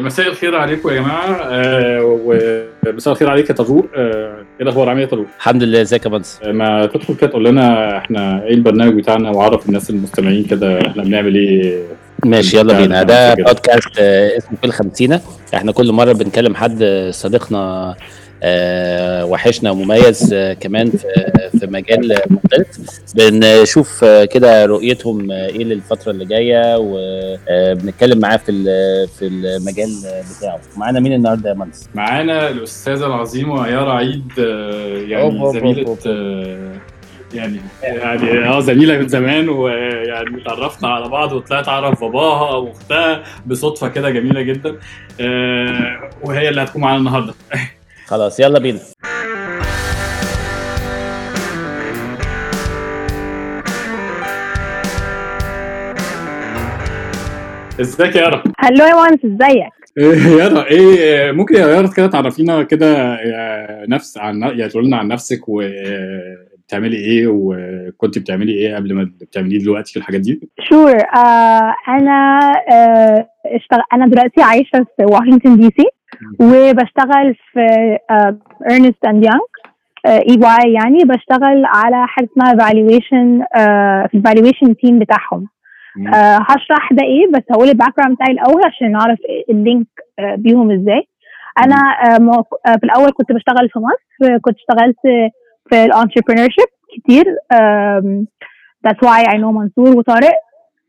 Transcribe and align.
مساء 0.00 0.28
الخير 0.28 0.56
عليكم 0.56 0.88
يا 0.88 0.94
جماعة 0.94 1.38
آه 1.42 2.00
ومساء 2.84 3.12
الخير 3.12 3.30
عليك 3.30 3.50
يا 3.50 3.54
طارق 3.54 3.84
آه 3.96 4.36
إيه 4.36 4.62
الأخبار؟ 4.62 4.88
عامل 4.88 5.00
إيه 5.00 5.06
يا 5.06 5.10
طارق؟ 5.10 5.26
الحمد 5.36 5.62
لله 5.62 5.82
إزيك 5.82 6.04
يا 6.04 6.10
بنس 6.10 6.40
آه 6.42 6.52
ما 6.52 6.86
تدخل 6.86 7.14
كده 7.16 7.30
تقول 7.30 7.44
لنا 7.44 7.96
إحنا 7.98 8.42
إيه 8.44 8.54
البرنامج 8.54 8.94
بتاعنا 8.94 9.30
وعرف 9.30 9.66
الناس 9.66 9.90
المستمعين 9.90 10.44
كده 10.44 10.86
إحنا 10.86 11.02
بنعمل 11.02 11.34
إيه. 11.34 11.82
ماشي 12.24 12.56
يلا 12.56 12.78
بينا. 12.78 13.02
ده. 13.02 13.34
بودكاست 13.34 13.88
آه، 13.98 14.36
اسمه 14.38 14.56
في 14.60 14.66
الخمسينة. 14.66 15.20
إحنا 15.54 15.72
كل 15.72 15.92
مرة 15.92 16.12
بنكلم 16.12 16.54
حد 16.54 16.78
آه، 16.82 17.10
صديقنا 17.10 17.94
وحشنا 19.24 19.70
ومميز 19.70 20.32
آه، 20.34 20.52
كمان 20.52 20.90
في 20.90 21.06
في 21.60 21.66
مجال 21.66 22.18
مختلف 22.30 22.66
بنشوف 23.14 24.04
آه، 24.04 24.24
كده 24.24 24.66
رؤيتهم 24.66 25.30
آه، 25.32 25.46
إيه 25.46 25.64
للفترة 25.64 26.10
اللي 26.12 26.24
جاية 26.24 26.76
وبنتكلم 26.78 28.18
معاه 28.18 28.36
في 28.36 28.50
ال- 28.50 29.08
في 29.08 29.26
المجال 29.26 29.88
بتاعه 30.38 30.60
معانا 30.76 31.00
مين 31.00 31.12
النهارده 31.12 31.48
يا 31.50 31.54
منس؟ 31.54 31.88
معانا 31.94 32.48
الأستاذة 32.50 33.06
العظيمة 33.06 33.68
يارا 33.68 33.92
عيد 33.92 34.32
آه 34.38 35.00
أوب، 35.00 35.08
يعني 35.08 35.40
أوب، 35.40 35.56
زميلة 35.56 35.86
أوب. 35.88 35.98
آه 36.06 36.72
يعني 37.34 37.60
يعني 37.82 38.48
آه 38.48 38.60
زميلة 38.60 38.98
من 38.98 39.08
زمان 39.08 39.48
ويعني 39.48 40.42
اتعرفنا 40.42 40.88
على 40.88 41.08
بعض 41.08 41.32
وطلعت 41.32 41.68
أعرف 41.68 42.00
باباها 42.00 42.54
وأختها 42.56 43.22
بصدفة 43.46 43.88
كده 43.88 44.10
جميلة 44.10 44.42
جدا 44.42 44.76
آه 45.20 46.10
وهي 46.24 46.48
اللي 46.48 46.62
هتكون 46.62 46.82
معانا 46.82 46.98
النهارده 46.98 47.34
خلاص 48.06 48.40
يلا 48.40 48.58
بينا 48.58 48.80
ازيك 57.80 58.16
يا 58.16 58.20
يارا؟ 58.20 58.42
hello 58.58 58.84
يا 58.84 58.94
وانس 58.94 59.24
ازيك 59.24 59.70
إيه 59.98 60.38
يارا 60.38 60.64
إيه 60.66 61.32
ممكن 61.32 61.54
يا 61.54 61.60
يارا 61.68 61.88
كده 61.96 62.06
تعرفينا 62.06 62.62
كده 62.62 63.14
آه، 63.14 63.84
نفس 63.88 64.18
عن 64.18 64.42
يعني 64.42 64.68
تقول 64.68 64.86
لنا 64.86 64.96
عن 64.96 65.08
نفسك 65.08 65.40
وبتعملي 65.48 66.96
إيه 66.96 67.26
وكنت 67.26 68.18
بتعملي 68.18 68.52
إيه 68.52 68.76
قبل 68.76 68.94
ما 68.94 69.10
بتعمليه 69.20 69.58
دلوقتي 69.58 69.92
في 69.92 69.98
الحاجات 69.98 70.20
دي؟ 70.20 70.40
sure 70.68 70.96
آه 70.96 71.74
أنا 71.88 72.40
آه 72.72 73.28
اشتغل 73.46 73.80
أنا 73.92 74.06
دلوقتي 74.06 74.42
عايشة 74.42 74.86
في 74.96 75.04
واشنطن 75.04 75.56
دي 75.60 75.70
سي 75.76 75.84
وبشتغل 76.40 77.34
في 77.52 77.66
Ernst & 78.70 79.04
Young 79.06 79.24
EY 79.24 80.72
يعني 80.72 80.98
بشتغل 81.04 81.64
على 81.64 82.06
حاجة 82.06 82.28
اسمها 82.32 82.66
valuation 82.66 83.44
في 84.10 84.14
ال 84.14 84.20
valuation 84.20 84.76
team 84.76 84.98
بتاعهم. 84.98 85.48
آه 86.14 86.38
هشرح 86.48 86.92
ده 86.92 87.02
إيه 87.04 87.26
بس 87.34 87.42
هقول 87.50 87.68
ال 87.68 87.94
background 87.98 88.14
بتاعي 88.16 88.32
الأول 88.32 88.62
عشان 88.66 88.92
نعرف 88.92 89.18
ال 89.50 89.57
link 89.57 89.86
آه 90.18 90.34
بيهم 90.34 90.70
إزاي. 90.70 91.08
أنا 91.64 91.76
آه 91.76 92.44
آه 92.66 92.76
في 92.76 92.84
الأول 92.84 93.10
كنت 93.12 93.32
بشتغل 93.32 93.68
في 93.70 93.78
مصر 93.78 94.34
آه، 94.34 94.38
كنت 94.38 94.56
اشتغلت 94.56 94.96
في 95.70 95.84
ال 95.84 96.48
entrepreneurship 96.50 96.68
كتير 96.96 97.24
that's 98.86 99.08
why 99.08 99.22
I 99.32 99.36
know 99.36 99.52
منصور 99.52 99.96
وطارق. 99.98 100.34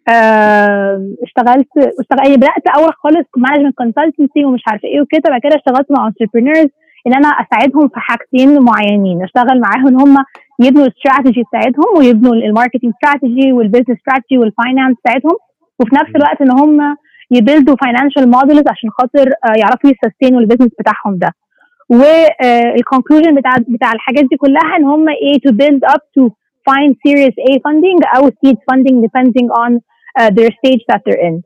اشتغلت 0.09 1.67
اشتغلت 1.99 2.23
يعني 2.25 2.37
بدأت 2.37 2.67
اول 2.77 2.93
خالص 2.93 3.27
management 3.37 3.75
consultancy 3.75 4.45
ومش 4.45 4.61
عارفة 4.67 4.87
إيه 4.87 5.01
وكده 5.01 5.29
بعد 5.29 5.41
كده 5.41 5.55
اشتغلت 5.55 5.91
مع 5.91 6.07
entrepreneurs 6.07 6.67
إن 7.07 7.13
أنا 7.13 7.27
أساعدهم 7.27 7.87
في 7.87 7.99
حاجتين 7.99 8.59
معينين 8.61 9.23
أشتغل 9.23 9.61
معاهم 9.61 9.87
إن 9.87 10.01
هم 10.01 10.17
يبنوا 10.61 10.85
الاستراتيجي 10.85 11.43
بتاعتهم 11.43 11.97
ويبنوا 11.97 12.33
ال 12.33 12.39
marketing 12.39 12.91
strategy 12.93 13.51
وال 13.51 13.60
business 13.60 13.97
strategy 13.97 14.37
وال 14.37 14.50
finance 14.50 14.95
بتاعتهم 15.03 15.37
وفي 15.79 15.95
نفس 15.95 16.11
الوقت 16.15 16.41
إن 16.41 16.51
هم 16.51 16.95
ي 17.31 17.38
build 17.38 17.75
وا 17.81 17.86
financial 17.86 18.31
models 18.31 18.63
عشان 18.69 18.89
خاطر 18.89 19.27
آه، 19.29 19.53
يعرفوا 19.59 19.89
ي 19.89 19.95
sustain 19.95 20.39
وا 20.39 20.42
ال 20.42 20.46
business 20.46 20.71
بتاعهم 20.79 21.17
ده. 21.17 21.31
وال 21.89 22.13
conclusion 22.13 23.35
بتاع 23.35 23.51
بتاع 23.67 23.91
الحاجات 23.91 24.23
دي 24.23 24.37
كلها 24.37 24.77
إن 24.77 24.83
هم 24.83 25.09
إيه 25.09 25.39
to 25.47 25.51
build 25.53 25.93
up 25.93 26.01
to 26.19 26.29
find 26.69 26.91
series 27.07 27.33
A 27.51 27.53
funding 27.65 28.17
أو 28.17 28.27
seed 28.29 28.57
funding 28.71 28.95
depending 29.07 29.47
on 29.63 29.71
uh, 29.71 29.81
their 30.19 30.51
stage 30.59 30.83
that 30.91 31.01
they're 31.07 31.23
in. 31.29 31.41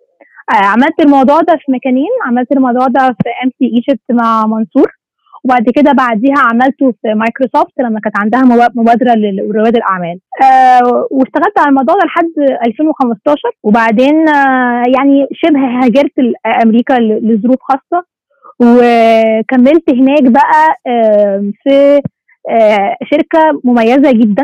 آه، 0.54 0.66
عملت 0.66 1.00
الموضوع 1.00 1.40
ده 1.42 1.54
في 1.66 1.72
مكانين. 1.72 2.10
عملت 2.26 2.52
الموضوع 2.52 2.88
ده 2.88 3.08
في 3.08 3.30
MC 3.44 3.50
Egypt 3.60 4.02
مع 4.12 4.46
منصور. 4.46 4.92
وبعد 5.44 5.70
كده 5.76 5.92
بعديها 5.92 6.36
عملته 6.52 6.92
في 7.02 7.14
مايكروسوفت 7.14 7.74
لما 7.80 8.00
كانت 8.00 8.18
عندها 8.20 8.42
مبا- 8.42 8.72
مبادرة 8.76 9.14
لرواد 9.14 9.76
الأعمال. 9.76 10.20
آه 10.44 11.08
واشتغلت 11.12 11.60
على 11.60 11.70
الموضوع 11.70 11.96
ده 11.96 12.02
لحد 12.06 12.32
2015 12.68 13.52
وبعدين 13.64 14.30
آه 14.30 14.84
يعني 14.98 15.28
شبه 15.34 15.60
هاجرت 15.60 16.12
أمريكا 16.64 16.94
لظروف 17.00 17.58
خاصة. 17.62 18.06
وكملت 18.60 19.90
هناك 19.90 20.24
بقى 20.24 20.76
آه 20.88 21.52
في 21.64 22.02
آه 22.50 22.96
شركة 23.12 23.62
مميزة 23.64 24.12
جدا 24.12 24.44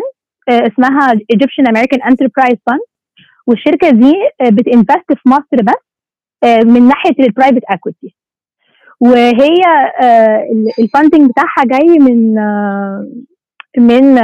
آه 0.49 0.67
اسمها 0.67 1.13
Egyptian 1.13 1.71
American 1.71 1.99
Enterprise 2.11 2.57
Fund. 2.69 2.96
والشركة 3.47 3.89
دي 3.89 4.13
آه 4.41 4.49
بتنفست 4.49 5.13
في 5.13 5.29
مصر 5.29 5.63
بس 5.63 5.83
آه 6.43 6.59
من 6.59 6.87
ناحية 6.87 7.15
ال 7.19 7.25
private 7.25 7.61
equity 7.69 8.15
وهي 8.99 9.61
ال 10.79 10.86
funding 10.86 11.29
بتاعها 11.29 11.63
جاي 11.65 11.99
من 11.99 12.37
آه، 12.39 13.07
من 13.77 14.17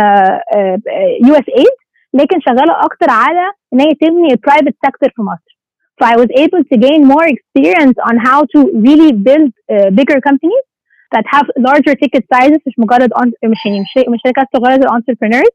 USAID 1.28 1.74
لكن 2.14 2.40
شغالة 2.42 2.74
أكتر 2.86 3.08
على 3.10 3.52
إن 3.74 3.82
هي 3.82 3.94
تبني 4.02 4.32
ال 4.32 4.37
private 4.37 4.76
sector 4.86 5.10
في 5.16 5.22
مصر. 5.22 5.54
So 6.02 6.06
I 6.08 6.16
was 6.22 6.30
able 6.44 6.64
to 6.72 6.76
gain 6.86 7.02
more 7.14 7.26
experience 7.36 7.98
on 8.10 8.16
how 8.28 8.40
to 8.54 8.60
really 8.88 9.12
build 9.28 9.52
uh, 9.74 9.90
bigger 10.00 10.20
companies 10.30 10.66
that 11.14 11.26
have 11.34 11.46
larger 11.68 11.96
ticket 12.04 12.24
sizes 12.34 12.62
مش 12.68 12.74
مجرد 12.78 13.10
مش 13.46 13.66
يعني 13.66 13.80
مش 14.10 14.20
شركات 14.26 14.48
صغيرة 14.58 14.88
entrepreneurs 14.98 15.54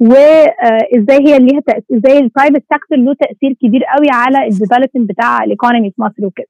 وإزاي 0.00 1.18
هي 1.28 1.38
ليها 1.38 1.60
إزاي 1.92 2.18
ال 2.18 2.24
private 2.24 2.62
sector 2.72 2.98
له 2.98 3.14
تأثير 3.14 3.52
كبير 3.62 3.84
قوي 3.84 4.06
على 4.12 4.44
ال 4.46 4.51
development 4.51 5.10
بتاع 5.10 5.44
ال 5.44 5.50
economy 5.50 5.90
في 5.90 6.02
مصر 6.02 6.26
وكده. 6.26 6.46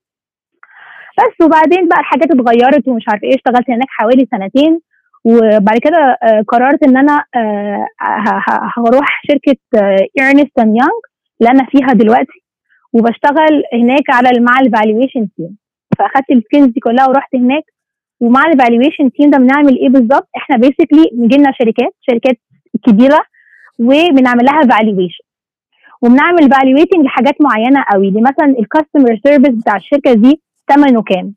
بس 1.18 1.46
وبعدين 1.46 1.88
بقى 1.88 2.00
الحاجات 2.00 2.30
اتغيرت 2.30 2.88
ومش 2.88 3.04
عارفه 3.08 3.26
إيه 3.26 3.34
اشتغلت 3.34 3.70
هناك 3.70 3.88
حوالي 3.88 4.26
سنتين 4.30 4.80
وبعد 5.24 5.78
كده 5.82 6.16
آه، 6.22 6.42
قررت 6.48 6.82
إن 6.84 6.96
أنا 6.96 7.24
آه، 7.36 7.86
هروح 8.76 9.22
شركة 9.30 9.56
Ernst 10.18 10.58
and 10.58 10.76
Young 10.76 11.02
اللي 11.40 11.50
أنا 11.50 11.66
فيها 11.70 11.92
دلوقتي 11.92 12.40
وبشتغل 12.92 13.62
هناك 13.74 14.10
على 14.10 14.40
مع 14.40 14.60
ال 14.60 14.67
valuation 14.67 15.28
team 15.36 15.56
فأخدت 15.98 16.30
ال 16.30 16.35
skills 16.35 16.66
دي 16.66 16.80
كلها 16.80 17.08
ورحت 17.08 17.34
هناك 17.34 17.62
ومع 18.20 18.40
ال 18.46 18.53
valuation 18.53 19.10
team 19.12 19.30
ده 19.30 19.38
بنعمل 19.38 19.78
إيه 19.78 19.88
بالظبط 19.88 20.28
إحنا 20.36 20.56
basically 20.56 21.10
بيجي 21.12 21.36
لنا 21.36 21.52
شركات 21.52 21.94
شركات 22.00 22.36
كبيرة 22.86 23.20
وبنعمل 23.78 24.44
لها 24.44 24.60
valuation 24.62 25.24
وبنعمل 26.02 26.50
valuating 26.52 27.04
لحاجات 27.04 27.34
معينة 27.40 27.84
قوي. 27.92 28.10
دي 28.10 28.20
مثلا 28.20 28.58
ال 28.58 28.65
customer 28.65 29.20
service 29.26 29.54
بتاع 29.62 29.76
الشركة 29.76 30.12
دي 30.12 30.40
ثمنه 30.68 31.02
كام؟ 31.02 31.34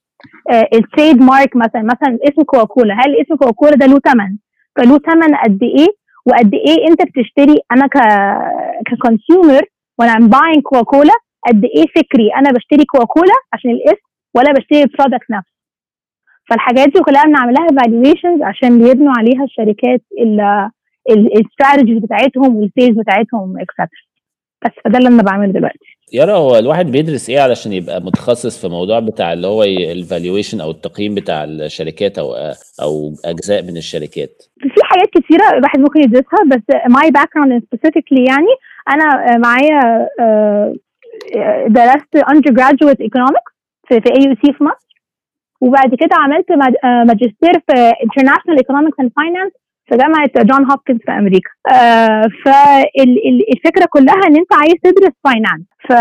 آه 0.52 0.68
ال 0.74 1.22
trademark 1.22 1.56
مثلا 1.56 1.82
مثلا 1.82 2.18
اسم 2.24 2.44
كوكاكولا 2.44 2.94
هل 2.94 3.16
اسم 3.22 3.36
كوكاكولا 3.36 3.72
ده 3.76 3.86
له 3.86 4.00
ثمن 4.00 4.38
فله 4.76 4.98
ثمن 5.00 5.36
قد 5.36 5.64
إيه؟ 5.64 5.88
وقد 6.26 6.54
إيه 6.54 6.88
أنت 6.90 7.02
بتشتري؟ 7.02 7.60
أنا 7.72 7.88
ك 7.88 7.98
ك 8.88 8.96
consumer 8.96 9.62
وأنا 10.00 10.12
I'm 10.14 10.28
buying 10.28 10.62
كوكاكولا 10.62 11.14
قد 11.48 11.64
إيه 11.66 11.86
فكري؟ 11.96 12.30
أنا 12.38 12.52
بشتري 12.52 12.86
كوكاكولا 12.86 13.34
عشان 13.54 13.72
الاسم 13.72 14.04
ولا 14.36 14.52
بشتري 14.52 14.82
ال 14.84 14.90
product 14.90 15.32
نفسه؟ 15.32 15.54
فالحاجات 16.50 16.88
دي 16.88 17.00
كلها 17.00 17.24
بنعمل 17.24 17.54
لها 17.54 17.68
valuations 17.68 18.42
عشان 18.42 18.88
يبنوا 18.88 19.14
عليها 19.18 19.44
الشركات 19.44 20.02
ال 21.10 21.18
strategies 21.18 21.98
بتاعتهم 22.04 22.56
وال 22.56 22.68
sales 22.68 23.00
بتاعتهم 23.00 23.60
etcetera 23.60 23.88
بس 24.66 24.72
فده 24.86 24.98
اللي 24.98 25.10
أنا 25.10 25.24
بعمله 25.24 25.52
دلوقتي. 25.52 25.98
يارا 26.14 26.34
هو 26.34 26.56
الواحد 26.56 26.86
بيدرس 26.92 27.30
إيه 27.30 27.40
علشان 27.40 27.74
يبقى 27.74 28.02
متخصص 28.02 28.62
في 28.62 28.68
موضوع 28.68 29.00
بتاع 29.00 29.34
اللي 29.34 29.48
هو 29.48 29.64
ال 29.64 29.74
valuation 29.74 30.62
أو 30.62 30.72
التقييم 30.72 31.16
بتاع 31.16 31.44
الشركات 31.44 32.18
أو 32.18 32.36
أو 32.82 33.14
أجزاء 33.26 33.62
من 33.64 33.78
الشركات؟ 33.78 34.44
في 34.60 34.84
حاجات 34.84 35.10
كتيرة 35.10 35.58
الواحد 35.58 35.80
ممكن 35.80 36.00
يدرسها 36.00 36.40
بس 36.52 36.62
my 36.90 37.12
background 37.12 37.64
specifically 37.72 38.26
يعني 38.26 38.54
أنا 38.90 39.38
معايا 39.38 40.08
آه، 40.20 40.76
درست 41.68 42.18
undergraduate 42.18 43.04
economics 43.10 43.54
في 43.88 44.02
في 44.02 44.10
AUC 44.16 44.54
في 44.54 44.64
مصر. 44.64 44.94
وبعد 45.62 45.96
كده 45.96 46.16
عملت 46.16 46.52
آه، 46.52 47.04
ماجستير 47.04 47.54
في 47.68 47.92
international 47.92 48.58
economics 48.64 49.04
and 49.06 49.10
finance 49.10 49.63
في 49.90 49.98
جامعة 49.98 50.30
Johns 50.38 50.72
Hopkins 50.72 50.98
في 51.06 51.12
أمريكا. 51.12 51.50
آه، 51.72 52.28
فالفكرة 52.46 53.86
كلها 53.90 54.22
إن 54.28 54.36
أنت 54.36 54.54
عايز 54.54 54.74
تدرس 54.84 55.14
finance. 55.28 55.64
ف 55.90 55.94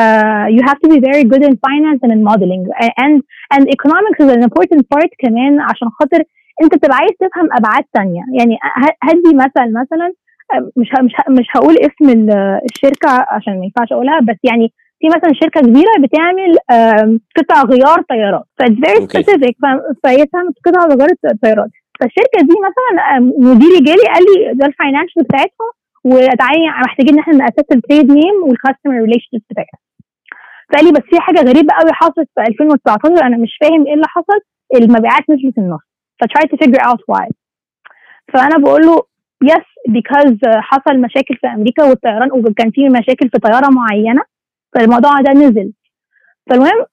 you 0.56 0.62
have 0.68 0.78
to 0.84 0.88
be 0.94 0.98
very 1.08 1.24
good 1.32 1.42
in 1.48 1.54
finance 1.66 2.00
and 2.04 2.12
in 2.16 2.22
modeling. 2.30 2.62
And 3.04 3.14
and 3.54 3.62
economics 3.76 4.18
is 4.24 4.30
an 4.36 4.42
important 4.48 4.82
part 4.94 5.10
كمان 5.18 5.60
عشان 5.60 5.88
خاطر 6.00 6.22
أنت 6.62 6.74
بتبقى 6.74 6.96
عايز 7.00 7.12
تفهم 7.20 7.48
أبعاد 7.58 7.84
تانية. 7.94 8.22
يعني 8.38 8.56
هدي 9.02 9.34
مثل 9.36 9.72
مثلا 9.80 10.12
آه، 10.54 10.70
مش 10.76 10.88
مش 11.04 11.12
مش 11.38 11.46
هقول 11.56 11.74
اسم 11.78 12.10
ال- 12.18 12.60
الشركة 12.70 13.26
عشان 13.28 13.58
ما 13.58 13.64
ينفعش 13.64 13.92
أقولها 13.92 14.20
بس 14.20 14.36
يعني 14.44 14.72
في 15.00 15.06
مثلا 15.08 15.32
شركة 15.40 15.60
كبيرة 15.60 15.92
بتعمل 16.00 16.56
قطع 17.36 17.62
غيار 17.62 18.02
طيارات. 18.10 18.44
very 18.58 19.00
أوكي. 19.00 19.22
specific 19.22 19.56
فهي 20.04 20.24
بتعمل 20.24 20.52
قطع 20.66 20.80
غيار 20.94 21.08
طيارات 21.42 21.70
فالشركة 22.02 22.38
دي 22.48 22.54
مثلا 22.68 23.18
مديري 23.52 23.80
جالي 23.80 24.06
قال 24.14 24.22
لي 24.28 24.54
ده 24.54 24.66
ال 24.66 24.72
financial 24.72 25.22
بتاعتها 25.22 25.68
وتعالي 26.04 26.68
محتاجين 26.86 27.14
إن 27.14 27.20
إحنا 27.20 27.34
نأسس 27.36 27.66
ال 27.72 27.79
trade 27.79 28.12
name 28.12 28.36
وال 28.46 28.56
customer 28.56 28.94
relation 28.94 29.38
بتاعتها. 29.50 29.78
فقال 30.72 30.84
لي 30.86 30.92
بس 30.92 31.02
في 31.10 31.20
حاجة 31.20 31.40
غريبة 31.40 31.74
قوي 31.74 31.92
حصلت 31.92 32.28
في 32.34 32.40
2019 32.48 33.26
أنا 33.26 33.36
مش 33.36 33.58
فاهم 33.60 33.86
إيه 33.86 33.94
اللي 33.94 34.06
حصل 34.08 34.38
المبيعات 34.74 35.30
نزلت 35.30 35.58
النص. 35.58 35.80
فتراي 36.20 36.48
تو 36.48 36.56
figure 36.56 36.84
out 36.90 37.00
why. 37.12 37.28
فأنا 38.32 38.56
بقول 38.58 38.82
له 38.86 39.02
yes 39.42 39.66
because 39.88 40.38
حصل 40.44 40.98
مشاكل 41.00 41.36
في 41.36 41.46
أمريكا 41.46 41.84
والطيران 41.84 42.32
وكان 42.32 42.70
في 42.70 42.88
مشاكل 42.88 43.28
في 43.32 43.38
طيارة 43.38 43.68
معينة 43.70 44.22
فالموضوع 44.74 45.12
ده 45.20 45.32
نزل. 45.32 45.72
فالمهم 46.50 46.84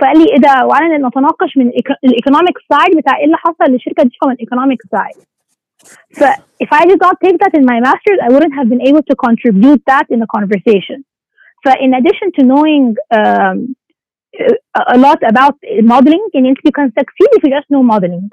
فقال 0.00 0.18
لي 0.18 0.24
إيه 0.32 0.38
ده 0.38 0.66
وعلى 0.66 0.98
نتناقش 0.98 1.56
من 1.56 1.68
ال 2.04 2.10
economic 2.10 2.54
side 2.72 2.96
بتاع 2.96 3.16
إيه 3.18 3.24
اللي 3.24 3.36
حصل 3.36 3.72
للشركه 3.72 4.02
دي 4.02 4.10
from 4.24 4.28
ال 4.30 4.35
economic 4.35 4.78
side 4.90 5.24
ف 6.14 6.24
if 6.64 6.68
I 6.80 6.82
did 6.90 6.98
not 7.06 7.16
take 7.24 7.36
that 7.42 7.52
in 7.60 7.64
my 7.72 7.78
master's 7.88 8.20
I 8.26 8.28
wouldn't 8.34 8.54
have 8.58 8.68
been 8.72 8.82
able 8.90 9.02
to 9.10 9.14
contribute 9.26 9.82
that 9.92 10.06
in 10.14 10.18
the 10.24 10.30
conversation 10.36 10.98
ف 11.64 11.68
in 11.68 11.90
addition 12.00 12.28
to 12.36 12.42
knowing 12.50 12.84
um, 13.18 13.56
a 14.94 14.98
lot 15.06 15.20
about 15.32 15.54
modeling 15.94 16.24
يعني 16.34 16.48
انت 16.48 16.58
you 16.58 16.72
can 16.80 16.88
succeed 17.00 17.30
if 17.38 17.42
you 17.44 17.50
just 17.56 17.68
know 17.74 17.82
modeling 17.94 18.28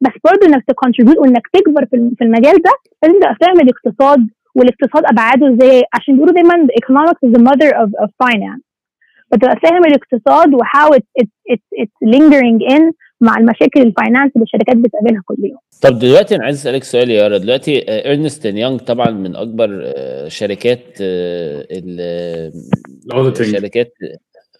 بس 0.00 0.12
برضه 0.24 0.46
انك 0.46 0.64
ت 0.72 0.76
contribute 0.76 1.18
وانك 1.18 1.46
تكبر 1.52 1.86
في 1.86 1.96
الم- 1.96 2.14
في 2.18 2.24
المجال 2.24 2.54
ده 2.62 2.70
لازم 3.02 3.20
تبقى 3.20 3.36
فاهم 3.40 3.60
الاقتصاد 3.60 4.28
والاقتصاد 4.54 5.02
ابعاده 5.12 5.54
إزاي 5.54 5.82
عشان 5.94 6.14
بيقولوا 6.14 6.34
دايما 6.34 6.66
economics 6.82 7.28
is 7.28 7.32
the 7.38 7.42
mother 7.42 7.70
of, 7.82 7.88
of 8.04 8.08
finance 8.24 8.65
فتبقى 9.32 9.56
فاهم 9.62 9.84
الاقتصاد 9.84 10.54
و 10.54 10.64
how 10.64 10.94
it, 10.94 11.22
it, 11.22 11.26
it, 11.52 11.60
it's 11.82 12.08
lingering 12.14 12.74
in 12.76 12.82
مع 13.20 13.36
المشاكل 13.38 13.80
ال 13.80 13.87
finance 13.87 14.32
اللي 14.36 14.42
الشركات 14.44 14.76
بتقابلها 14.76 15.22
كل 15.24 15.34
يوم. 15.38 15.58
طب 15.82 15.98
دلوقتي 15.98 16.36
أنا 16.36 16.44
عايز 16.44 16.56
أسألك 16.56 16.84
سؤال 16.84 17.10
يا 17.10 17.22
يارا 17.22 17.38
دلوقتي 17.38 17.78
Ernst 17.88 18.44
Young 18.44 18.80
طبعا 18.80 19.10
من 19.10 19.36
أكبر 19.36 19.82
آه، 19.84 20.28
شركات 20.28 20.84
آه، 21.02 21.66
ال- 21.70 22.52
ال 23.06 23.10
auditing 23.10 23.46
الشركات 23.54 23.92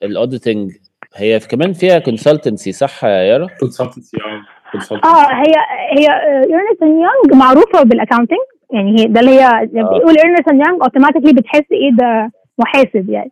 ال 0.03 0.10
auditing 0.10 0.71
هي 1.17 1.39
كمان 1.41 1.73
فيها 1.73 1.99
consultancy 1.99 2.73
صح 2.73 3.05
يا 3.05 3.09
يارا؟ 3.11 3.47
consultancy 3.61 4.17
آه 4.17 4.43
consultancy. 4.79 5.05
آه 5.07 5.27
هي 5.35 5.53
هي 5.99 6.07
Ernst 6.45 6.83
Young 6.83 7.35
معروفة 7.35 7.83
بال 7.83 7.92
accounting 7.92 8.39
يعني 8.73 9.01
هي 9.01 9.05
ده 9.07 9.21
اللي 9.21 9.31
هي 9.41 9.67
بيقول 9.73 10.17
Ernst 10.19 10.49
Young 10.49 10.83
automatically 10.83 11.33
بتحس 11.33 11.65
إيه 11.73 11.97
ده 11.99 12.31
محاسب 12.59 13.11
يعني. 13.11 13.31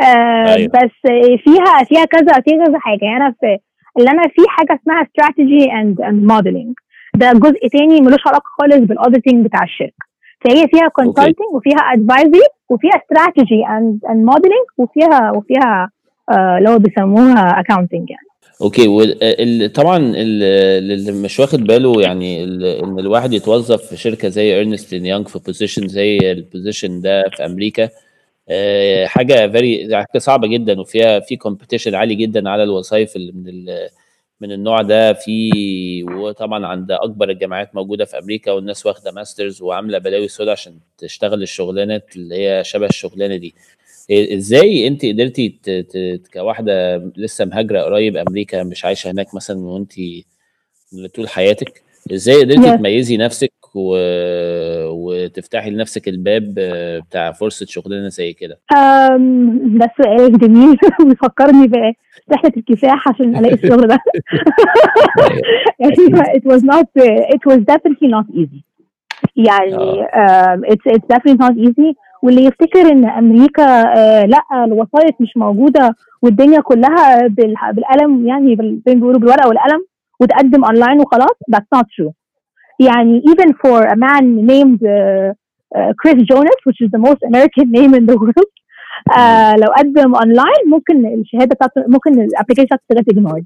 آه 0.00 0.54
أيوة. 0.54 0.70
بس 0.74 1.10
فيها 1.44 1.84
فيها 1.84 2.04
كذا 2.04 2.40
فيها 2.40 2.64
كذا 2.66 2.78
حاجة. 2.78 2.98
يعني 3.02 3.16
أنا 3.16 3.34
في 3.40 3.58
اللي 3.98 4.10
أنا 4.10 4.22
في 4.22 4.42
حاجة 4.48 4.80
اسمها 4.82 5.02
strategy 5.02 5.72
and 5.72 6.00
and 6.00 6.32
modeling 6.32 6.74
ده 7.16 7.32
جزء 7.32 7.68
تاني 7.72 8.00
ملوش 8.00 8.26
علاقة 8.26 8.48
خالص 8.60 8.76
بال 8.76 8.90
auditing 8.90 9.46
بتاع 9.46 9.62
الشركة. 9.64 10.04
فهي 10.44 10.68
فيها 10.68 10.88
consulting 10.88 11.54
وفيها 11.54 11.78
advisory 11.78 12.48
وفيها 12.68 12.92
strategy 13.02 13.66
and 13.66 14.00
and 14.10 14.24
modeling 14.24 14.66
وفيها 14.78 15.32
وفيها 15.36 15.90
آه، 16.30 16.58
اللي 16.58 16.70
هو 16.70 16.78
بيسموها 16.78 17.60
accounting 17.60 18.10
يعني. 18.10 18.26
okay. 18.62 18.88
وطبعا 18.88 19.96
اللي 19.96 21.12
مش 21.12 21.40
واخد 21.40 21.64
باله 21.64 22.02
يعني 22.02 22.44
إن 22.44 22.98
الواحد 22.98 23.32
يتوظف 23.32 23.82
في 23.82 23.96
شركة 23.96 24.28
زي 24.28 24.54
Ernst 24.54 24.92
Young 24.92 25.28
في 25.28 25.38
position 25.46 25.88
زي 25.88 26.32
ال 26.32 26.40
position 26.40 27.00
ده 27.00 27.24
في 27.36 27.44
أمريكا 27.46 27.84
آه، 27.84 27.88
حاجة 29.06 29.48
very 29.48 29.96
حاجة 29.96 30.18
صعبة 30.18 30.46
جدا 30.48 30.80
وفيها 30.80 31.20
في 31.20 31.36
competition 31.36 31.94
عالي 31.94 32.14
جدا 32.14 32.50
على 32.50 32.62
الوظائف 32.62 33.16
اللي 33.16 33.32
من 33.32 33.48
ال- 33.48 33.88
من 34.40 34.52
النوع 34.52 34.82
ده 34.82 35.12
في 35.12 36.04
وطبعا 36.04 36.66
عند 36.66 36.92
أكبر 36.92 37.30
الجامعات 37.30 37.74
موجودة 37.74 38.04
في 38.04 38.18
أمريكا 38.18 38.52
والناس 38.52 38.86
واخدة 38.86 39.12
masters 39.12 39.62
وعاملة 39.62 39.98
بلاوي 39.98 40.28
سودا 40.28 40.52
عشان 40.52 40.78
تشتغل 40.98 41.42
الشغلانات 41.42 42.16
اللي 42.16 42.34
هي 42.34 42.64
شبه 42.64 42.86
الشغلانة 42.86 43.36
دي 43.36 43.54
إزاي 44.10 44.86
أنت 44.86 45.06
قدرتي 45.06 45.48
ت- 45.62 45.70
ت- 45.70 46.22
كواحدة 46.32 46.96
لسه 47.16 47.44
مهاجرة 47.44 47.82
قريب 47.82 48.16
أمريكا 48.16 48.62
مش 48.62 48.84
عايشة 48.84 49.10
هناك 49.10 49.34
مثلا 49.34 49.58
وأنت 49.58 49.92
طول 51.14 51.28
حياتك 51.28 51.82
إزاي 52.12 52.40
قدرتي. 52.44 52.76
تميزي 52.76 53.16
نفسك 53.16 53.52
و... 53.74 53.96
وتفتحي 54.90 55.70
لنفسك 55.70 56.08
الباب 56.08 56.54
آه، 56.58 56.98
بتاع 56.98 57.32
فرصة 57.32 57.66
شغلانة 57.66 58.08
زي 58.08 58.32
كده. 58.32 58.58
ده 59.78 59.90
سؤال 60.02 60.38
جميل. 60.38 60.76
بيفكرني 61.08 61.66
برحلة 61.68 62.52
الكفاح 62.56 63.08
عشان 63.08 63.36
ألاقي 63.36 63.54
الشغل 63.54 63.86
ده. 63.88 63.98
يعني 65.80 65.94
it 66.38 66.42
was 66.52 66.62
not 66.62 66.86
it 67.34 67.52
was 67.52 67.58
definitely 67.58 68.08
not 68.08 68.26
easy. 68.34 68.62
يعني 69.36 70.06
um, 70.06 70.60
it's 70.72 70.86
it's 70.94 71.06
definitely 71.14 71.38
not 71.46 71.56
easy. 71.68 71.94
واللي 72.22 72.44
يفتكر 72.44 72.80
إن 72.92 73.04
أمريكا 73.08 73.82
uh, 73.82 74.26
لأ 74.26 74.64
الوسائط 74.64 75.14
مش 75.20 75.36
موجودة 75.36 75.94
والدنيا 76.22 76.60
كلها 76.60 77.26
بالقلم 77.26 78.26
يعني 78.26 78.54
بال- 78.54 78.80
بيقولوا 78.86 79.20
بالورقة 79.20 79.48
والقلم 79.48 79.84
وتقدم 80.20 80.64
اونلاين 80.64 81.00
وخلاص 81.00 81.36
that's 81.56 81.78
not 81.78 81.82
true. 81.84 82.12
يعني 82.80 83.22
even 83.26 83.48
for 83.52 83.80
a 83.86 83.96
man 83.96 84.24
named 84.52 84.80
uh, 84.82 85.32
uh, 85.78 85.92
Chris 86.00 86.18
Jonas 86.30 86.58
which 86.66 86.80
is 86.84 86.90
the 86.96 87.02
most 87.08 87.20
American 87.30 87.66
name 87.78 87.92
in 87.94 88.06
the 88.10 88.16
world 88.22 88.50
آه 89.18 89.54
لو 89.56 89.68
قدم 89.78 90.14
اونلاين 90.14 90.62
ممكن 90.66 91.06
الشهادة 91.06 91.54
بتاعته 91.54 91.84
ممكن 91.88 92.20
ال 92.20 92.24
application 92.24 92.64
بتاعته 92.90 93.02
تبقى 93.02 93.14
ignored. 93.14 93.44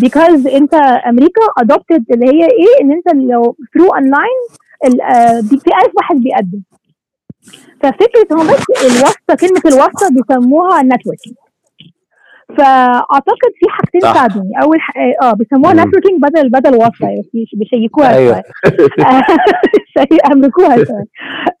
Because 0.00 0.54
انت 0.54 0.74
أمريكا 1.08 1.40
adopted 1.62 2.02
اللي 2.12 2.26
هي 2.26 2.44
إيه؟ 2.44 2.80
إن 2.82 2.92
انت 2.92 3.14
لو 3.32 3.56
through 3.76 3.88
online 3.90 4.56
ال- 4.86 5.00
آه، 5.00 5.40
في 5.40 5.70
1000 5.84 5.92
واحد 5.96 6.16
بيقدم. 6.16 6.60
ففكرة 7.80 8.26
هو 8.36 8.42
بس 8.42 8.64
الواسطة 8.84 9.34
كلمة 9.40 9.60
الواسطة 9.66 10.08
بيسموها 10.10 10.82
networking 10.82 11.36
فأعتقد 12.48 13.52
في 13.60 13.66
حاجتين. 13.70 14.00
ساعدوني. 14.00 14.50
أول 14.62 14.80
ح... 14.80 14.90
آه 15.22 15.32
بيسموها 15.32 15.74
مم. 15.74 15.80
networking 15.80 16.22
بدل 16.22 16.48
بدل 16.48 16.74
واسطة 16.76 17.06
يعني 17.06 17.22
بيش- 17.34 17.54
بيشيكوها. 17.54 18.12
شوية. 18.14 18.42
أمركوها 20.32 20.76
شوية. 20.76 21.04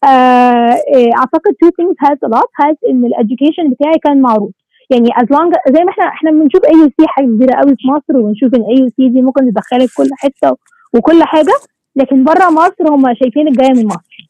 آه، 0.04 0.76
إيه، 0.94 1.10
أعتقد 1.18 1.52
two 1.64 1.68
things 1.80 2.06
helped 2.08 2.28
a 2.28 2.36
lot. 2.36 2.48
Helped 2.62 2.90
إن 2.90 3.04
ال 3.04 3.11
education 3.11 3.70
بتاعي 3.70 3.98
كان 4.04 4.20
معروف. 4.22 4.50
يعني 4.90 5.08
as 5.08 5.24
long 5.36 5.52
زي 5.76 5.84
ما 5.84 5.90
إحنا 5.90 6.04
إحنا 6.04 6.30
بنشوف 6.30 6.64
AUC 6.64 7.06
حاجة 7.08 7.24
كبيرة 7.26 7.54
قوي 7.60 7.76
في 7.78 7.88
مصر 7.88 8.20
وبنشوف 8.20 8.54
إن 8.54 8.62
AUC 8.62 9.08
دي 9.08 9.22
ممكن 9.22 9.50
تدخلك 9.52 9.88
كل 9.96 10.08
حتة 10.18 10.56
وكل 10.94 11.22
حاجة 11.24 11.52
لكن 11.96 12.24
بره 12.24 12.50
مصر 12.50 12.88
هم 12.94 13.14
شايفينك 13.14 13.58
جاية 13.58 13.72
من 13.72 13.86
مصر. 13.86 14.28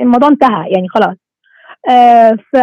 الموضوع 0.00 0.28
انتهى 0.28 0.68
يعني 0.70 0.88
خلاص. 0.88 1.14
آه 1.14 1.27
ف 2.52 2.56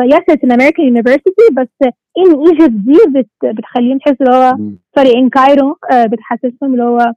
فيس 0.00 0.44
ان 0.44 0.52
American 0.52 0.86
university 0.86 1.48
بس 1.52 1.88
in 2.18 2.46
Egypt 2.46 2.70
دي 2.70 2.98
بت... 3.08 3.56
بتخليهم 3.56 3.98
تحسوا 3.98 4.26
اللي 4.26 4.36
هو. 4.36 4.56
sorry 4.96 5.18
in 5.18 5.28
Cairo 5.28 5.78
آه 5.92 6.06
بتحسسهم 6.06 6.72
اللي 6.72 6.82
هو 6.82 7.12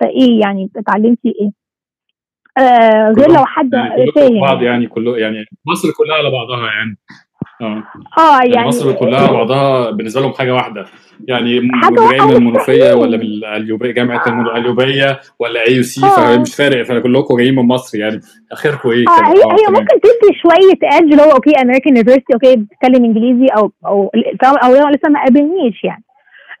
فايه 0.00 0.40
يعني 0.40 0.70
اتعلمتي 0.76 1.28
إيه؟ 1.28 1.50
آه 2.64 3.12
غير 3.18 3.28
لو 3.28 3.44
حد 3.44 3.72
يعني 3.72 4.06
فاهم 4.14 4.28
في 4.28 4.40
بعض 4.40 4.62
يعني 4.62 4.86
كله 4.86 5.18
يعني 5.18 5.44
مصر 5.66 5.88
كلها 5.98 6.16
على 6.16 6.30
بعضها 6.30 6.66
يعني. 6.66 6.96
آه 7.62 7.82
آه 8.18 8.38
يعني, 8.42 8.54
يعني 8.54 8.68
مصر 8.68 8.92
كلها 8.92 9.32
بعضها 9.32 9.90
بالنسبة 9.90 10.20
لهم 10.20 10.32
حاجة 10.32 10.54
واحدة 10.54 10.86
يعني 11.28 11.68
حاجة 11.82 11.94
جاي 12.10 12.20
من 12.26 12.36
المنوفية. 12.36 12.94
ولا 12.94 13.16
من 13.16 13.22
القليوبيه 13.22 13.90
جامعة 13.90 14.22
الم- 14.26 14.40
القليوبيه 14.40 15.20
ولا 15.38 15.60
AUC 15.68 16.06
آه. 16.06 16.36
فمش 16.36 16.54
فارق 16.54 16.82
فكلكم 16.82 17.36
جايين 17.36 17.54
من 17.54 17.62
مصر 17.68 17.98
يعني 17.98 18.20
آخركم 18.52 18.88
إيه 18.90 19.04
آه؟ 19.08 19.28
هي 19.28 19.42
آه، 19.44 19.52
هي. 19.52 19.70
ممكن 19.70 20.00
تدي 20.00 20.38
شوية 20.42 20.92
edge 20.92 21.12
اللي 21.12 21.22
هو 21.22 21.30
okay 21.32 21.50
American 21.62 21.96
university 21.96 22.34
okay 22.34 22.56
بتتكلم 22.56 23.04
إنجليزي 23.04 23.46
أو 23.46 23.72
أو 23.86 24.10
أو 24.44 24.74
هو 24.74 24.88
لسه 24.88 25.08
ما 25.10 25.20
قابلنيش 25.22 25.84
يعني 25.84 26.02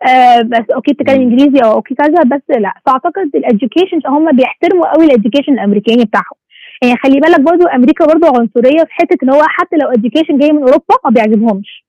آه 0.08 0.42
بس 0.42 0.64
okay 0.74 0.92
بتتكلم. 0.92 1.20
إنجليزي 1.20 1.64
أو 1.64 1.72
okay 1.72 1.94
كذا 1.94 2.22
بس 2.22 2.42
لا 2.58 2.72
فأعتقد 2.86 3.30
ال 3.34 3.41
education 3.41 4.00
هم 4.06 4.36
بيحترموا 4.36 4.94
قوي 4.94 5.04
ال 5.06 5.11
education 5.11 5.52
الأمريكاني 5.52 6.04
بتاعهم 6.04 6.36
يعني 6.82 6.96
خلي 6.96 7.20
بالك 7.20 7.40
برضو 7.40 7.66
أمريكا 7.66 8.06
برضو 8.06 8.26
عنصرية 8.26 8.84
في 8.84 8.92
حتة 8.92 9.18
إن 9.22 9.30
هو 9.30 9.42
حتى 9.42 9.76
لو 9.76 9.88
education 9.88 10.38
جاي 10.38 10.52
من 10.52 10.62
أوروبا 10.62 10.94
ما 11.04 11.10
بيعجبهمش. 11.10 11.86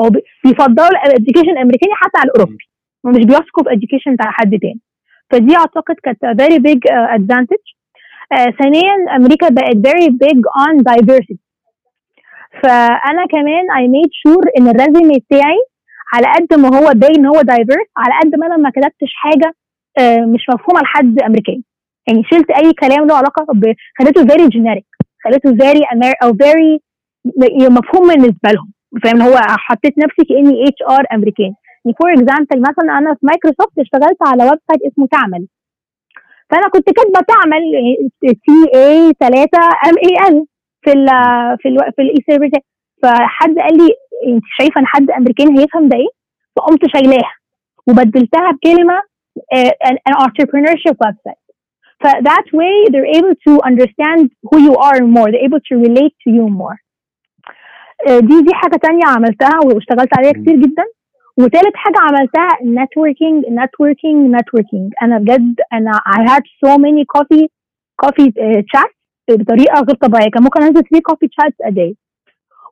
هو 0.00 0.08
بي- 0.10 0.22
بيفضلوا 0.44 0.88
ال 1.06 1.10
education 1.10 1.50
الأمريكاني 1.50 1.92
حتى 1.94 2.18
على 2.20 2.30
الأوروبي. 2.30 2.64
ومش 3.04 3.24
بيثقوا 3.24 3.62
في 3.64 3.68
ال 3.70 3.74
education 3.74 4.14
بتاع 4.14 4.30
حد 4.30 4.50
تاني. 4.62 4.80
فدي 5.30 5.56
أعتقد 5.56 5.94
كانت 6.02 6.18
uh, 6.24 7.18
advantage. 7.18 7.74
آه، 8.32 8.50
ثانيا 8.62 9.16
أمريكا 9.16 9.48
بقت 9.48 9.76
very 9.88 10.08
big 10.24 10.38
on 10.38 10.74
diversity. 10.92 11.36
فأنا 12.62 13.26
كمان 13.30 13.64
I 13.80 13.88
made 13.96 14.12
sure 14.22 14.50
إن 14.58 14.68
ال 14.68 14.75
resume 14.75 15.18
بتاعي 15.18 15.58
على 16.14 16.26
قد 16.26 16.58
ما 16.60 16.78
هو 16.78 16.92
باين 16.94 17.16
إن 17.18 17.26
هو 17.26 17.40
diverse 17.40 17.90
على 17.96 18.14
قد 18.22 18.38
ما 18.38 18.46
أنا 18.46 18.56
ما 18.56 18.70
كتبتش 18.70 19.12
حاجة 19.14 19.54
آه، 19.98 20.20
مش 20.20 20.46
مفهومة 20.54 20.80
لحد 20.82 21.20
أمريكاني. 21.22 21.62
يعني 22.08 22.22
شلت 22.32 22.50
أي 22.50 22.72
كلام 22.72 23.06
له 23.06 23.14
علاقة 23.16 23.46
ب 23.54 23.74
خليته 23.98 24.22
very 24.26 24.48
generic. 24.48 24.86
خليته 25.24 25.50
very 25.56 25.82
Amer 25.94 26.12
أو 26.22 26.32
very 26.32 26.80
مفهوم 27.70 28.08
بالنسبة 28.08 28.50
لهم. 28.54 28.72
فاهم؟ 29.04 29.22
هو 29.22 29.36
حطيت 29.38 29.98
نفسي 29.98 30.24
كأني 30.28 30.64
HR 30.68 31.04
American. 31.14 31.52
يعني 31.84 31.96
for 32.00 32.10
example 32.10 32.60
مثلا 32.70 32.98
أنا 32.98 33.14
في 33.14 33.20
مايكروسوفت 33.26 33.78
اشتغلت 33.78 34.16
على 34.26 34.42
website 34.42 34.92
اسمه 34.92 35.06
تعمل. 35.12 35.46
فأنا 36.50 36.68
كنت 36.68 36.86
كاتبة 36.90 37.20
تعمل 37.28 37.62
C 38.20 38.58
E 38.74 39.12
3 39.20 39.58
M 39.88 39.94
E 40.04 40.28
L 40.28 40.46
في 40.82 40.92
ال 40.92 41.06
في 41.62 41.68
ال 41.68 41.76
في 41.96 42.02
الاي 42.02 42.16
سيرفر 42.30 42.50
فحد 43.02 43.58
قال 43.58 43.76
لي 43.76 43.88
أنت 44.26 44.42
شايفة 44.58 44.80
إن 44.80 44.86
حد 44.86 45.10
امريكاني 45.10 45.60
هيفهم 45.60 45.88
ده 45.88 45.96
إيه؟ 45.96 46.08
فقمت 46.56 46.80
شايلاها 46.96 47.34
وبدلتها 47.86 48.50
بكلمة 48.50 49.00
an, 49.54 49.96
an 50.08 50.14
entrepreneurship 50.24 50.96
website. 51.06 51.41
So 52.02 52.08
that 52.30 52.46
way 52.60 52.74
they're 52.92 53.12
able 53.18 53.34
to 53.46 53.52
understand 53.70 54.20
who 54.48 54.56
you 54.66 54.74
are 54.76 55.00
more, 55.16 55.28
they're 55.30 55.46
able 55.50 55.62
to 55.70 55.74
relate 55.86 56.14
to 56.24 56.30
you 56.30 56.46
more. 56.62 56.76
دي 58.08 58.42
دي 58.42 58.54
حاجة 58.54 58.76
تانية 58.76 59.06
عملتها 59.06 59.58
واشتغلت 59.64 60.18
عليها 60.18 60.32
كتير 60.32 60.56
جدا. 60.56 60.84
وتالت 61.38 61.76
حاجة 61.76 61.98
عملتها 61.98 62.48
networking 62.64 63.36
networking 63.60 64.18
networking. 64.36 64.90
أنا 65.02 65.18
بجد 65.18 65.54
أنا 65.72 65.92
I 66.08 66.30
had 66.30 66.42
so 66.64 66.78
many 66.78 67.04
coffee 67.16 67.46
coffee 68.04 68.28
uh, 68.28 68.62
chats 68.76 68.94
بطريقة 69.30 69.74
غير 69.80 69.96
طبيعية. 69.96 70.30
كان 70.30 70.42
ممكن 70.42 70.62
أنزل 70.62 70.82
3 70.82 71.00
coffee 71.10 71.28
chats 71.28 71.68
a 71.68 71.74
day. 71.74 71.94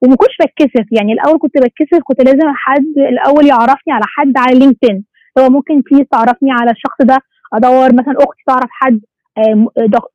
وما 0.03 0.17
كنتش 0.17 0.37
بتكسف. 0.43 0.87
يعني 0.93 1.13
الأول 1.13 1.39
كنت 1.39 1.59
بتكسف 1.59 2.01
كنت 2.05 2.25
لازم 2.25 2.49
حد 2.55 2.95
الأول 3.13 3.47
يعرفني 3.47 3.93
على 3.93 4.05
حد 4.07 4.33
على 4.37 4.59
لينكدين 4.59 5.05
هو 5.39 5.49
ممكن 5.51 5.81
please 5.81 6.07
تعرفني 6.13 6.51
على 6.53 6.71
الشخص 6.71 6.97
ده. 7.01 7.19
أدور 7.55 7.95
مثلا 7.95 8.15
أختي 8.19 8.43
تعرف 8.47 8.71
حد. 8.71 9.01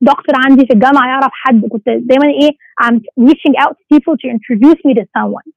دكتور 0.00 0.34
عندي 0.44 0.66
في 0.66 0.72
الجامعة 0.74 1.06
يعرف 1.08 1.30
حد 1.32 1.66
كنت 1.66 1.84
دايما 1.88 2.26
إيه 2.40 2.50
I'm 2.84 2.96
reaching 3.28 3.54
out 3.62 3.74
to 3.78 3.84
people 3.94 4.14
to 4.22 4.26
introduce 4.36 4.80
me 4.86 4.92
to 5.00 5.04
someone 5.16 5.48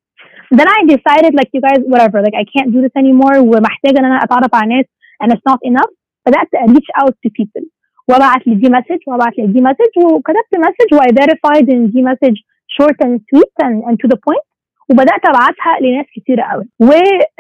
then 0.58 0.68
I 0.78 0.80
decided 0.96 1.32
like 1.40 1.50
you 1.56 1.62
guys 1.68 1.80
whatever 1.94 2.18
like 2.26 2.38
I 2.44 2.46
can't 2.54 2.72
do 2.76 2.80
this 2.86 2.96
anymore 3.02 3.38
ومحتاجه 3.38 4.00
ان 4.00 4.06
انا 4.06 4.24
اتعرف 4.24 4.56
على 4.56 4.76
ناس 4.76 4.86
and 5.24 5.28
it's 5.34 5.46
not 5.52 5.60
enough 5.72 5.92
بدات 6.28 6.50
reach 6.76 6.90
out 7.02 7.14
to 7.26 7.30
people 7.40 7.66
وابعت 8.08 8.48
لي 8.48 8.56
دي 8.56 8.70
مسج 8.70 9.00
وابعت 9.08 9.38
لي 9.38 9.48
دي 9.48 9.62
مسج 9.62 9.94
وكتبت 10.14 10.54
مسج 10.58 10.94
و 10.94 10.98
I 11.02 11.08
verified 11.22 11.74
ان 11.74 11.92
دي 11.92 12.02
مسج 12.02 12.36
short 12.78 12.98
and 13.06 13.14
sweet 13.30 13.54
and, 13.66 13.76
and 13.88 13.96
to 14.02 14.08
the 14.14 14.20
point 14.28 14.46
وبدأت 14.91 15.27
أبعتها 15.27 15.81
لناس 15.81 16.07
كتيرة 16.17 16.43
قوي. 16.43 16.65
و, 16.81 16.91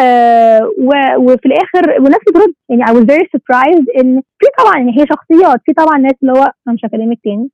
آه 0.01 0.61
و 0.79 0.91
وفي 1.19 1.47
الآخر 1.47 1.91
والناس 2.03 2.21
بترد. 2.29 2.55
يعني 2.69 2.85
I 2.85 2.89
was 2.89 3.05
very 3.05 3.27
surprised 3.37 4.01
إن 4.01 4.23
في 4.39 4.47
طبعا 4.59 4.77
يعني 4.79 4.93
هي 5.01 5.07
شخصيات 5.07 5.61
في 5.67 5.73
طبعا 5.73 5.99
ناس 5.99 6.15
اللي 6.23 6.33
هو 6.33 6.43
أنا 6.43 6.75
مش 6.75 6.81
هكلمك 6.85 7.19
تاني. 7.25 7.49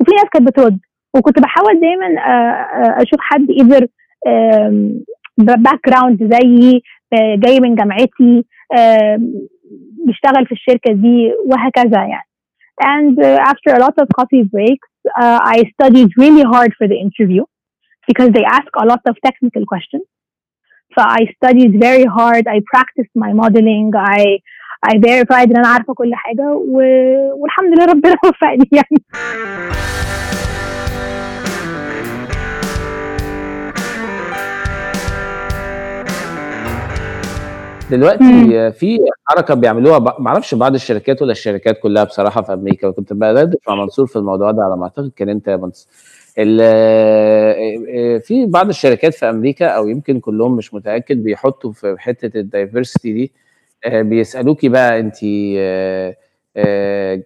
وفي 0.00 0.12
ناس 0.12 0.24
كانت 0.32 0.48
بترد. 0.48 0.78
وكنت 1.16 1.38
بحاول 1.40 1.80
دايما 1.80 2.06
آه 2.06 3.02
أشوف 3.02 3.20
حد 3.20 3.46
either 3.50 3.86
باك 5.38 5.80
جراوند 5.88 6.34
زيي 6.34 6.82
جاي 7.36 7.60
من 7.60 7.74
جامعتي 7.74 8.44
بيشتغل 10.06 10.46
في 10.46 10.52
الشركة 10.52 10.92
دي 10.92 11.32
وهكذا 11.46 12.04
يعني. 12.04 12.28
And 12.82 13.18
after 13.50 13.70
a 13.76 13.80
lot 13.84 13.94
of 14.02 14.08
coffee 14.18 14.44
breaks 14.54 14.88
uh, 15.22 15.40
I 15.54 15.58
studied 15.74 16.10
really 16.18 16.44
hard 16.52 16.72
for 16.78 16.86
the 16.88 16.98
interview. 17.06 17.44
Because 18.06 18.30
they 18.36 18.44
ask 18.44 18.68
a 18.82 18.86
lot 18.86 19.00
of 19.10 19.16
technical 19.24 19.64
questions. 19.66 20.04
So 20.96 21.02
I 21.02 21.22
studied 21.36 21.80
very 21.80 22.04
hard. 22.04 22.46
I 22.46 22.60
practiced 22.72 23.14
my 23.14 23.32
modeling. 23.32 23.90
I 23.94 24.40
I 24.86 24.98
verified 24.98 25.50
إن 25.50 25.56
أنا 25.56 25.68
عارفة 25.68 25.94
كل 25.94 26.14
حاجة 26.14 26.42
و... 26.54 26.80
والحمد 27.34 27.74
لله 27.74 27.84
ربنا 27.84 28.14
وفقني 28.28 28.68
يعني. 28.72 29.04
دلوقتي 37.90 38.72
في 38.72 38.98
حركة 39.24 39.54
بيعملوها 39.54 39.98
ما 39.98 40.28
أعرفش 40.28 40.54
بعض 40.54 40.74
الشركات 40.74 41.22
ولا 41.22 41.32
الشركات 41.32 41.80
كلها 41.80 42.04
بصراحة 42.04 42.42
في 42.42 42.52
أمريكا 42.52 42.90
كنت 42.90 43.12
بدردش 43.12 43.58
مع 43.68 43.74
منصور 43.74 44.06
في 44.06 44.16
الموضوع 44.16 44.50
ده 44.50 44.62
على 44.62 44.76
ما 44.76 44.82
أعتقد 44.82 45.12
كان 45.16 45.28
أنت 45.28 45.48
يا 45.48 45.56
منصور 45.56 45.92
في 48.26 48.46
بعض 48.48 48.68
الشركات 48.68 49.14
في 49.14 49.30
أمريكا 49.30 49.66
أو 49.66 49.88
يمكن 49.88 50.20
كلهم 50.20 50.56
مش 50.56 50.74
متأكد 50.74 51.22
بيحطوا 51.22 51.72
في 51.72 51.94
حتة 51.98 52.40
الدايفرستي 52.40 53.12
دي. 53.12 53.32
بيسألوكي 53.88 54.68
بقى 54.68 55.00
انت 55.00 55.22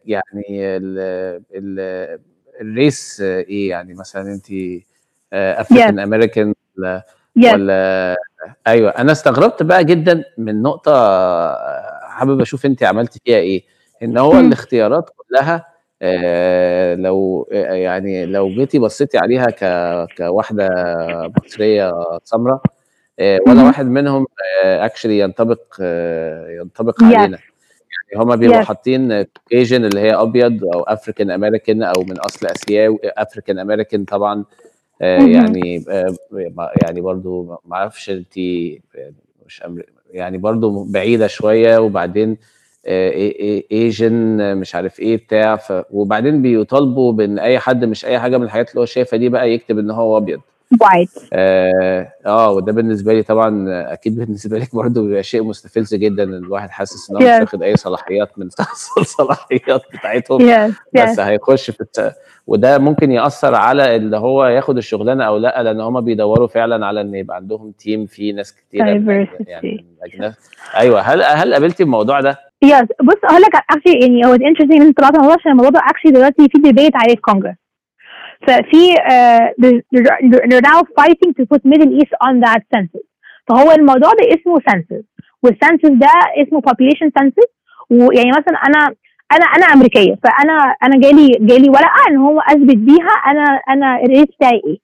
يعني 0.07 0.77
ال 2.61 2.73
race 2.73 3.21
إيه 3.21 3.69
يعني؟ 3.71 3.95
مثلا 3.95 4.23
انت 4.33 4.47
African 5.33 5.99
American 5.99 6.55
ولا. 6.79 7.07
ولا؟ 7.53 8.17
أيوه. 8.67 8.91
أنا 8.91 9.12
استغربت 9.12 9.62
بقى 9.62 9.85
جدا 9.85 10.25
من 10.38 10.62
نقطة 10.62 10.93
حابب 12.09 12.41
أشوف 12.41 12.67
انت 12.67 12.83
عملتي 12.83 13.21
فيها 13.25 13.37
إيه. 13.38 13.62
إن 14.03 14.19
هو. 14.19 14.41
الاختيارات 14.41 15.11
كلها 15.17 15.67
آه 16.02 16.95
لو 16.95 17.49
آه، 17.52 17.73
يعني 17.75 18.26
لو 18.26 18.49
جيتي 18.49 18.78
بصيتي 18.78 19.19
عليها 19.19 19.47
ك 19.47 19.64
كواحدة 20.19 20.69
مصرية 21.45 21.93
سمراء 22.25 22.61
آه 23.21 23.38
ولا. 23.47 23.62
واحد 23.64 23.87
منهم 23.87 24.26
actually 24.65 25.19
ينطبق 25.19 25.61
ينطبق. 26.61 27.05
علينا 27.05 27.17
يعني 27.19 27.38
هما 28.25 28.37
بيبقوا. 28.37 28.62
حاطين 28.62 29.25
Asian 29.53 29.85
اللي 29.85 30.00
هي 30.00 30.14
أبيض 30.14 30.64
أو 30.64 30.83
African 30.83 31.31
American 31.31 31.83
أو 31.83 32.02
من 32.02 32.19
أصل 32.19 32.47
آسيوي 32.47 32.99
African 33.05 33.59
American 33.59 34.05
طبعا. 34.05 34.45
يعني 35.00 35.85
يعني 36.83 37.00
برضو 37.00 37.59
ما 37.64 37.76
أعرفش 37.76 38.11
انت 38.11 38.38
مش. 39.47 39.62
يعني 40.11 40.38
برضو 40.38 40.85
بعيدة 40.85 41.26
شوية 41.26 41.78
وبعدين 41.78 42.37
Asian 42.88 44.57
مش 44.57 44.75
عارف 44.75 45.00
إيه 45.00 45.16
بتاع 45.16 45.57
ف... 45.57 45.73
وبعدين 45.90 46.42
بيطالبوا 46.42 47.12
بإن 47.12 47.38
أي 47.38 47.59
حد 47.59 47.85
مش 47.85 48.04
أي 48.04 48.18
حاجة 48.18 48.37
من 48.38 48.45
الحاجات 48.45 48.71
اللي 48.71 48.80
هو 48.80 48.85
شايفها 48.85 49.16
دي 49.18 49.28
بقى 49.28 49.50
يكتب 49.50 49.78
إن 49.78 49.90
هو 49.90 50.16
أبيض. 50.16 50.40
آه 51.33 52.12
آه، 52.26 52.50
وده 52.50 52.73
بالنسبة 52.73 53.12
لي 53.12 53.23
طبعا 53.23 53.64
أكيد 53.92 54.18
بالنسبة 54.18 54.59
لك 54.59 54.75
برضو 54.75 55.07
بيبقى 55.07 55.23
شيء 55.23 55.42
مستفز 55.42 55.95
جدا 55.95 56.23
إن 56.23 56.35
الواحد 56.35 56.71
حاسس 56.71 57.11
إن 57.11 57.16
هو 57.16 57.23
مش. 57.23 57.40
واخد 57.40 57.62
أي 57.62 57.76
صلاحيات 57.76 58.38
من 58.38 58.49
الصلاحيات 58.99 59.83
بتاعتهم 59.95 60.38
Yes. 60.40 60.73
Yes. 60.73 61.02
بس 61.11 61.21
هيخش 61.21 61.71
في 61.71 61.80
الت... 61.80 62.12
وده 62.47 62.78
ممكن 62.78 63.12
يأثر 63.12 63.54
على 63.54 63.97
اللي 63.97 64.16
هو 64.16 64.47
ياخد 64.47 64.76
الشغلانة 64.76 65.25
أو 65.25 65.37
لأ 65.38 65.62
لأن 65.62 65.80
هم 65.80 66.00
بيدوروا 66.00 66.47
فعلا 66.49 66.87
على 66.87 67.00
إن 67.00 67.14
يبقى 67.14 67.37
عندهم 67.37 67.73
تيم 67.78 68.07
فيه 68.07 68.33
ناس 68.33 68.52
Diversity. 68.52 69.49
يعني 69.49 69.85
أيوه 70.76 71.00
هل 71.00 71.23
هل 71.23 71.52
قابلتي 71.54 71.83
الموضوع 71.83 72.21
ده؟ 72.21 72.48
Yes. 72.65 72.87
بص 73.05 73.21
أقول 73.25 73.43
لك 73.43 73.57
actually 73.57 74.03
يعني 74.03 74.27
هو 74.27 74.37
interesting 74.37 74.81
إن 74.83 74.93
طلعت 74.93 75.15
الموضوع 75.15 75.37
عشان 75.41 75.53
الموضوع 75.53 75.81
actually 75.81 76.12
دلوقتي 76.12 76.49
في 76.49 76.59
debate 76.59 76.93
عليه 76.95 77.15
في 77.15 77.21
كونجرس 77.21 77.55
ففي 78.47 78.95
uh, 78.95 79.47
they're, 79.62 80.61
now 80.71 80.81
fighting 81.00 81.33
to 81.38 81.47
put 81.53 81.61
Middle 81.65 81.93
East 82.00 82.12
on 82.29 82.41
that 82.41 82.62
census. 82.75 83.07
فهو 83.49 83.73
الموضوع 83.73 84.11
ده 84.12 84.25
اسمه 84.35 84.59
census. 84.71 85.05
وال 85.47 85.58
census 85.58 85.93
ده 85.93 86.11
اسمه 86.43 86.61
population 86.61 87.11
census. 87.21 87.49
ويعني 87.91 88.31
مثلا 88.31 88.59
أنا 88.67 88.95
أنا 89.33 89.45
أنا 89.57 89.67
أمريكية. 89.75 90.15
فأنا 90.25 90.53
أنا 90.83 91.00
جالي 91.00 91.29
جالي 91.41 91.69
ورقه 91.71 92.11
إن 92.11 92.17
هو 92.17 92.41
اثبت 92.41 92.77
بيها 92.77 93.15
أنا 93.31 93.45
أنا 93.69 93.97
ال 94.03 94.08
race 94.08 94.29
بتاعي 94.37 94.62
إيه 94.67 94.79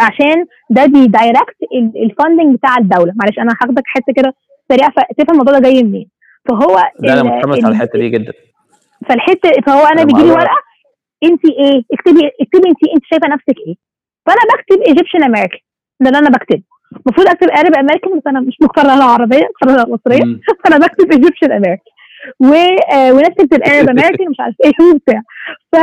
عشان 0.00 0.44
ده 0.70 0.86
بي 0.86 1.03
direct 1.03 1.56
ال 2.04 2.11
funding 2.11 2.56
بتاع 2.56 2.76
الدولة. 2.78 3.12
معلش 3.16 3.38
أنا 3.38 3.52
هاخدك 3.62 3.82
حتة 3.86 4.12
كده 4.16 4.34
سريعة 4.72 4.90
فتفهم 4.90 5.40
الموضوع 5.40 5.58
ده 5.58 5.70
جاي 5.70 5.82
منين. 5.82 6.08
فهو 6.48 6.76
ده 7.00 7.12
أنا 7.12 7.22
متحمس 7.22 7.64
على 7.64 7.74
الحتة 7.74 7.98
دي 7.98 8.08
جدا. 8.08 8.32
فالحته 9.08 9.50
فهو 9.66 9.86
أنا 9.86 10.04
بيجي 10.04 10.22
لي 10.22 10.30
ورقة 10.30 10.56
أنت 11.24 11.44
إيه؟ 11.44 11.82
اكتبي 11.92 12.20
اكتبي 12.40 12.68
انت 12.70 12.78
أنت 12.94 13.04
شايفة 13.10 13.28
نفسك 13.28 13.58
إيه؟ 13.66 13.74
فأنا 14.26 14.38
بكتب 14.54 14.82
Egyptian 14.88 15.22
American 15.22 15.58
ده 16.00 16.08
اللي 16.08 16.18
أنا 16.18 16.28
بكتبه. 16.30 16.62
المفروض 17.06 17.28
أكتب 17.28 17.48
Arab 17.50 17.74
American 17.74 18.16
بس 18.18 18.22
أنا 18.26 18.40
مش 18.40 18.56
مقتنعة 18.62 18.94
أنا 18.94 19.04
عربية 19.04 19.48
أنا 19.62 19.84
مصرية. 19.88 20.22
فأنا 20.64 20.78
بكتب 20.86 21.12
Egyptian 21.12 21.52
American 21.52 21.78
و 22.40 22.52
آه، 22.94 23.12
وناس 23.12 23.28
تكتب 23.38 23.62
Arab 23.62 23.88
American 23.88 24.28
مش 24.30 24.36
عارف 24.40 24.54
إيه 24.64 24.72
وبتاع. 24.94 25.22
ف 25.72 25.76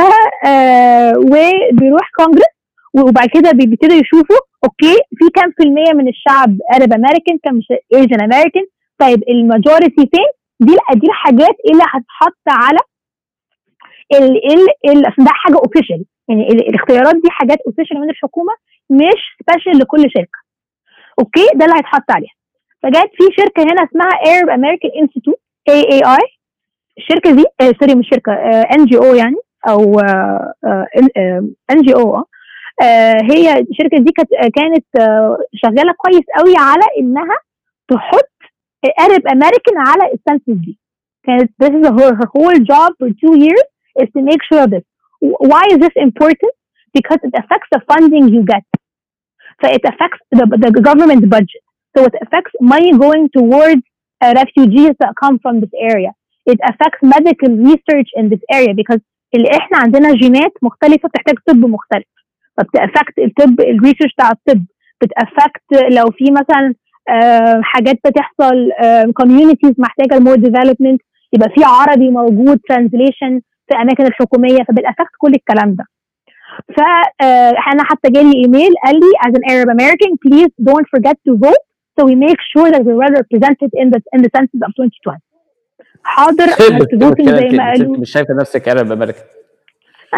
آه، 0.46 1.12
وبيروح 1.18 2.10
كونجرس 2.16 2.54
وبعد 2.94 3.28
كده 3.34 3.50
بي- 3.52 3.66
بيبتدوا 3.66 3.96
يشوفوا 3.96 4.36
okay 4.64 4.94
في 5.18 5.30
كام 5.34 5.50
في 5.56 5.62
المية 5.62 5.92
من 5.94 6.08
الشعب 6.08 6.56
Arab 6.74 6.92
American 6.92 7.38
كام 7.44 7.60
Asian 7.94 8.20
American 8.22 8.62
طيب 8.98 9.22
ال 9.28 9.35
majority 9.35 9.94
فين؟ 10.12 10.28
دي 10.66 10.76
دي 10.94 11.06
الحاجات 11.06 11.56
اللي 11.70 11.82
هتتحط 11.82 12.38
على 12.48 12.78
ال 14.14 14.52
ال 14.52 14.90
ال 14.90 15.02
ده 15.02 15.30
حاجة 15.30 15.54
official 15.56 16.04
يعني 16.28 16.48
ال- 16.48 16.68
الاختيارات 16.68 17.14
دي 17.14 17.30
حاجات 17.30 17.58
official 17.66 18.00
من 18.00 18.10
الحكومة 18.10 18.52
مش 18.90 19.22
special 19.50 19.78
لكل 19.78 20.02
شركة. 20.16 20.38
okay؟ 21.20 21.46
ده 21.54 21.64
اللي 21.64 21.76
هيتحط 21.76 22.10
عليها. 22.10 22.32
فجت 22.82 23.10
في 23.16 23.24
شركة 23.42 23.62
هنا 23.62 23.82
اسمها 23.84 24.10
Arab 24.10 24.48
American 24.58 24.92
Institute 25.04 25.40
AAI 25.70 26.34
الشركة 26.98 27.30
دي 27.36 27.44
آه 27.60 27.72
sorry 27.80 27.94
مش 27.94 28.06
شركة 28.14 28.32
ان 28.76 28.84
جي 28.84 28.96
أو 28.98 29.14
يعني 29.14 29.36
أو 29.68 30.00
ان 31.70 31.82
جي 31.82 31.94
أو 31.94 32.16
آه. 32.16 32.24
هي 33.22 33.58
الشركة 33.60 33.98
دي 33.98 34.12
كانت 34.12 34.30
كانت 34.54 34.86
آه 35.00 35.38
شغالة 35.54 35.92
كويس 35.96 36.24
قوي 36.38 36.54
على 36.58 36.82
إنها 37.00 37.36
تحط 37.88 38.33
Arab 39.05 39.23
American 39.35 39.75
على 39.77 40.13
السنسس 40.13 40.43
دي 40.49 40.79
كانت 41.23 41.51
this 41.63 41.69
is 41.69 41.87
her, 41.99 42.15
her 42.15 42.29
whole 42.35 42.59
job 42.71 42.89
for 42.99 43.09
two 43.23 43.35
years 43.45 43.65
is 44.01 44.09
to 44.15 44.21
make 44.29 44.41
sure 44.49 44.63
of 44.63 44.69
this 44.75 44.85
why 45.51 45.63
is 45.73 45.77
this 45.85 45.95
important 46.07 46.53
because 46.97 47.19
it 47.27 47.33
affects 47.41 47.69
the 47.75 47.81
funding 47.89 48.25
you 48.35 48.41
get 48.53 48.65
so 49.61 49.65
it 49.77 49.83
affects 49.91 50.21
the, 50.37 50.45
the 50.77 50.81
government 50.89 51.23
budget 51.35 51.63
so 51.93 51.99
it 52.09 52.15
affects 52.23 52.53
money 52.73 52.91
going 53.05 53.25
towards 53.37 53.83
uh, 54.23 54.31
refugees 54.41 54.93
that 55.01 55.11
come 55.23 55.35
from 55.43 55.55
this 55.63 55.73
area 55.93 56.11
it 56.53 56.59
affects 56.71 56.99
medical 57.17 57.51
research 57.69 58.09
in 58.19 58.25
this 58.33 58.43
area 58.59 58.73
because 58.81 59.01
اللي 59.35 59.49
احنا 59.57 59.77
عندنا 59.77 60.13
جينات 60.15 60.53
مختلفه 60.61 61.09
بتحتاج 61.09 61.35
طب 61.47 61.57
مختلف 61.57 62.05
فبتأفكت 62.57 63.19
الطب 63.19 63.59
الريسيرش 63.61 64.13
بتاع 64.13 64.31
الطب 64.31 64.65
بتأفكت 65.01 65.63
لو 65.91 66.05
في 66.11 66.23
مثلا 66.31 66.65
آه 66.67 66.73
حاجات 67.62 67.96
بتحصل 68.06 68.70
communities 69.14 69.70
آه 69.70 69.74
محتاجة 69.78 70.14
ال 70.18 70.21
more 70.21 70.34
development 70.36 71.00
يبقى 71.32 71.48
في 71.48 71.64
عربي 71.64 72.10
موجود 72.10 72.60
translation 72.68 73.40
في 73.68 73.76
أماكن 73.82 74.06
الحكومية 74.06 74.58
فب 74.68 74.77
ال 74.77 74.82
affect 74.82 75.10
كل 75.18 75.32
الكلام 75.34 75.74
ده. 75.74 75.84
فانا 76.76 77.82
آه 77.82 77.84
حتى 77.84 78.10
جالي 78.10 78.32
ايميل 78.44 78.72
قال 78.84 78.94
لي 79.00 79.10
as 79.26 79.32
an 79.32 79.42
Arab 79.52 79.68
American 79.76 80.10
please 80.28 80.50
don't 80.70 80.86
forget 80.96 81.16
to 81.28 81.32
vote 81.46 81.62
so 81.98 82.04
we 82.06 82.14
make 82.14 82.40
sure 82.52 82.68
that 82.72 82.82
we're 82.86 82.98
well 83.02 83.14
represented 83.22 83.70
in 83.82 83.86
the 83.92 84.00
in 84.16 84.20
the 84.24 84.30
census 84.36 84.60
of 84.66 84.70
2020 84.78 85.18
حاضر 86.04 86.46
voting 86.46 87.30
زي 87.30 87.56
ما 87.56 87.70
قالوا. 87.70 87.96
مش 87.96 88.10
شايفة 88.12 88.34
نفسك 88.34 88.68
امريكان 88.68 88.92
أنا 88.92 89.14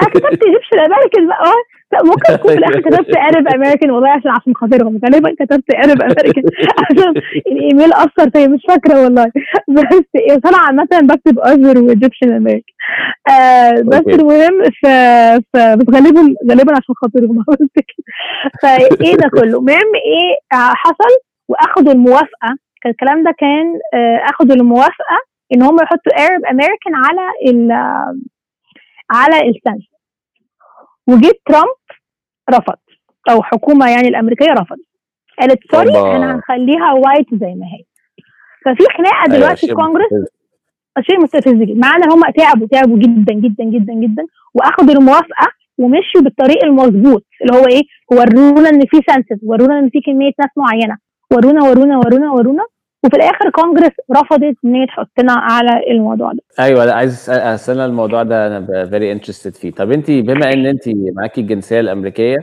كتبت 0.05 0.45
ايجيبشن 0.45 0.79
امريكان 0.79 1.29
بقى 1.29 1.53
ممكن 2.05 2.33
تكون 2.37 2.53
في 2.53 2.59
الآخر 2.59 2.81
كتبت 2.81 3.17
Arab 3.16 3.49
American 3.54 3.90
والله 3.91 4.11
عشان 4.11 4.31
عشان 4.31 4.55
خاطرهم. 4.55 5.00
غالبا 5.05 5.35
كتبت 5.41 5.75
Arab 5.75 6.02
American 6.02 6.45
عشان 6.91 7.15
الإيميل 7.47 7.93
أثر 7.93 8.31
فيا 8.31 8.47
مش 8.47 8.61
فاكرة 8.69 9.03
والله. 9.05 9.26
بس 9.69 10.21
أنا 10.47 10.57
عامة 10.66 10.88
بكتب 11.03 11.38
other 11.38 11.83
و 11.83 11.88
Egyptian 11.88 12.33
American 12.33 12.62
آه 13.31 13.71
بس 13.73 14.03
المهم 14.19 14.62
ف... 14.83 14.87
ف... 15.53 15.57
بس 15.76 15.95
غالبا 15.95 16.35
غالبا 16.50 16.73
عشان 16.73 16.95
خاطرهم 16.95 17.45
فإيه 18.62 19.15
ده 19.17 19.29
كله؟ 19.35 19.43
المهم 19.59 19.93
إيه 19.95 20.37
حصل 20.53 21.15
وأخدوا 21.49 21.93
الموافقة. 21.93 22.57
الكلام 22.87 23.25
ده 23.25 23.35
كان 23.38 23.65
أخدوا 24.29 24.57
الموافقة 24.57 25.19
إن 25.55 25.62
هم 25.62 25.76
يحطوا 25.83 26.12
Arab 26.26 26.45
American 26.50 26.95
على 26.95 27.23
ال 27.50 27.73
على 29.10 29.48
ال 29.49 29.54
census 29.54 29.87
وجيت 31.06 31.40
ترامب 31.46 31.76
رفض 32.50 32.78
أو 33.30 33.42
حكومة 33.42 33.90
يعني 33.90 34.08
الأمريكية 34.08 34.52
رفضت. 34.52 34.86
قالت 35.40 35.60
sorry 35.73 35.88
إحنا 35.88 36.34
هنخليها 36.34 36.92
white 36.92 37.26
زي 37.32 37.54
ما 37.54 37.66
هي. 37.66 37.84
ففي 38.64 38.84
خناقة 38.96 39.38
دلوقتي 39.38 39.66
في 39.66 39.75
كونجرس 39.75 40.08
شيء 41.00 41.20
مستفز 41.22 41.52
جدا. 41.52 41.75
مع 41.75 41.96
إن 41.96 42.10
هم 42.12 42.20
تعبوا 42.36 42.66
تعبوا 42.66 42.98
جدا 42.98 43.34
جدا 43.34 43.64
جدا 43.64 43.92
جدا 43.94 44.26
واخدوا 44.54 44.94
الموافقة 44.94 45.46
ومشوا 45.78 46.20
بالطريق 46.20 46.64
المظبوط 46.64 47.25
اللي 47.42 47.58
هو 47.60 47.66
إيه؟ 47.66 47.82
ورونا 48.10 48.68
إن 48.68 48.80
في 48.80 49.00
census 49.11 49.40
ورونا 49.42 49.78
إن 49.78 49.90
في 49.90 50.00
كمية 50.00 50.32
ناس 50.38 50.50
معينة. 50.56 50.96
ورونا 51.32 51.62
ورونا 51.68 51.98
ورونا 51.98 52.30
ورونا. 52.32 52.64
وفي 53.06 53.16
الآخر 53.16 53.50
كونجرس 53.50 53.92
رفضت 54.16 54.56
إن 54.64 54.75
هي 54.75 54.86
تحطنا 54.86 55.32
على 55.32 55.70
الموضوع 55.90 56.32
ده. 56.32 56.42
أيوه 56.60 56.84
لا 56.84 56.94
عايز 56.94 57.30
أسأل 57.30 57.80
الموضوع 57.80 58.22
ده 58.22 58.46
أنا 58.46 58.86
very 58.87 59.12
interested 59.12 59.54
فيه. 59.54 59.70
طب 59.70 59.92
انت 59.92 60.10
بما 60.10 60.52
إن 60.52 60.66
انت 60.66 60.82
معاكي 60.88 61.40
الجنسية 61.40 61.80
الأمريكية 61.80 62.36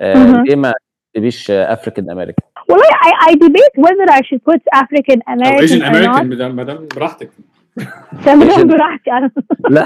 آه 0.00 0.42
ليه 0.42 0.56
ما 0.56 0.72
تبيش 1.14 1.50
African 1.50 2.10
American 2.10 2.48
والله 2.68 2.84
I, 2.84 3.30
I 3.30 3.34
debate 3.34 3.84
whether 3.84 4.10
I 4.10 4.20
should 4.28 4.42
put 4.50 4.60
African 4.74 5.20
American 5.28 5.78
not. 5.78 5.86
American 5.86 6.56
ما 6.56 6.67
ده 6.67 6.88
براحتك. 6.96 7.30
تمام 8.24 8.68
براحتي. 8.68 9.10
أنا 9.10 9.30
لا 9.70 9.84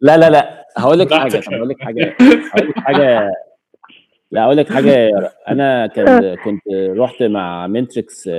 لا 0.00 0.16
لا 0.16 0.30
لا. 0.30 0.66
هقول 0.78 0.98
لك 0.98 1.14
حاجة 1.14 1.40
هقول 1.52 1.68
لك 1.68 1.80
حاجة 1.80 2.16
هقول 2.52 2.68
لك 2.68 2.78
حاجة 2.78 3.32
لا 4.30 4.44
أقول 4.44 4.56
لك 4.56 4.72
حاجة. 4.72 5.10
أنا 5.48 5.86
كان 5.86 6.34
كنت 6.44 6.62
رحت 6.74 7.22
مع 7.22 7.66
منتريكس 7.66 8.30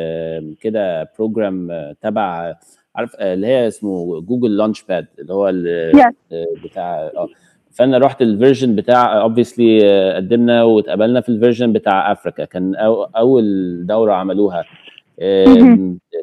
كده 0.61 1.11
program 1.17 1.69
تبع 2.01 2.55
عارف 2.95 3.15
آه، 3.15 3.33
اللي 3.33 3.47
هي 3.47 3.67
اسمه 3.67 4.21
Google 4.21 4.57
Launchpad 4.57 5.07
اللي 5.19 5.33
هو 5.33 5.49
ال- 5.49 5.91
Yes. 5.95 6.13
آه، 6.33 6.45
بتاع 6.63 6.99
آه 7.17 7.27
فأنا 7.71 7.97
رحت 7.97 8.21
ال 8.21 8.28
version 8.28 8.75
بتاع 8.75 9.27
obviously 9.27 9.83
قدمنا 10.15 10.63
واتقابلنا 10.63 11.21
في 11.21 11.29
ال 11.29 11.35
version 11.35 11.73
بتاع 11.73 12.11
افريكا 12.11 12.45
كان 12.45 12.75
أول 13.15 13.45
دورة 13.85 14.13
عملوها 14.13 14.65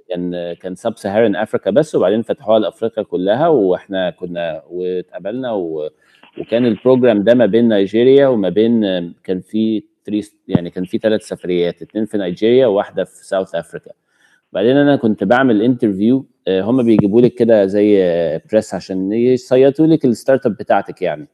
كان 0.08 0.52
كان 0.60 0.74
sub-Saharan 0.74 1.36
Africa 1.36 1.70
بس 1.70 1.94
وبعدين 1.94 2.22
فتحوها 2.22 2.58
لأفريقيا 2.58 3.02
كلها 3.04 3.48
وإحنا 3.48 4.10
كنا 4.10 4.62
واتقابلنا 4.70 5.52
و 5.52 5.88
وكان 6.38 6.66
ال 6.66 6.73
program 6.73 7.22
ده 7.22 7.34
ما 7.34 7.46
بين 7.46 7.68
نيجيريا 7.68 8.28
وما 8.28 8.48
بين 8.48 8.80
كان 9.24 9.40
في 9.40 9.82
يعني 10.48 10.70
كان 10.70 10.84
في 10.84 10.98
ثلاث 10.98 11.22
سفريات 11.22 11.82
اتنين 11.82 12.04
في 12.04 12.18
نيجيريا 12.18 12.66
وواحدة 12.66 13.04
في 13.04 13.26
South 13.26 13.54
Africa 13.54 13.90
بعدين 14.52 14.76
أنا 14.76 14.96
كنت 14.96 15.24
بعمل 15.24 15.62
interview 15.62 16.26
هم 16.48 16.82
بيجيبوا 16.82 17.20
لك 17.20 17.34
كده 17.34 17.66
زي 17.66 18.02
press 18.50 18.74
عشان 18.74 19.12
يصيطوا 19.12 19.86
لك 19.86 20.04
ال 20.04 20.46
startup 20.46 20.56
بتاعتك 20.56 21.02
يعني. 21.02 21.28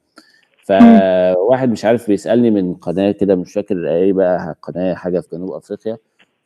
فواحد 0.63 1.71
مش 1.71 1.85
عارف 1.85 2.07
بيسألني 2.07 2.51
من 2.51 2.75
قناة 2.75 3.11
كده 3.11 3.35
مش 3.35 3.53
فاكر 3.53 3.89
إيه 3.89 4.13
بقى 4.13 4.57
قناة 4.63 4.95
حاجة 4.95 5.21
في 5.21 5.29
جنوب 5.33 5.53
أفريقيا. 5.53 5.97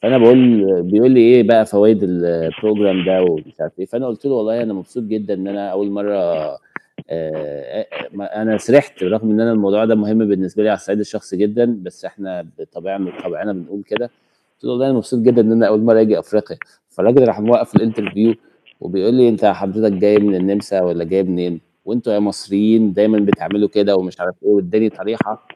فأنا 0.03 0.19
بقول 0.19 0.83
بيقول 0.83 1.11
لي 1.11 1.21
إيه 1.21 1.43
بقى 1.43 1.67
فوائد 1.67 2.03
ال 2.03 2.15
program 2.15 3.05
ده 3.05 3.23
ومش 3.23 3.61
عارف 3.61 3.79
إيه. 3.79 3.87
فأنا 3.87 4.07
قلت 4.07 4.27
له 4.27 4.33
والله 4.35 4.63
أنا 4.63 4.73
مبسوط 4.75 5.03
جدا 5.03 5.35
إن 5.35 5.49
أنا 5.49 5.69
أول 5.69 5.91
مرة 5.91 6.15
آه، 6.17 6.53
آه، 6.55 6.59
أنا 8.21 8.59
سرحت 8.59 9.03
رغم 9.03 9.31
إن 9.31 9.41
أنا 9.41 9.53
الموضوع 9.53 9.85
ده 9.85 9.95
مهم 9.95 10.19
بالنسبة 10.19 10.63
لي 10.63 10.69
على 10.69 10.77
الصعيد 10.77 10.99
الشخصي 11.01 11.37
جدا 11.37 11.79
بس 11.83 12.05
إحنا 12.05 12.47
بطبيعنا 12.59 13.11
بطبعنا 13.11 13.53
بنقول 13.53 13.83
كده 13.83 14.11
قلت 14.55 14.65
له 14.65 14.71
والله 14.71 14.87
أنا 14.87 14.95
مبسوط 14.95 15.21
جدا 15.21 15.41
إن 15.43 15.53
أنا 15.53 15.69
أول 15.69 15.81
مرة 15.81 16.01
أجي 16.01 16.19
أفريقيا 16.19 16.57
فالراجل 16.91 17.29
راح 17.29 17.41
موقف 17.41 17.77
الانترفيو 17.77 18.35
وبيقول 18.81 19.15
لي 19.15 19.29
أنت 19.29 19.45
حضرتك 19.45 19.93
جاي 19.93 20.19
من 20.19 20.35
النمسا 20.35 20.81
ولا 20.83 21.05
جاي 21.05 21.23
منين 21.23 21.61
وأنتوا 21.85 22.13
يا 22.13 22.19
مصريين 22.19 22.93
دايما 22.93 23.19
بتعملوا 23.19 23.69
كده 23.69 23.97
ومش 23.97 24.21
عارف 24.21 24.35
إيه 24.43 24.49
واداني 24.51 24.91
طريحه 24.91 25.47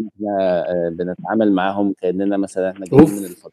إحنا 0.00 0.64
آه، 0.68 0.88
بنتعامل 0.88 1.52
معاهم 1.52 1.94
كأننا 2.02 2.36
مثلا 2.36 2.70
إحنا 2.70 2.86
جايين. 2.86 3.04
من 3.10 3.24
الفضل 3.24 3.52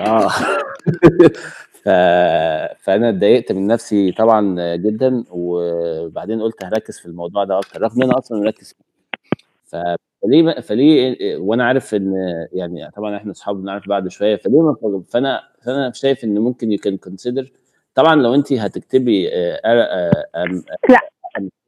آه. 0.00 0.30
فأنا 1.86 3.08
اتضايقت 3.08 3.52
من 3.52 3.66
نفسي 3.66 4.12
طبعا 4.12 4.76
جدا 4.76 5.24
وبعدين 5.30 6.42
قلت 6.42 6.64
هركز 6.64 6.98
في 6.98 7.06
الموضوع 7.06 7.44
ده 7.44 7.58
أكتر 7.58 7.82
رغم 7.82 8.02
إن 8.02 8.08
أنا 8.08 8.18
أصلا 8.18 8.40
مركز 8.40 8.72
فيه 8.72 9.96
فليه 10.22 10.60
فليه 10.60 11.36
وأنا 11.36 11.64
عارف 11.64 11.94
إن 11.94 12.14
يعني 12.52 12.90
طبعا 12.90 13.16
إحنا 13.16 13.30
أصحاب 13.32 13.56
بنعرف 13.62 13.88
بعض 13.88 14.08
شوية 14.08 14.36
فليه 14.36 14.62
ما 14.62 15.02
فأنا 15.08 15.42
فأنا 15.62 15.92
شايف 15.92 16.24
إن 16.24 16.38
ممكن 16.38 16.72
you 16.72 16.78
can 16.78 16.96
consider 16.96 17.52
طبعا 17.94 18.14
لو 18.14 18.34
انت 18.34 18.52
هتكتبي 18.52 19.28
آه، 19.32 19.60
آه، 19.64 20.44
لا. 20.88 21.00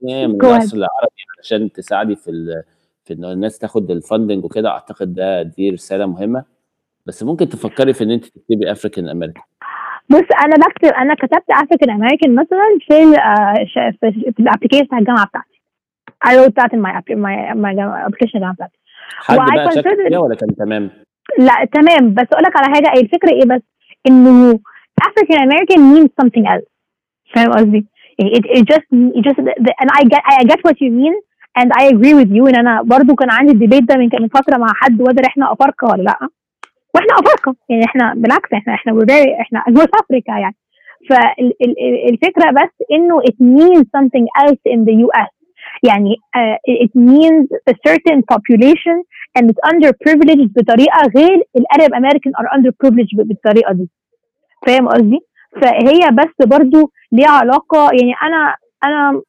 من. 0.02 0.35
الاصل 0.44 0.76
العربي 0.76 1.22
عشان 1.40 1.72
تساعدي 1.72 2.16
في 2.16 2.31
ال... 2.31 2.62
في 3.04 3.14
إن 3.14 3.24
الناس 3.24 3.59
تاخد 3.59 3.90
ال 3.90 3.97
funding 3.97 4.44
وكده 4.44 4.68
أعتقد 4.68 5.14
ده 5.14 5.42
دي 5.42 5.70
رسالة 5.70 6.07
مهمة 6.07 6.44
بس 7.07 7.22
ممكن 7.22 7.48
تفكري 7.48 7.92
في 7.92 8.04
إن 8.04 8.11
انت 8.11 8.24
تكتبي 8.24 8.72
افريكان 8.72 9.09
امريكان 9.09 9.42
بص 10.11 10.25
أنا 10.44 10.57
بكتب 10.57 10.88
أنا 10.94 11.14
كتبت 11.14 11.51
African 11.50 11.90
American 11.90 12.35
مثلا 12.35 12.79
في 12.88 13.03
ال 13.03 13.14
آه، 13.16 13.55
في 14.01 14.40
ال 14.40 14.44
application 14.44 14.85
بتاع 14.85 14.99
الجامعة 14.99 15.27
بتاعتي. 15.27 15.59
I 16.27 16.31
wrote 16.31 16.55
that 16.61 16.71
in 16.77 16.81
my 16.87 16.92
app- 16.99 17.18
my 17.27 17.35
my 17.64 17.73
application 18.09 18.35
الجامعة 18.35 18.55
بتاعتي. 18.55 18.79
حد 19.18 19.37
بقى 19.37 19.71
شك 19.73 19.88
فيها 20.09 20.18
ولا 20.18 20.35
كان 20.35 20.57
تمام؟ 20.57 20.90
لا 21.38 21.64
تمام. 21.73 22.14
بس 22.14 22.27
أقول 22.33 22.42
لك 22.44 22.57
على 22.57 22.75
حاجة 22.75 22.92
إيه 22.97 23.03
الفكرة 23.03 23.31
إيه 23.31 23.44
بس؟ 23.57 23.62
إنه 24.09 24.61
African 25.09 25.38
American 25.38 25.79
means 25.94 26.09
something 26.23 26.47
else. 26.55 26.68
فاهم 27.35 27.51
قصدي؟ 27.53 27.87
يعني 28.18 28.31
it, 28.33 28.44
it 28.59 28.62
just 28.75 28.87
it 29.18 29.23
just 29.29 29.37
the, 29.37 29.73
and 29.83 29.90
I 29.99 30.03
get 30.12 30.23
I 30.40 30.44
get 30.44 30.61
what 30.68 30.77
you 30.85 30.90
mean 31.01 31.14
and 31.59 31.68
I 31.81 31.85
agree 31.94 32.14
with 32.21 32.31
you. 32.37 32.49
إن 32.49 32.57
أنا 32.57 32.83
برضو 32.83 33.14
كان 33.14 33.31
عندي 33.31 33.53
ال 33.52 33.57
debate 33.57 33.83
ده 33.83 33.97
من 33.97 34.29
فترة 34.29 34.57
مع 34.59 34.73
حد 34.75 35.03
whether 35.03 35.27
إحنا 35.27 35.53
أفارقة 35.53 35.87
ولا 35.92 36.03
لأ؟ 36.03 36.29
وإحنا 36.94 37.12
أفارقة 37.20 37.54
يعني 37.68 37.85
إحنا 37.85 38.14
بالعكس 38.16 38.53
إحنا 38.53 38.74
إحنا 38.74 38.92
very 38.92 39.40
إحنا 39.40 39.64
North 39.68 39.88
Africa 40.02 40.33
يعني. 40.33 40.57
فالفكرة 41.11 42.51
بس 42.51 42.74
إنه 42.92 43.20
it 43.20 43.37
means 43.40 43.85
something 43.96 44.27
else 44.44 44.61
in 44.74 44.85
the 44.85 44.94
US 45.07 45.31
يعني 45.83 46.16
uh, 46.37 46.57
it 46.85 46.90
means 46.96 47.46
a 47.70 47.74
certain 47.88 48.22
population 48.33 48.96
and 49.38 49.51
it's 49.51 49.62
underprivileged 49.72 50.51
بطريقة 50.57 51.01
غير 51.16 51.42
ال 51.57 51.64
Arab 51.64 51.94
American 51.94 52.33
are 52.33 52.59
underprivileged 52.59 53.16
بالطريقة 53.16 53.72
دي. 53.72 53.88
فاهم 54.66 54.88
قصدي؟ 54.88 55.18
فهي 55.62 56.01
بس 56.12 56.46
برضو 56.46 56.90
ليها 57.12 57.31
علاقة 57.31 57.90
يعني 57.92 58.14
أنا 58.22 58.55
أنا 58.85 59.22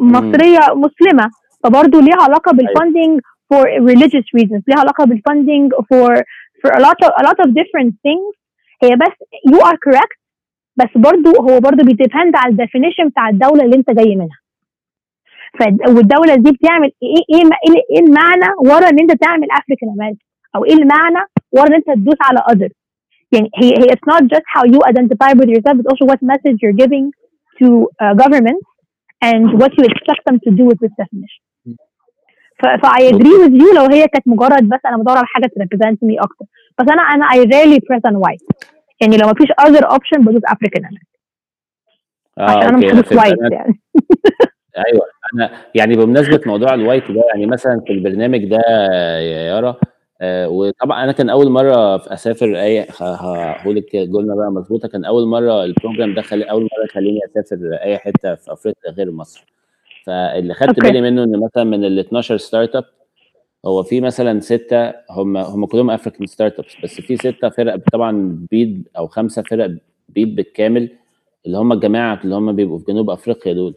مصرية 0.00 0.60
مسلمة 0.74 1.30
فبرضو 1.64 2.00
ليها 2.00 2.22
علاقة 2.22 2.52
بال 2.52 2.67
funding 2.67 3.20
for 3.54 3.64
religious 3.90 4.26
reasons 4.40 4.62
ليها 4.68 4.78
علاقة 4.78 5.04
بال 5.04 5.18
funding 5.18 5.68
for 5.92 6.22
for 6.63 6.71
a 6.79 6.81
lot 6.85 6.97
of 7.05 7.11
a 7.21 7.23
lot 7.27 7.37
of 7.43 7.47
different 7.59 7.91
things 8.07 8.31
هي 8.83 8.89
بس 8.95 9.15
you 9.51 9.59
are 9.69 9.77
correct 9.87 10.19
بس 10.75 10.91
برضو 10.95 11.29
هو 11.41 11.59
برضو 11.59 11.83
بيديبند 11.85 12.35
على 12.35 12.51
الديفينيشن 12.51 13.07
بتاع 13.09 13.29
الدوله 13.29 13.63
اللي 13.65 13.75
انت 13.75 13.91
جاي 13.91 14.15
منها 14.15 14.39
ف- 15.59 15.89
والدوله 15.95 16.35
دي 16.35 16.51
بتعمل 16.51 16.91
ايه 17.03 17.23
ايه 17.37 17.43
ايه 17.43 17.81
ايه 17.91 17.99
المعنى 18.05 18.49
ورا 18.65 18.89
ان 18.89 18.99
انت 18.99 19.11
تعمل 19.23 19.47
افريكان 19.51 19.89
امريكان 19.89 20.17
او 20.55 20.65
ايه 20.65 20.73
المعنى 20.73 21.25
ورا 21.51 21.67
ان 21.67 21.73
انت 21.73 21.85
تدوس 21.87 22.17
على 22.21 22.39
other 22.39 22.71
يعني 23.31 23.49
هي 23.61 23.69
هي 23.69 23.85
it's 23.93 24.13
not 24.13 24.21
just 24.33 24.45
how 24.55 24.63
you 24.73 24.79
identify 24.91 25.31
with 25.39 25.49
yourself 25.53 25.75
but 25.79 25.87
also 25.91 26.05
what 26.11 26.19
message 26.33 26.57
you're 26.63 26.79
giving 26.85 27.05
to 27.59 27.67
uh, 28.03 28.13
government 28.23 28.61
and 29.29 29.43
what 29.61 29.71
you 29.77 29.83
expect 29.91 30.21
them 30.27 30.37
to 30.45 30.49
do 30.59 30.63
with 30.69 30.79
this 30.83 30.93
definition. 31.01 31.41
ف 32.64 32.66
ف 32.66 32.86
I 32.86 33.02
agree 33.12 33.38
with 33.44 33.54
you 33.62 33.76
لو 33.76 33.84
هي 33.90 34.08
كانت 34.08 34.28
مجرد 34.28 34.68
بس 34.68 34.80
أنا 34.86 34.96
بدور 34.96 35.16
على 35.16 35.26
حاجة 35.26 35.50
ت 35.56 35.61
represent 35.61 36.04
me 36.04 36.18
أكتر. 36.20 36.44
بس 36.78 36.86
أنا 36.88 37.02
أنا 37.02 37.26
rarely 37.44 37.78
press 37.78 38.10
on 38.10 38.14
white. 38.16 38.66
يعني 39.00 39.16
لو 39.16 39.28
مفيش 39.28 39.48
other 39.52 39.84
option 39.88 40.18
بدوس 40.20 40.42
African 40.42 40.80
American. 40.80 41.14
آه 42.38 42.42
عشان 42.42 42.62
أنا 42.62 42.76
مش 42.76 42.84
أنا 42.84 43.00
بدوس 43.00 43.12
أنا 43.12 43.48
يعني. 43.52 43.80
أيوه. 44.86 45.06
أنا 45.34 45.50
يعني 45.74 45.96
بمناسبة 45.96 46.40
موضوع 46.46 46.74
ال 46.74 46.80
white 46.80 47.10
ده 47.10 47.22
يعني 47.28 47.46
مثلا 47.46 47.80
في 47.86 47.92
البرنامج 47.92 48.44
ده 48.44 48.62
يا 49.18 49.42
يارا 49.42 49.76
آه 50.20 50.48
وطبعا 50.48 51.04
أنا 51.04 51.12
كان 51.12 51.30
أول 51.30 51.50
مرة 51.50 51.98
في 51.98 52.12
أسافر 52.12 52.60
اي 52.60 52.86
هقول 53.00 53.76
لك 53.76 53.96
جملة 53.96 54.36
بقى 54.36 54.52
مظبوطة. 54.52 54.88
كان 54.88 55.04
أول 55.04 55.26
مرة 55.26 55.64
ال 55.64 55.70
program 55.70 56.14
ده 56.14 56.22
خلي 56.22 56.44
أول 56.44 56.62
مرة 56.62 56.84
يخليني 56.84 57.20
أسافر 57.36 57.74
أي 57.82 57.98
حتة 57.98 58.34
في 58.34 58.52
أفريقيا 58.52 58.90
غير 58.90 59.10
مصر. 59.10 59.53
فاللي 60.06 60.54
خدت 60.54 60.80
بالي 60.80 61.00
منه 61.00 61.24
إن 61.24 61.40
مثلا 61.40 61.64
من 61.64 61.84
ال 61.84 61.98
12 61.98 62.36
startup 62.36 62.84
هو 63.66 63.82
في 63.82 64.00
مثلا 64.00 64.40
ستة 64.40 64.92
هم 65.10 65.36
هم 65.36 65.66
كلهم 65.66 65.90
African 65.90 66.26
startups 66.26 66.76
بس 66.82 67.00
في 67.00 67.16
ستة 67.16 67.48
فرق 67.48 67.76
طبعا 67.92 68.38
white 68.50 68.88
أو 68.98 69.06
خمسة 69.06 69.42
فرق 69.42 69.70
white 70.08 70.34
بالكامل 70.36 70.90
اللي 71.46 71.58
هم 71.58 71.72
الجماعة 71.72 72.20
اللي 72.24 72.34
هم 72.34 72.52
بيبقوا 72.52 72.78
في 72.78 72.84
جنوب 72.84 73.10
أفريقيا 73.10 73.52
دول. 73.52 73.74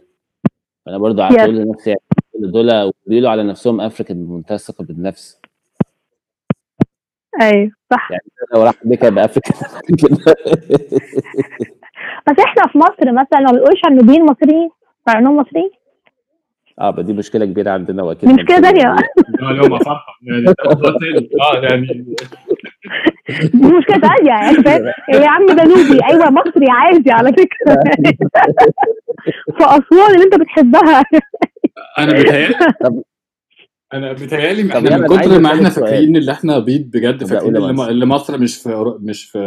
فأنا 0.86 0.98
برضو 0.98 1.22
قعدت 1.22 1.38
yes 1.38 1.42
أقول 1.42 1.56
لنفسي 1.56 1.90
يعني 1.90 2.02
دول 2.52 2.92
بيقولوا 3.06 3.30
على 3.30 3.44
نفسهم 3.44 3.82
African 3.82 4.26
بمنتهى 4.26 4.56
الثقه 4.56 4.84
بالنفس. 4.86 5.42
أيوه 7.42 7.72
صح. 7.92 8.12
يعني 8.12 8.24
لو 8.54 8.64
راح 8.64 8.74
بيك 8.84 9.04
يبقى 9.04 9.26
African 9.26 9.58
بس 12.28 12.40
إحنا 12.40 12.68
في 12.72 12.78
مصر 12.78 13.12
مثلا 13.12 13.40
ما 13.40 13.52
بنقولش 13.52 13.82
على 13.86 13.94
النوبيين 13.94 14.26
مصريين 14.26 14.70
مع 15.08 15.20
انهم 15.20 15.38
مصريين؟ 15.38 15.70
آه 16.80 17.02
دي 17.02 17.14
مشكلة 17.14 17.46
كبيرة 17.46 17.72
عندنا 17.72 18.04
وأكيد 18.04 18.30
دي 18.30 18.36
مشكله 18.36 18.60
لا 18.60 18.96
اليوم 19.52 19.80
فرحه 19.80 20.20
يعني 20.22 20.44
ده 20.44 20.56
موضوع 20.66 20.92
تاني. 21.00 21.30
آه 21.42 21.62
يعني 21.64 21.88
دي 23.54 23.68
مشكلة 23.68 24.00
تانية. 24.00 24.30
يعني 24.30 24.64
فاهم؟ 24.64 24.86
يا 25.14 25.28
عم 25.30 25.46
ده 25.46 25.64
نوبي 25.64 26.00
أيوه 26.12 26.30
مصري 26.30 26.66
عادي 26.70 27.12
على 27.12 27.30
فكرة. 27.34 27.76
في 29.58 29.64
أسوان 29.64 30.14
اللي 30.16 30.24
أنت 30.24 30.36
بتحبها. 30.42 31.04
أنا 32.00 32.14
بيتهيألي 32.14 32.56
طب 32.84 33.02
أنا 33.94 34.14
بيتهيألي 34.14 34.64
طب 34.64 34.86
إحنا 34.86 34.98
من 34.98 35.08
كتر 35.08 35.40
ما 35.40 35.54
إحنا 35.54 35.70
فاكرين 35.70 36.16
اللي 36.16 36.32
إحنا 36.32 36.60
بيض 36.60 36.82
بجد 36.94 37.24
فاكرين 37.24 37.58
اللي, 37.58 38.06
مصر 38.06 38.38
مش 38.38 38.58
في 38.58 38.96
مش 39.02 39.26
في 39.26 39.38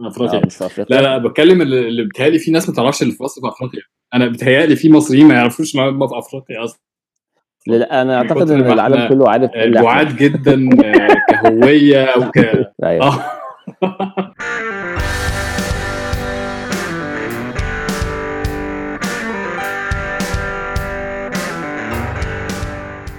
أفريقيا. 0.00 0.40
مش 0.46 0.56
في 0.56 0.64
لا 0.64 0.66
افريقيا 0.66 1.00
لا 1.00 1.18
بتكلم 1.18 1.62
اللي 1.62 2.02
بيتهيألي 2.02 2.38
في 2.38 2.50
ناس 2.50 2.68
ما 2.68 2.74
تعرفش 2.74 3.02
اللي 3.02 3.12
في 3.12 3.22
مصر 3.22 3.40
في 3.40 3.48
أفريقيا. 3.48 3.82
أنا 4.14 4.26
بيتهيألي 4.26 4.76
في 4.76 4.90
مصريين 4.90 5.26
ما 5.26 5.34
يعرفوش 5.34 5.74
ان 5.74 5.80
هم 5.80 6.08
في 6.08 6.18
أفريقيا 6.18 6.64
أصلا. 6.64 6.80
لا 7.66 7.76
لا 7.76 8.02
أنا 8.02 8.16
أعتقد 8.16 8.50
إن 8.50 8.60
ما 8.60 8.72
العالم 8.72 9.08
كله 9.08 9.30
عارف 9.30 9.50
آه، 9.54 9.82
بعاد 9.82 10.16
جدا 10.16 10.68
آه، 10.84 11.08
كهوية 11.28 12.08
وك 12.18 12.38
أيوه. 12.84 13.06
آه. 13.06 13.22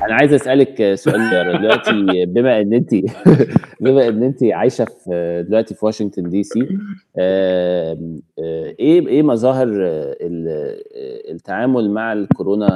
أنا 0.10 0.18
عايز 0.18 0.34
أسألك 0.34 0.94
سؤال 0.94 1.30
دلوقتي. 1.60 2.26
بما 2.34 2.62
إن 2.62 2.74
انت 2.74 2.96
بما 3.84 4.08
إن 4.08 4.24
انت 4.24 4.44
عايشة 4.44 4.86
في 4.86 5.46
دلوقتي 5.48 5.76
في 5.76 5.86
واشنطن 5.86 6.30
دي 6.30 6.44
سي 6.44 6.68
آه، 7.20 7.98
إيه 8.80 9.08
إيه 9.08 9.24
مظاهر 9.24 9.68
ال- 9.68 10.82
التعامل 11.32 11.90
مع 11.92 12.14
الكورونا 12.14 12.68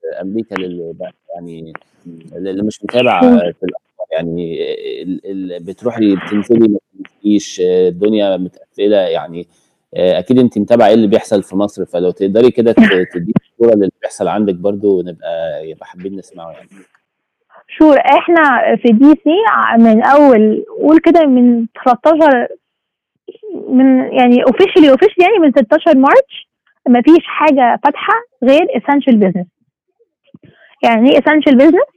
في 0.00 0.20
أمريكا 0.22 0.54
للي 0.54 0.94
يعني 1.34 1.72
اللي 2.36 2.62
مش 2.62 2.84
متابع 2.84 3.20
في 3.20 3.36
الأخبار؟ 3.36 3.82
يعني 4.12 4.58
بتروحي 5.60 6.16
بتنزلي 6.16 6.68
ما 6.68 6.78
بتنزليش 7.00 7.60
آه، 7.60 7.88
الدنيا 7.88 8.36
متقفلة 8.36 8.96
يعني 8.96 9.46
أكيد 9.96 10.38
أنت 10.38 10.58
متابعة 10.58 10.88
إيه 10.88 10.94
اللي 10.94 11.06
بيحصل 11.06 11.42
في 11.42 11.56
مصر 11.56 11.84
فلو 11.84 12.10
تقدري 12.10 12.50
كده 12.50 12.72
تدي 13.14 13.32
صوره 13.58 13.74
للي 13.74 13.90
بيحصل 14.02 14.28
عندك 14.28 14.54
برضو 14.54 14.98
ونبقى 14.98 15.68
يبقى 15.68 15.86
حابين 15.86 16.16
نسمعه 16.16 16.50
يعني. 16.50 16.68
Sure 17.68 17.98
إحنا 17.98 18.76
في 18.76 18.88
دي 18.92 19.14
سي 19.24 19.36
من 19.78 20.02
أول 20.04 20.64
قول 20.80 20.98
كده 20.98 21.26
من 21.26 21.66
13 21.84 22.48
من 23.68 24.12
يعني 24.12 24.42
officially 24.44 24.90
officially 24.90 25.24
يعني 25.24 25.38
من 25.38 25.50
16 25.52 25.98
March 25.98 26.48
ما 26.88 27.02
فيش 27.02 27.24
حاجة 27.26 27.80
فاتحة 27.84 28.12
غير 28.44 28.60
essential 28.62 29.14
business. 29.14 29.46
يعني 30.82 31.10
إيه 31.10 31.20
essential 31.20 31.54
business 31.62 31.96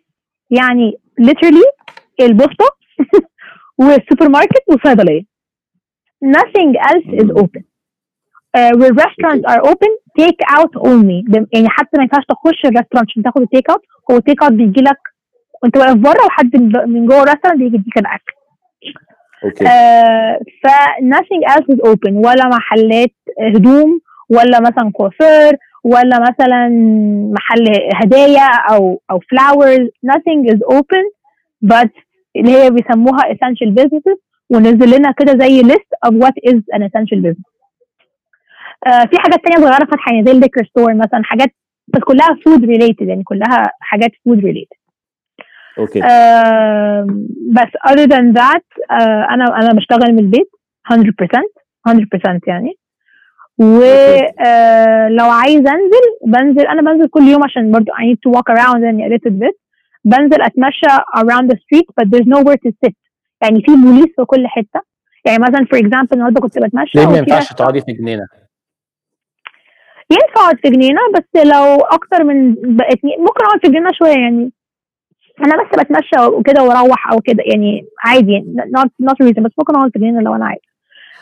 يعني 0.50 0.98
literally 1.22 1.86
البوسطة 2.22 2.66
والسوبر 3.80 4.30
ماركت 4.30 4.64
والصيدلية. 4.70 5.22
Nothing 6.26 6.74
else 6.90 7.22
is 7.24 7.30
open. 7.42 7.75
Uh, 8.58 8.72
where 8.80 8.94
restaurants 9.04 9.44
are 9.52 9.62
open 9.72 9.92
take 10.22 10.42
out 10.58 10.74
only 10.90 11.20
يعني 11.54 11.70
حتى 11.70 11.98
ما 11.98 12.04
ينفعش 12.04 12.24
تخش 12.30 12.66
ال 12.66 12.70
restaurant 12.70 13.10
عشان 13.10 13.24
تاخد 13.24 13.42
ال 13.42 13.47
take 13.47 13.70
out 13.70 13.82
هو 14.12 14.18
ال 14.18 14.23
take 14.23 14.44
out 14.44 14.52
بيجي 14.52 14.82
لك 14.82 14.98
وانت 15.64 15.78
واقف 15.78 15.96
بره 15.96 16.26
وحد 16.26 16.56
من 16.88 17.06
جوه 17.06 17.24
ال 17.24 17.27
restaurant 17.27 17.60
بيجي 17.60 17.76
يديك 17.76 17.98
الأكل. 17.98 18.34
Okay 19.44 19.68
آه 19.68 20.40
ف 20.64 20.68
nothing 21.16 21.54
else 21.54 21.76
is 21.76 21.92
open. 21.92 22.14
ولا 22.14 22.48
محلات 22.48 23.16
هدوم 23.56 24.00
ولا 24.30 24.60
مثلا 24.60 24.92
كوافير 24.94 25.58
ولا 25.84 26.20
مثلا 26.20 26.70
محل 27.34 27.66
هدايا 27.96 28.48
أو 28.70 29.02
أو 29.12 29.20
flowers. 29.20 29.88
Nothing 30.12 30.54
is 30.54 30.78
open. 30.78 31.06
But 31.74 31.92
اللي 32.36 32.52
هي 32.52 32.70
بيسموها 32.70 33.20
essential 33.34 33.70
businesses. 33.80 34.20
ونزل 34.50 34.98
لنا 34.98 35.12
كده 35.12 35.38
زي 35.40 35.64
list 35.64 36.08
of 36.08 36.14
what 36.14 36.52
is 36.52 36.58
an 36.76 36.82
essential 36.82 37.20
business. 37.26 37.46
آه 37.46 37.55
في 38.84 39.18
حاجات 39.20 39.40
تانية 39.44 39.58
صغيرة 39.58 39.86
فاتحة 39.86 40.12
يعني 40.12 40.26
زي 40.26 40.32
ال 40.32 40.37
liquor 40.37 40.66
store 40.66 40.94
مثلا 40.94 41.22
حاجات 41.24 41.50
بس 41.88 42.00
كلها 42.02 42.28
food 42.28 42.62
related 42.62 43.02
يعني 43.08 43.24
كلها 43.24 43.72
حاجات 43.80 44.12
food 44.12 44.38
related. 44.40 44.78
Okay. 45.80 46.04
آه 46.04 47.08
بس 47.52 47.92
other 47.92 48.08
than 48.08 48.34
that 48.42 48.92
آه 48.92 49.28
أنا 49.34 49.46
أنا 49.62 49.74
بشتغل 49.74 50.12
من 50.14 50.20
البيت 50.20 50.50
100% 50.92 50.96
100% 51.88 52.40
يعني. 52.48 52.74
ولو 53.58 55.26
عايز 55.30 55.58
أنزل 55.68 56.06
بنزل 56.26 56.68
أنا 56.68 56.82
بنزل 56.92 57.08
كل 57.08 57.22
يوم 57.24 57.44
عشان 57.44 57.72
برضو 57.72 57.92
I 57.92 58.04
need 58.04 58.20
to 58.28 58.38
walk 58.38 58.56
around 58.56 58.78
and 58.78 59.02
a 59.02 59.10
little 59.16 59.34
bit 59.44 59.56
بنزل 60.06 60.42
أتمشى 60.42 60.88
around 61.18 61.52
the 61.52 61.56
street 61.58 61.86
but 62.02 62.06
there's 62.10 62.28
nowhere 62.28 62.58
to 62.68 62.72
sit. 62.86 62.94
يعني 63.42 63.62
في 63.62 63.72
بوليس 63.84 64.16
في 64.16 64.26
كل 64.26 64.48
حتة. 64.48 64.82
يعني 65.26 65.40
مثلا 65.44 65.66
for 65.74 65.80
example 65.82 66.14
النهارده 66.14 66.42
كنت 66.42 66.60
بتمشى 66.60 66.98
ليه 66.98 67.08
ما 67.08 67.18
ينفعش 67.18 67.54
تقعدي 67.54 67.82
في 67.82 67.94
جنينة؟ 67.94 68.28
ينفع 70.12 70.42
اقعد 70.42 70.58
في 70.62 70.70
جنينه 70.70 71.00
بس 71.16 71.46
لو 71.46 71.76
أكتر 71.76 72.24
من 72.24 72.54
بقت 72.54 73.00
ممكن 73.04 73.46
اقعد 73.46 73.60
في 73.62 73.68
جنينه 73.68 73.90
شوية 73.94 74.12
يعني. 74.12 74.52
أنا 75.46 75.64
بس 75.64 75.80
بتمشى 75.80 76.26
وكده 76.26 76.64
وأروح 76.64 77.12
أو 77.12 77.22
كده 77.22 77.44
يعني 77.46 77.86
عادي 78.04 78.32
يعني 78.32 78.72
not 78.78 78.90
not 79.10 79.28
reason 79.28 79.40
بس 79.40 79.52
ممكن 79.58 79.76
اقعد 79.76 79.92
في 79.92 80.00
جنينه 80.00 80.22
لو 80.22 80.36
أنا 80.36 80.46
عايز. 80.46 80.62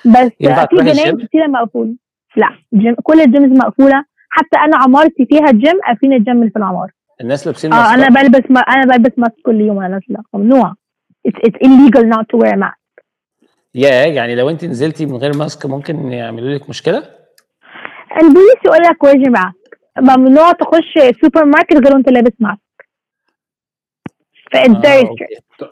بس 0.05 0.31
في 0.69 0.75
جناين 0.75 0.89
الجيم؟ 0.89 1.27
كتيرة 1.27 1.47
مقفولة. 1.47 1.95
لا 2.35 2.49
جيم 2.73 2.95
كل 3.03 3.21
ال 3.21 3.29
gyms 3.29 3.57
مقفولة. 3.57 4.05
حتى 4.29 4.57
أنا 4.65 4.77
عمارتي 4.77 5.25
فيها 5.25 5.51
جيم 5.51 5.79
قافلين 5.87 6.13
الجيم 6.13 6.39
اللي 6.39 6.49
في 6.49 6.59
العمارة. 6.59 6.91
الناس 7.21 7.47
لابسين 7.47 7.73
آه 7.73 7.93
أنا 7.93 8.07
بلبس 8.07 8.51
ما 8.51 8.59
أنا 8.59 8.95
بلبس 8.95 9.11
mask 9.17 9.35
كل 9.45 9.61
يوم 9.61 9.77
أنا 9.77 9.87
نازله 9.87 10.23
ممنوع. 10.33 10.73
It's, 11.27 11.39
it's 11.47 11.57
illegal 11.67 12.03
not 12.15 12.25
to 12.29 12.37
wear 12.37 12.57
mask. 12.57 13.03
يا 13.75 14.05
يعني 14.05 14.35
لو 14.35 14.49
أنت 14.49 14.65
نزلتي 14.65 15.05
من 15.05 15.15
غير 15.15 15.37
mask 15.37 15.65
ممكن 15.65 16.11
يعملوا 16.11 16.49
لك 16.49 16.69
مشكلة؟ 16.69 17.22
البوليس 18.21 18.57
يقول 18.65 18.77
لك 18.77 19.05
your 19.05 19.31
mask 19.39 19.77
ممنوع 20.17 20.51
تخش 20.51 20.93
سوبر 21.21 21.45
ماركت 21.45 21.73
غير 21.85 21.93
وانت 21.93 22.09
لابس 22.09 22.31
mask 22.39 22.59
ف 24.51 24.57
it's 24.57 24.71
very 24.71 24.87
آه 24.87 25.15
strict 25.15 25.63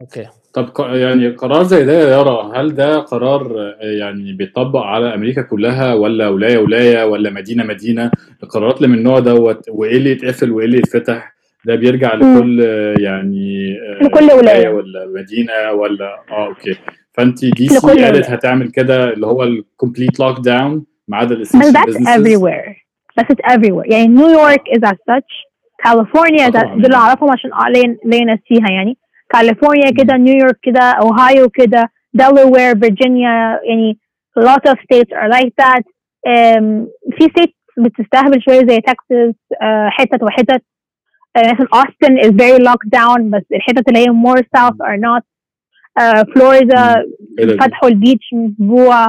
Okay. 0.00 0.20
آه، 0.22 0.30
طب 0.54 0.70
يعني 0.78 1.28
قرار 1.28 1.62
زي 1.62 1.84
ده 1.84 1.92
يا 1.92 2.08
يارا 2.10 2.60
هل 2.60 2.74
ده 2.74 2.98
قرار 2.98 3.60
آه، 3.60 3.76
يعني 3.80 4.32
بيطبق 4.32 4.80
على 4.80 5.14
أمريكا 5.14 5.42
كلها 5.42 5.94
ولا 5.94 6.28
ولاية 6.28 6.58
ولاية 6.58 7.04
ولا 7.04 7.30
مدينة 7.30 7.64
مدينة؟ 7.64 8.10
القرارات 8.42 8.76
اللي 8.76 8.88
من 8.88 8.98
النوع 8.98 9.18
دوت 9.18 9.64
وإيه 9.68 9.96
اللي 9.96 10.10
يتقفل 10.10 10.52
وإيه 10.52 10.66
اللي 10.66 10.78
يتفتح 10.78 11.34
ده 11.64 11.74
بيرجع 11.74 12.14
لكل 12.14 12.60
يعني 13.00 13.76
آه، 14.00 14.04
لكل 14.04 14.32
ولاية. 14.32 14.68
ولا 14.68 15.06
مدينة 15.06 15.72
ولا 15.72 16.24
آه 16.30 16.46
Okay. 16.46 16.76
فانت 17.12 17.44
دي 17.44 17.68
سي 17.68 18.04
قالت. 18.04 18.30
هتعمل 18.30 18.70
كده 18.70 19.12
اللي 19.12 19.26
هو 19.26 19.42
ال 19.42 20.20
complete 20.20 20.40
lockdown 20.40 20.84
ما 21.08 21.16
عدا 21.16 21.34
بس 21.40 21.54
ال 21.54 21.56
essential 21.56 21.72
that's 21.82 21.86
businesses 21.86 22.08
everywhere. 22.16 22.70
بس 23.18 23.24
it's 23.24 23.52
everywhere. 23.54 23.92
يعني 23.92 24.06
نيويورك 24.08 24.60
is 24.68 24.80
as 24.88 24.96
such. 25.10 25.54
كاليفورنيا 25.84 26.46
آه 26.46 26.48
ده 26.48 26.60
طبعاً. 26.60 26.74
دول 26.74 26.84
اللي 26.84 26.96
أعرفهم 26.96 27.30
عشان 27.30 27.52
آه 27.52 27.68
ليا 27.68 27.96
ليا 28.04 28.24
ناس 28.24 28.38
فيها 28.48 28.70
يعني 28.70 28.96
كاليفورنيا 29.30 29.90
كده 29.90 30.16
نيويورك 30.16 30.58
كده 30.62 30.80
اوهايو 30.80 31.48
كده 31.50 31.90
دلوير 32.14 32.78
فيرجينيا 32.80 33.60
يعني 33.68 33.98
a 34.38 34.42
lot 34.42 34.70
of 34.70 34.76
states 34.78 35.10
are 35.12 35.28
like 35.38 35.52
that. 35.64 35.82
Um, 36.28 36.86
في 37.18 37.24
states 37.24 37.54
بتستهبل 37.78 38.42
شوية 38.42 38.58
زي 38.66 38.80
تكساس 38.80 39.34
uh, 39.54 39.90
حتت 39.90 40.22
وحتت. 40.22 40.62
uh, 41.38 41.54
مثلا 41.54 41.68
اوستن 41.74 42.20
is 42.20 42.32
very 42.42 42.62
locked 42.68 42.98
down 43.00 43.20
بس 43.20 43.42
الحتت 43.52 43.88
اللي 43.88 43.98
هي 44.00 44.06
more 44.06 44.42
south 44.56 44.76
are 44.76 45.00
not. 45.00 45.22
uh, 46.00 46.34
فلوريدا 46.34 46.94
إيه 47.38 47.44
ده؟ 47.44 47.52
دي؟ 47.52 47.58
فتحوا 47.58 47.88
ال 47.88 47.94
beach 47.94 48.24
من 48.32 48.52
أسبوع. 48.52 49.06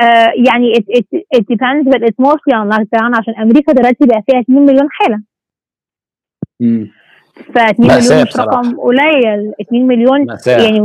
آه 0.00 0.32
يعني 0.46 0.72
it, 0.74 0.84
it, 0.98 1.06
it 1.36 1.44
depends 1.52 1.84
but 1.92 2.00
it's 2.02 2.18
mostly 2.28 2.52
on 2.54 2.68
lockdown 2.74 3.18
عشان 3.18 3.34
أمريكا 3.42 3.72
دلوقتي 3.72 4.06
بقى 4.06 4.22
فيها 4.30 4.40
2 4.40 4.60
مليون 4.64 4.88
حالة 4.90 5.22
مم. 6.60 6.90
ف 7.54 7.58
2 7.58 7.88
مأساة 7.88 8.14
مليون 8.14 8.22
مش 8.22 8.28
بصراحة. 8.32 8.48
رقم 8.60 8.76
قليل 8.80 9.52
2 9.60 9.86
مليون 9.86 10.24
مأساة. 10.26 10.62
يعني 10.62 10.78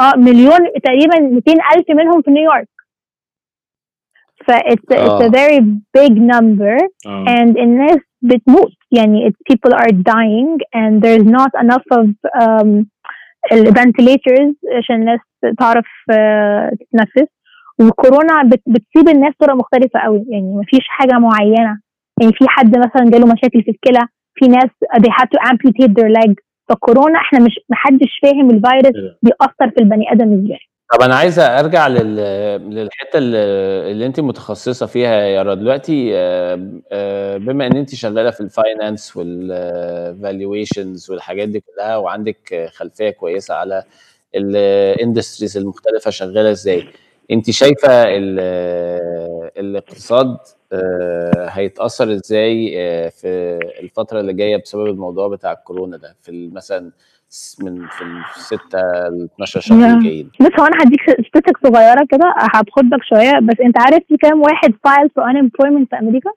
آه 0.00 0.16
مليون 0.16 0.58
تقريبا 0.84 1.18
200 1.20 1.52
ألف 1.76 1.90
منهم 1.90 2.22
في 2.22 2.30
نيويورك 2.30 2.68
ف 4.46 4.50
it's, 4.50 4.94
it's 4.94 4.96
a 4.96 5.24
آه. 5.24 5.28
very 5.28 5.60
big 5.98 6.12
number 6.12 6.88
آه 7.06 7.24
and 7.24 7.58
الناس 7.58 7.98
بتموت 8.22 8.72
يعني 8.92 9.28
it, 9.30 9.32
people 9.52 9.72
are 9.74 9.92
dying 9.92 10.58
and 10.76 11.02
there's 11.02 11.26
not 11.26 11.50
enough 11.64 11.98
of 11.98 12.06
um, 12.42 12.84
ال 13.52 13.66
ventilators 13.74 14.54
عشان 14.78 14.94
الناس 14.96 15.20
تعرف 15.58 15.86
uh, 16.12 16.76
تتنفس 16.80 17.28
وكورونا 17.80 18.42
بت, 18.42 18.62
بتصيب 18.66 19.08
الناس 19.08 19.34
بطريقه 19.40 19.56
مختلفة 19.56 20.00
قوي. 20.00 20.24
يعني 20.28 20.54
مفيش 20.54 20.84
حاجة 20.88 21.18
معينة. 21.18 21.80
يعني 22.20 22.32
في 22.32 22.44
حد 22.48 22.78
مثلا 22.78 23.10
جاله 23.10 23.26
مشاكل 23.26 23.62
في 23.62 23.70
الكلى 23.70 24.06
في 24.34 24.46
ناس 24.48 24.70
they 24.96 25.10
had 25.10 25.26
to 25.26 25.50
amputate 25.50 25.92
their 25.92 26.10
leg. 26.22 26.34
فالكورونا 26.68 27.18
إحنا 27.18 27.38
مش 27.38 27.60
محدش 27.68 28.18
فاهم 28.22 28.50
الفيروس 28.50 28.96
إيه؟ 28.96 29.18
بيأثر 29.22 29.70
في 29.74 29.80
البني 29.80 30.12
آدم 30.12 30.32
إزاي. 30.32 30.58
طب 30.94 31.02
أنا 31.02 31.14
عايز 31.14 31.38
أرجع 31.38 31.88
لل... 31.88 32.16
للحتة 32.70 33.18
اللي, 33.18 33.38
اللي 33.90 34.06
انت 34.06 34.20
متخصصة 34.20 34.86
فيها 34.86 35.14
يا 35.14 35.26
يارا. 35.26 35.54
دلوقتي 35.54 36.10
آه، 36.16 36.70
آه، 36.92 37.36
بما 37.36 37.66
إن 37.66 37.76
انت 37.76 37.94
شغالة 37.94 38.30
في 38.30 38.40
ال 38.40 38.50
finance 38.50 39.16
وال 39.16 39.48
valuations 39.48 41.10
والحاجات 41.10 41.48
دي 41.48 41.60
كلها 41.60 41.96
وعندك 41.96 42.70
خلفية 42.74 43.10
كويسة 43.10 43.54
على 43.54 43.82
ال 44.34 44.45
industries 44.45 45.56
المختلفة 45.56 46.10
شغالة 46.10 46.50
إزاي. 46.50 46.84
انت 47.30 47.50
شايفة 47.50 47.88
ال- 48.16 48.40
الاقتصاد 49.56 50.36
آه، 50.72 51.48
هيتأثر 51.50 52.12
إزاي 52.12 52.74
آه، 52.78 53.08
في 53.08 53.58
الفترة 53.80 54.20
اللي 54.20 54.32
جاية 54.32 54.56
بسبب 54.56 54.86
الموضوع 54.86 55.28
بتاع 55.28 55.52
الكورونا 55.52 55.96
ده؟ 55.96 56.16
في 56.22 56.50
مثلا 56.52 56.80
من 57.62 57.86
في 57.88 58.04
الستة 58.36 58.78
ل 59.08 59.28
12 59.34 59.60
شهر. 59.60 59.96
الجايين. 59.96 60.30
بص 60.40 60.60
هو 60.60 60.66
أنا 60.66 60.76
هديك 60.82 61.00
statistic 61.28 61.58
صغيرة 61.66 62.06
كده 62.10 62.34
هتخضك 62.38 63.02
شوية 63.02 63.38
بس 63.42 63.60
أنت 63.64 63.78
عارف 63.78 64.02
في 64.08 64.16
كام 64.16 64.40
واحد 64.40 64.72
filed 64.72 65.08
for 65.08 65.22
unemployment 65.24 65.86
في 65.90 65.98
أمريكا؟ 66.02 66.30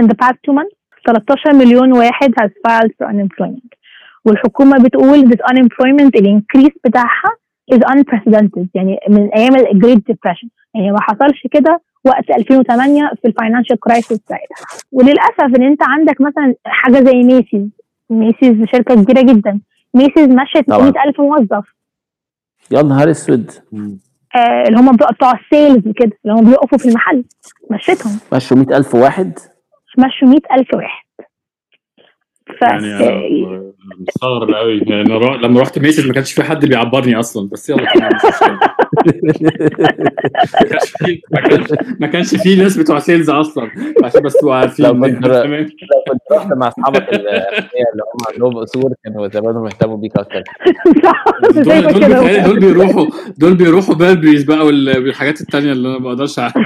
In 0.00 0.04
the 0.04 0.14
past 0.24 0.34
two 0.48 0.52
months 0.54 0.76
13 1.06 1.52
مليون 1.52 1.92
واحد 1.92 2.30
has 2.40 2.50
filed 2.68 2.90
for 2.90 3.06
unemployment. 3.12 3.68
والحكومة 4.24 4.84
بتقول 4.84 5.20
this 5.30 5.52
unemployment 5.52 6.10
ال 6.14 6.20
increase 6.20 6.72
بتاعها 6.86 7.30
is 7.72 7.78
unprecedented. 7.78 8.66
يعني 8.74 8.98
من 9.08 9.28
أيام 9.28 9.54
ال 9.56 9.82
Great 9.84 10.12
Depression. 10.12 10.48
يعني 10.74 10.90
ما 10.92 11.00
حصلش 11.00 11.46
كده 11.50 11.80
وقت 12.04 12.30
2008 12.30 13.10
في 13.22 13.28
ال 13.28 13.33
financial 13.33 13.80
crisis 13.80 14.20
ساعتها. 14.28 14.56
وللأسف 14.92 15.56
إن 15.56 15.62
أنت 15.62 15.82
عندك 15.82 16.20
مثلا 16.20 16.54
حاجة 16.64 17.04
زي 17.04 17.14
Macy's 17.22 17.68
Macy's 18.10 18.66
شركة 18.72 18.94
كبيرة 18.94 19.22
جدا. 19.22 19.60
Macy's 19.94 20.28
مشت 20.28 20.68
طبعاً. 20.68 20.84
100000 20.90 21.20
موظف. 21.20 21.64
يا 22.70 22.82
نهار 22.82 23.10
أسود. 23.10 23.50
آه، 24.36 24.62
اللي 24.68 24.78
هم 24.78 24.96
بتوع 24.96 25.32
ال 25.32 25.42
sales 25.42 25.92
كده 25.96 26.12
اللي 26.24 26.40
هم 26.40 26.50
بيقفوا 26.50 26.78
في 26.78 26.88
المحل. 26.88 27.24
مشيتهم 27.70 28.12
مشوا 28.32 28.56
100000 28.56 28.94
واحد؟ 28.94 29.38
مشوا 29.98 30.28
100000 30.28 30.74
واحد. 30.74 31.03
ف 32.58 32.62
يعني 32.62 33.64
مستغرب 34.08 34.50
قوي 34.54 34.78
يعني 34.86 35.14
رو- 35.14 35.34
لما 35.34 35.60
رحت 35.60 35.78
Macy's 35.78 36.06
ما 36.06 36.12
كانش 36.12 36.32
في 36.32 36.42
حد 36.42 36.66
بيعبرني 36.66 37.20
أصلا 37.20 37.48
بس 37.48 37.70
يلا. 37.70 37.84
ما 40.60 40.60
كانش 40.70 40.92
في 40.98 41.20
ما 42.00 42.06
كانش 42.06 42.34
في 42.34 42.56
ناس 42.56 42.76
بتوع 42.76 42.98
sales 42.98 43.30
أصلا. 43.30 43.70
عشان 44.04 44.20
بس 44.22 44.32
تبقوا 44.32 44.54
عارفين. 44.54 44.86
لو 44.86 45.00
كنت- 45.00 45.26
رحت 46.32 46.52
مع 46.52 46.68
أصحابك 46.68 47.08
اللي 47.14 47.42
هم 48.14 48.32
عندهم 48.32 48.58
قصور 48.58 48.92
كانوا 49.04 49.28
زمانهم 49.28 49.64
اهتموا 49.66 49.96
بيك 49.96 50.12
أكتر. 50.16 50.42
دول 51.54 51.82
دول 51.82 52.42
دول 52.44 52.60
بيروحوا 52.60 53.06
دول 53.38 53.54
بيروحوا 53.54 53.94
Burberry's 53.94 54.44
بقى 54.44 54.66
وال- 54.66 54.98
والحاجات 54.98 55.40
التانية 55.40 55.72
اللي 55.72 55.88
أنا 55.88 55.98
ما 55.98 56.08
أقدرش 56.08 56.38
أعرف. 56.38 56.54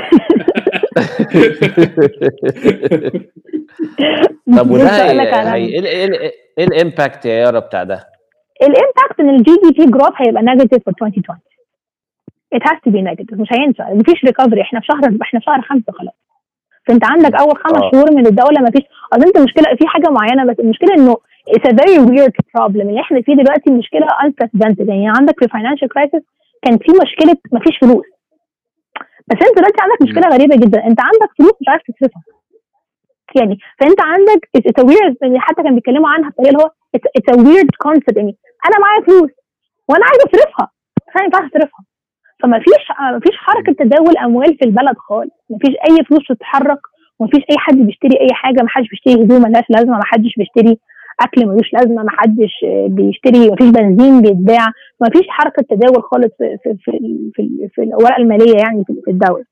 طب 4.59 4.71
وده 4.71 4.89
هي... 4.89 5.11
إيه 5.55 5.79
ال- 5.79 5.87
إيه 5.87 6.05
ال- 6.05 6.21
إيه 6.59 6.65
ال 6.67 6.75
impact 6.75 7.25
يا 7.27 7.33
يارا 7.33 7.59
بتاع 7.59 7.83
ده؟ 7.85 8.05
ال 8.63 8.71
impact 8.71 9.21
إن 9.21 9.31
ال 9.31 9.53
GDP 9.65 9.91
growth 9.91 10.13
هيبقى 10.17 10.43
negative 10.43 10.83
في 10.85 10.91
2020 10.91 11.39
it 12.55 12.63
has 12.69 12.77
to 12.87 12.91
be 12.95 13.01
negative 13.11 13.41
مش 13.41 13.49
هينفع. 13.53 13.93
مفيش 13.95 14.25
ريكفري 14.25 14.63
إحنا 14.63 14.81
في 14.81 14.87
شهر 14.87 14.99
إحنا 15.23 15.41
في 15.41 15.45
شهر 15.47 15.63
خمسة 15.63 15.93
خلاص. 15.93 16.15
فأنت 16.87 17.05
عندك 17.11 17.35
أول 17.41 17.57
خمس 17.57 17.83
آه. 17.83 17.91
شهور 17.93 18.13
من 18.13 18.27
الدولة 18.27 18.61
مفيش. 18.61 18.83
اصل 19.13 19.23
أنت 19.27 19.37
المشكلة 19.37 19.65
في 19.79 19.87
حاجة 19.87 20.09
معينة 20.11 20.53
بس 20.53 20.57
المشكلة 20.61 20.95
إنه 20.99 21.17
it's 21.51 21.67
a 21.71 21.75
very 21.81 21.99
weird 22.11 22.33
problem. 22.57 22.81
اللي 22.81 23.01
إحنا 23.01 23.23
فيه 23.23 23.35
دلوقتي 23.35 23.71
مشكلة 23.71 24.07
unprecedented. 24.25 24.89
يعني 24.89 25.09
عندك 25.19 25.35
في 25.41 25.47
financial 25.47 25.89
crisis 25.95 26.23
كان 26.63 26.79
في 26.79 26.93
مشكلة 27.05 27.37
مفيش 27.53 27.79
فلوس. 27.81 28.07
بس 29.29 29.37
أنت 29.49 29.57
دلوقتي 29.59 29.79
عندك 29.83 30.03
مشكلة 30.03 30.29
غريبة 30.37 30.57
جدا. 30.57 30.85
أنت 30.87 31.01
عندك 31.01 31.31
فلوس 31.39 31.53
مش 31.61 31.69
عارف 31.69 31.83
تصرفها. 31.83 32.23
يعني 33.37 33.59
فأنت 33.81 34.01
عندك 34.03 34.49
weird 34.81 35.15
يعني 35.23 35.41
حتى 35.41 35.63
كانوا 35.63 35.75
بيتكلموا 35.75 36.09
عنها 36.09 36.31
بطريقة 36.31 36.51
اللي 36.51 36.63
هو 36.63 36.71
a 37.31 37.35
weird 37.47 37.71
concept 37.87 38.17
يعني. 38.17 38.37
أنا 38.67 38.79
معايا 38.81 39.03
فلوس 39.07 39.31
وأنا 39.89 40.05
عايز 40.05 40.19
أصرفها. 40.27 40.71
بس 40.97 41.17
أنا 41.17 41.23
ما 41.23 41.25
ينفعش 41.25 41.51
أصرفها. 41.51 41.85
فما 42.43 42.59
فيش 42.59 42.85
ما 43.01 43.21
فيش 43.21 43.37
حركة 43.37 43.73
تداول 43.73 44.17
أموال 44.19 44.57
في 44.59 44.65
البلد 44.65 44.97
خالص. 44.99 45.31
ما 45.51 45.59
فيش 45.59 45.75
أي 45.89 46.05
فلوس 46.05 46.27
تتحرك. 46.29 46.81
وما 47.19 47.31
فيش 47.31 47.43
أي 47.51 47.59
حد 47.59 47.77
بيشتري 47.77 48.21
أي 48.21 48.29
حاجة. 48.33 48.63
ما 48.63 48.69
حدش 48.69 48.89
بيشتري 48.89 49.15
هدوم 49.15 49.43
ملهاش 49.43 49.65
لازمة. 49.71 49.97
ما 49.97 50.05
حدش 50.05 50.35
بيشتري 50.39 50.79
أكل 51.21 51.47
ملوش 51.47 51.73
لازمة. 51.73 52.03
ما 52.03 52.11
حدش 52.11 52.55
بيشتري 52.89 53.51
ما 53.51 53.57
فيش 53.57 53.71
بنزين 53.71 54.23
بيتباع. 54.23 54.67
ما 55.01 55.09
فيش 55.13 55.27
حركة 55.29 55.63
تداول 55.71 56.03
خالص 56.03 56.33
في 56.39 56.59
في 56.63 56.77
في, 56.85 56.93
في, 57.35 57.69
في 57.75 57.83
الاوراق 57.83 58.19
المالية 58.19 58.57
يعني 58.65 58.85
في 58.85 58.93
في 59.05 59.11
الدولة. 59.11 59.45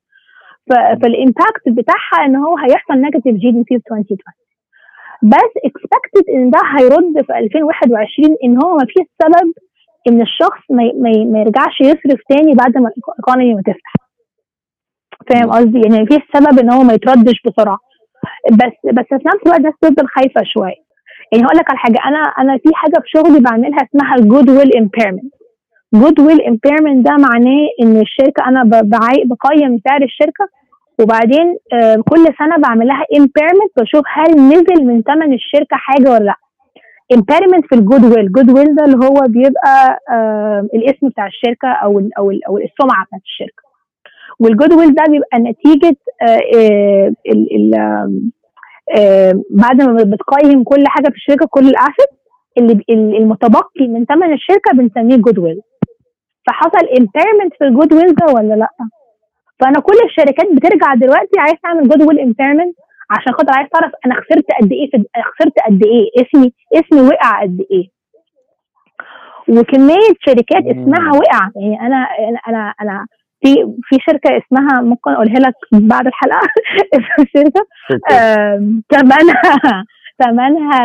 فال 0.71 0.95
impact 0.95 1.69
بتاعها 1.69 2.27
إن 2.27 2.37
هو 2.37 2.57
هيحصل 2.57 2.95
negative 2.95 3.35
GDP 3.35 3.65
في 3.69 3.75
2020 3.77 4.19
بس 5.23 5.53
expected 5.65 6.25
إن 6.35 6.51
ده 6.51 6.61
هيرتد 6.79 7.27
في 7.27 7.39
2021 7.39 8.37
إن 8.45 8.65
هو 8.65 8.77
ما 8.77 8.87
فيش 8.87 9.07
سبب 9.23 9.53
إن 10.09 10.21
الشخص 10.21 10.63
ما, 10.71 11.41
يرجعش 11.41 11.81
يصرف 11.81 12.21
تاني 12.29 12.55
بعد 12.55 12.79
ما 12.79 12.89
ال 12.89 12.97
economy 12.97 13.55
ما 13.55 13.63
تفتح. 13.63 13.93
فاهم 15.31 15.51
قصدي؟ 15.51 15.81
يعني 15.81 16.03
مفيش 16.03 16.23
سبب 16.35 16.59
إن 16.59 16.71
هو 16.73 16.83
ما 16.83 16.93
يتردش 16.93 17.43
بسرعة. 17.47 17.79
بس 18.53 18.93
بس 18.93 19.05
في 19.09 19.29
نفس 19.29 19.43
الوقت 19.47 19.59
الناس 19.59 19.75
تفضل 19.81 20.07
خايفة 20.09 20.43
شوية. 20.45 20.87
يعني 21.33 21.45
هقول 21.45 21.57
لك 21.59 21.71
على 21.71 21.79
حاجة 21.79 21.99
أنا 22.05 22.19
أنا 22.19 22.59
في 22.59 22.71
حاجة 22.75 22.95
في 23.03 23.09
شغلي 23.17 23.41
بعملها 23.41 23.79
اسمها 23.79 24.15
ال 24.15 24.19
goodwill 24.19 24.51
impairment 24.51 25.36
goodwill 25.95 26.41
impairment 26.43 27.07
ده 27.07 27.17
معناه 27.17 27.67
إن 27.83 28.01
الشركة 28.01 28.49
أنا 28.49 28.63
بقيم 29.25 29.79
سعر 29.89 30.03
الشركة 30.03 30.49
وبعدين 31.01 31.57
كل 32.11 32.25
سنة 32.39 32.57
بعمل 32.59 32.87
لها 32.87 33.05
impairment 33.19 33.73
بشوف 33.81 34.03
هل 34.13 34.31
نزل 34.49 34.85
من 34.85 35.03
ثمن 35.03 35.33
الشركة 35.35 35.77
حاجة 35.77 36.11
ولا 36.11 36.25
لأ. 36.25 36.35
impairment 37.15 37.67
في 37.67 37.75
ال 37.75 37.78
goodwill 37.78 38.05
goodwill 38.05 38.75
ده 38.75 38.85
اللي 38.85 39.07
هو 39.07 39.21
بيبقى 39.29 39.99
الاسم 40.75 41.09
بتاع 41.09 41.27
الشركة 41.27 41.69
أو 41.69 41.99
ال 41.99 42.11
أو 42.19 42.31
ال 42.31 42.45
أو 42.45 42.59
السمعة 42.59 43.05
بتاعت 43.07 43.23
الشركة. 43.25 43.63
وال 44.41 44.73
goodwill 44.73 44.95
ده 44.95 45.05
بيبقى 45.09 45.39
نتيجة 45.39 45.97
آه 46.23 46.41
آه 46.57 47.13
ال 47.33 47.71
بعد 49.51 49.83
ما 49.83 49.93
بتقيم 50.03 50.63
كل 50.65 50.85
حاجة 50.87 51.05
في 51.09 51.15
الشركة 51.17 51.47
كل 51.51 51.69
ال 51.69 51.75
asset 51.75 52.09
اللي 52.59 52.85
المتبقي 53.19 53.89
من 53.89 54.05
ثمن 54.05 54.33
الشركة 54.33 54.73
بنسميه 54.75 55.17
goodwill 55.17 55.61
فحصل 56.47 56.87
impairment 56.99 57.55
في 57.59 57.65
ال 57.65 57.93
goodwill 57.93 58.15
ده 58.15 58.27
ولا 58.35 58.55
لأ؟ 58.55 58.71
فأنا 59.61 59.81
كل 59.81 59.95
الشركات 60.05 60.47
بترجع 60.53 60.95
دلوقتي 60.95 61.39
عايز 61.41 61.55
تعمل 61.63 61.89
goodwill 61.89 62.21
impairment 62.21 62.77
عشان 63.11 63.33
خاطر 63.33 63.53
عايز 63.57 63.69
تعرف 63.69 63.93
أنا 64.07 64.15
خسرت 64.15 64.45
قد 64.61 64.73
إيه 64.73 64.91
في 64.91 65.05
خسرت 65.23 65.53
قد 65.67 65.81
إيه؟ 65.85 66.25
اسمي 66.25 66.53
اسمي 66.75 67.01
وقع 67.09 67.43
قد 67.43 67.61
إيه؟ 67.71 67.97
وكمية 69.49 70.13
شركات. 70.27 70.63
اسمها 70.67 71.11
وقع. 71.13 71.51
يعني 71.57 71.81
أنا 71.81 71.97
أنا 72.29 72.39
أنا, 72.49 72.75
أنا 72.83 73.07
في 73.45 73.55
في 73.83 73.97
شركة 74.11 74.31
اسمها 74.39 74.81
ممكن 74.83 75.11
أقولها 75.11 75.35
لك 75.39 75.55
بعد 75.73 76.07
الحلقة. 76.07 76.41
اسم 76.95 77.23
الشركة. 77.23 77.67
ثمنها 78.93 79.85
ثمنها 80.23 80.81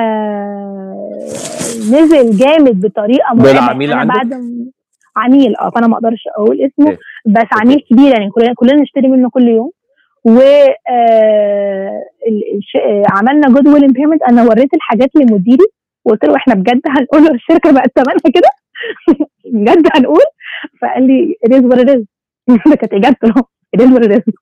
نزل 1.91 2.37
جامد 2.37 2.81
بطريقة 2.81 3.33
مرعبة. 3.35 3.61
عميل 3.61 3.91
أنا 3.91 3.99
عندك؟ 4.01 4.15
بعد 4.15 4.31
عميل 5.17 5.55
آه 5.55 5.69
فأنا 5.69 5.87
ما 5.87 5.95
أقدرش 5.95 6.23
أقول 6.37 6.61
اسمه 6.61 6.89
okay. 6.91 6.97
بس 7.25 7.47
عميل 7.61 7.79
كبير 7.91 8.11
يعني 8.13 8.29
كلنا 8.29 8.53
كلنا 8.53 8.81
نشتري 8.81 9.07
منه 9.07 9.29
كل 9.29 9.47
يوم. 9.47 9.71
و 10.25 10.39
آه، 10.89 12.03
عملنا 13.11 13.47
goodwill 13.47 13.83
impairment 13.83 14.21
أنا 14.23 14.43
وريت 14.43 14.73
الحاجات 14.73 15.09
لمديري 15.15 15.65
وقلت 16.05 16.25
له 16.25 16.35
إحنا 16.35 16.53
بجد 16.53 16.81
هنقول 16.87 17.23
له 17.23 17.31
الشركة 17.31 17.71
بقت 17.71 17.91
ثمنها 17.95 18.31
كده؟ 18.35 18.49
بجد 19.53 19.87
هنقول؟ 19.95 20.23
فقال 20.81 21.07
لي 21.07 21.35
it 21.47 21.51
is 21.51 21.61
what 21.63 21.79
it 21.79 21.89
is. 21.89 22.03
ده 22.69 22.75
كانت 22.81 22.93
إجابته 22.93 23.33
it 23.77 23.81
is 23.81 23.89
what 23.93 24.03
it 24.03 24.11
is. 24.11 24.33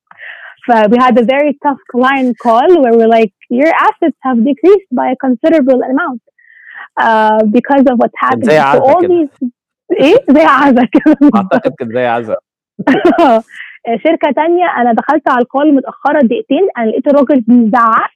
ف 0.68 0.72
we 0.72 0.98
had 1.06 1.16
a 1.18 1.24
very 1.36 1.54
tough 1.66 1.82
client 1.96 2.36
call 2.46 2.70
where 2.82 2.94
we're 2.98 3.14
like 3.20 3.34
your 3.62 3.72
assets 3.88 4.18
have 4.28 4.38
decreased 4.50 4.90
by 5.00 5.08
a 5.16 5.18
considerable 5.26 5.82
amount 5.92 6.22
uh, 7.06 7.40
because 7.58 7.86
of 7.92 7.96
what's 8.02 8.20
happening. 8.28 8.60
so 8.74 8.80
all 8.90 9.02
كده. 9.02 9.08
these 9.08 9.50
إيه؟ 9.92 10.16
زي 10.30 10.42
عزة 10.46 10.88
كده. 10.94 11.30
أعتقد 11.36 11.72
كانت 11.80 11.92
زي 11.92 12.06
عزة 12.06 12.36
شركة 14.04 14.32
تانية 14.36 14.66
أنا 14.78 14.94
دخلت 14.94 15.30
على 15.30 15.42
ال 15.42 15.48
call 15.48 15.74
متأخرة 15.76 16.20
دقيقتين 16.20 16.68
أنا 16.78 16.90
لقيت 16.92 17.08
الراجل 17.08 17.42
بيزعق. 17.48 18.12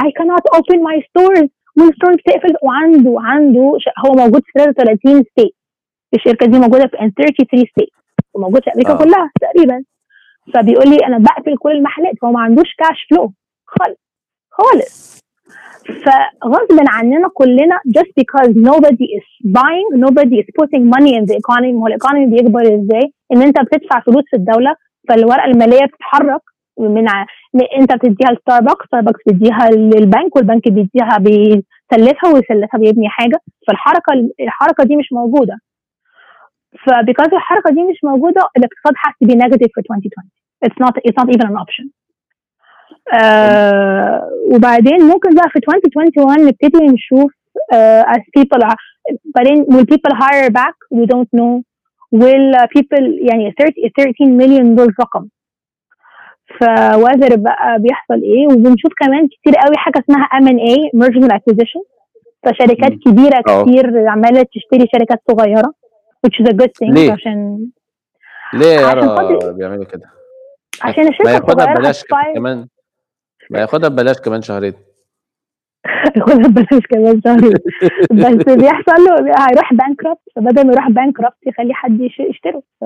I 0.00 0.04
cannot 0.18 0.58
open 0.58 0.78
my 0.88 1.00
stores 1.08 1.48
وال 1.78 1.88
store 1.88 2.14
بتقفل 2.14 2.54
وعنده 2.62 3.14
عنده 3.20 3.78
هو 4.06 4.12
موجود 4.12 4.42
في 4.44 4.52
33 4.58 5.22
state 5.22 5.54
الشركة 6.14 6.46
دي 6.46 6.58
موجودة 6.58 6.86
في 6.86 6.96
33 6.96 7.60
state 7.70 7.88
وموجود 8.34 8.62
في 8.64 8.70
أمريكا 8.70 8.92
آه. 8.92 8.96
كلها 8.98 9.30
تقريبا. 9.40 9.84
فبيقول 10.54 10.88
لي 10.90 10.96
أنا 11.06 11.18
بقفل 11.18 11.56
كل 11.58 11.70
المحلات 11.70 12.14
هو 12.24 12.30
ما 12.30 12.40
عندوش 12.40 12.74
كاش 12.78 13.06
فلو 13.10 13.32
خالص. 13.66 13.98
خالص. 14.50 15.20
فغصب 15.86 16.78
عننا 16.88 17.28
كلنا 17.34 17.80
just 17.98 18.10
because 18.20 18.50
nobody 18.70 19.06
is 19.18 19.26
buying 19.58 19.88
nobody 20.06 20.36
is 20.42 20.48
putting 20.60 20.84
money 20.96 21.12
in 21.18 21.24
the 21.30 21.36
economy 21.42 21.74
هو 21.74 21.86
الايكونومي 21.86 22.26
بيكبر 22.26 22.60
إزاي؟ 22.62 23.12
إن 23.32 23.42
أنت 23.42 23.60
بتدفع 23.60 24.00
فلوس 24.00 24.24
في 24.30 24.36
الدولة 24.36 24.74
فالورقة 25.08 25.44
المالية 25.44 25.84
بتتحرك 25.86 26.40
من 26.78 27.08
ع... 27.08 27.26
أنت 27.80 27.92
بتديها 27.92 28.32
لستاربكس 28.32 28.86
ستاربكس 28.86 29.20
بيديها 29.26 29.70
للبنك 29.70 30.36
والبنك 30.36 30.68
بيديها 30.68 31.18
بيسلفها 31.18 32.30
ويسلفها 32.34 32.78
بيبني 32.80 33.08
حاجة. 33.08 33.38
فالحركة 33.68 34.12
الحركة 34.40 34.84
دي 34.84 34.96
مش 34.96 35.12
موجودة. 35.12 35.58
فبيكاز 36.86 37.28
الحركة 37.32 37.70
دي 37.70 37.82
مش 37.82 37.98
موجودة 38.04 38.42
الاقتصاد 38.56 38.94
be 39.24 39.34
negative 39.44 39.70
for 39.74 39.80
2020 39.80 40.30
it's 40.66 40.78
not 40.84 40.94
it's 41.06 41.16
not 41.20 41.28
even 41.34 41.46
an 41.52 41.56
option. 41.64 41.86
آه 43.14 44.30
وبعدين 44.54 45.02
ممكن 45.02 45.34
بقى 45.34 45.48
في 45.50 45.58
2021 45.58 46.46
نبتدي 46.46 46.84
نشوف 46.86 47.32
آه 47.72 48.02
as 48.02 48.20
people 48.38 48.66
are 48.68 48.76
بعدين 49.34 49.64
will 49.64 49.84
people 49.84 50.16
hire 50.16 50.50
back 50.50 50.76
we 50.98 51.06
don't 51.06 51.28
know 51.40 51.62
will 52.14 52.54
uh, 52.60 52.66
people 52.78 53.02
يعني 53.30 53.54
30 53.58 53.72
13 53.96 54.14
مليون 54.24 54.74
دول 54.74 54.94
رقم 55.00 55.28
فوذر 56.60 57.36
بقى 57.36 57.78
بيحصل 57.80 58.22
إيه 58.22 58.46
وبنشوف 58.46 58.92
كمان 59.00 59.28
كتير 59.28 59.54
قوي 59.66 59.76
حاجة 59.76 59.98
اسمها 59.98 60.24
ام 60.24 60.48
ان 60.48 60.58
اي 60.58 60.90
merger 60.96 61.22
and 61.28 61.32
acquisition 61.32 61.82
فشركات. 62.46 62.92
كبيرة 63.06 63.42
آه. 63.48 63.62
كتير 63.64 64.08
عمالة 64.08 64.42
تشتري 64.54 64.86
شركات 64.96 65.22
صغيرة 65.30 65.74
which 66.26 66.42
is 66.44 66.48
a 66.50 66.54
good 66.54 66.70
thing 66.80 66.92
ليه؟ 66.94 67.12
عشان 67.12 67.66
ليه 68.54 68.66
يا 68.66 68.86
عشان 68.86 69.08
خاطر- 69.08 69.52
بيعملوا 69.52 69.84
كده؟ 69.84 70.10
عشان 70.82 71.08
الشركة 71.08 71.36
الصغيرة 71.36 71.74
ببلاش 71.74 72.04
كمان 72.34 72.66
ما 73.50 73.60
ياخدها 73.60 73.88
ببلاش 73.88 74.16
كمان 74.20 74.42
شهرين. 74.42 74.72
ياخدها 76.16 76.48
ببلاش 76.48 76.86
كمان 76.90 77.20
شهرين. 77.24 77.52
بس 78.20 78.54
بيحصل 78.54 79.02
له 79.04 79.14
هيروح 79.48 79.72
bankrupt 79.74 80.20
فبدل 80.36 80.66
ما 80.66 80.72
يروح 80.72 80.88
bankrupt 80.90 81.46
يخلي 81.46 81.74
حد 81.74 82.00
يش- 82.00 82.20
يشتره. 82.30 82.62
ف- 82.80 82.84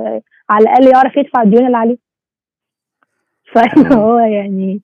على 0.50 0.62
الأقل 0.62 0.88
يعرف 0.92 1.16
يدفع 1.16 1.42
الديون 1.42 1.66
اللي 1.66 1.76
عليه. 1.76 1.98
فهو 3.54 4.18
يعني 4.36 4.82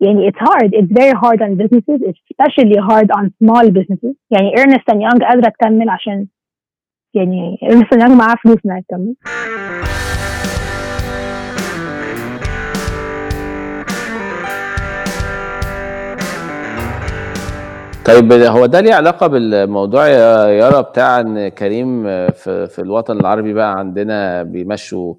يعني 0.00 0.30
it's 0.30 0.38
hard. 0.48 0.70
It's 0.74 0.92
very 1.00 1.14
hard 1.22 1.40
on 1.42 1.56
businesses. 1.62 2.00
It's 2.08 2.20
especially 2.32 2.78
hard 2.90 3.08
on 3.18 3.24
small 3.44 3.66
businesses. 3.70 4.14
يعني 4.30 4.52
Ernest 4.58 4.92
and 4.94 4.96
Young 5.02 5.24
قادرة 5.28 5.48
تكمل 5.60 5.88
عشان 5.88 6.26
يعني 7.14 7.58
Ernest 7.64 7.96
and 7.96 8.00
Young 8.02 8.10
معاه 8.12 8.34
فلوس 8.44 8.58
إنها 8.66 8.80
تكمل. 8.88 9.14
طيب 18.14 18.32
هو 18.32 18.66
ده 18.66 18.80
ليه 18.80 18.94
علاقة 18.94 19.26
بالموضوع 19.26 20.08
يا 20.08 20.46
يارا 20.48 20.80
بتاع 20.80 21.20
إن 21.20 21.48
كريم 21.48 22.02
في, 22.30 22.66
في 22.66 22.78
الوطن 22.78 23.20
العربي 23.20 23.52
بقى 23.52 23.78
عندنا 23.78 24.42
بيمشوا 24.42 25.14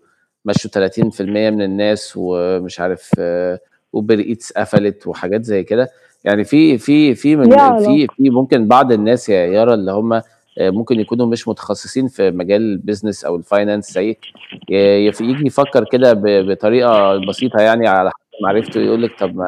مشوا 0.45 0.87
30% 0.87 1.21
من 1.21 1.61
الناس 1.61 2.13
ومش 2.15 2.79
عارف 2.79 3.11
اوبر 3.95 4.19
ايتس 4.19 4.51
قفلت 4.53 5.07
وحاجات 5.07 5.43
زي 5.43 5.63
كده 5.63 5.89
يعني 6.23 6.43
في 6.43 6.77
في 6.77 7.15
في 7.15 7.35
من 7.35 7.49
في؟ 7.79 8.07
في 8.07 8.29
ممكن 8.29 8.67
بعض 8.67 8.91
الناس 8.91 9.29
يا 9.29 9.45
يارا 9.45 9.73
اللي 9.73 9.91
هم 9.91 10.21
ممكن 10.59 10.99
يكونوا 10.99 11.25
مش 11.25 11.47
متخصصين 11.47 12.07
في 12.07 12.31
مجال 12.31 12.61
ال 12.61 12.68
business 12.68 13.25
أو 13.25 13.35
ال 13.35 13.42
finance 13.42 13.91
زيك 13.91 14.19
يجي 14.69 15.47
يفكر 15.47 15.83
كده 15.91 16.13
بطريقة 16.23 17.17
بسيطة 17.27 17.61
يعني 17.61 17.87
على 17.87 18.09
حسب 18.09 18.43
معرفته 18.43 18.79
يقول 18.79 19.03
لك 19.03 19.19
طب 19.19 19.35
ما 19.35 19.47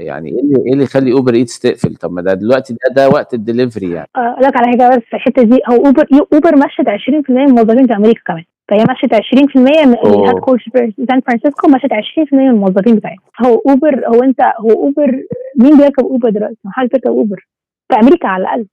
يعني 0.00 0.28
إيه 0.28 0.40
اللي 0.40 0.56
إيه 0.66 0.72
اللي 0.72 0.84
يخلي 0.84 1.12
اوبر 1.12 1.34
ايتس 1.34 1.58
تقفل؟ 1.60 1.94
طب 1.94 2.12
ما 2.12 2.22
ده 2.22 2.34
دلوقتي 2.34 2.72
ده 2.74 2.94
ده 2.96 3.08
وقت 3.08 3.34
الدليفري 3.34 3.90
يعني. 3.90 4.08
أقول 4.16 4.44
لك 4.44 4.56
على 4.56 4.66
حاجة 4.66 4.96
بس 4.96 5.02
في 5.10 5.16
الحتة 5.16 5.42
دي. 5.42 5.58
هو 5.70 5.76
اوبر 5.76 6.06
اوبر 6.32 6.56
مشت 6.56 6.88
20% 6.88 7.30
من 7.30 7.46
الموظفين 7.48 7.86
في 7.86 7.96
أمريكا 7.96 8.20
كمان. 8.26 8.44
فهي 8.68 8.84
مشت 8.90 9.14
20% 9.14 9.56
من. 9.56 9.94
ال 10.04 10.38
headquarters 10.38 10.62
في 10.62 10.92
سان 11.10 11.20
فرانسيسكو 11.20 11.68
مشت 11.68 11.92
20% 11.92 12.32
من 12.32 12.48
الموظفين 12.48 12.96
بتاعتها. 12.96 13.22
هو 13.46 13.62
اوبر 13.68 14.06
هو 14.08 14.22
انت 14.22 14.40
هو 14.60 14.70
اوبر 14.70 15.22
مين 15.58 15.76
بيركب 15.76 16.04
اوبر 16.04 16.30
دلوقتي؟ 16.30 16.56
ما 16.64 16.70
حدش 16.72 16.90
بيركب 16.90 17.10
اوبر 17.10 17.46
في 17.88 17.96
أمريكا 18.00 18.28
على 18.28 18.42
الأقل. 18.42 18.66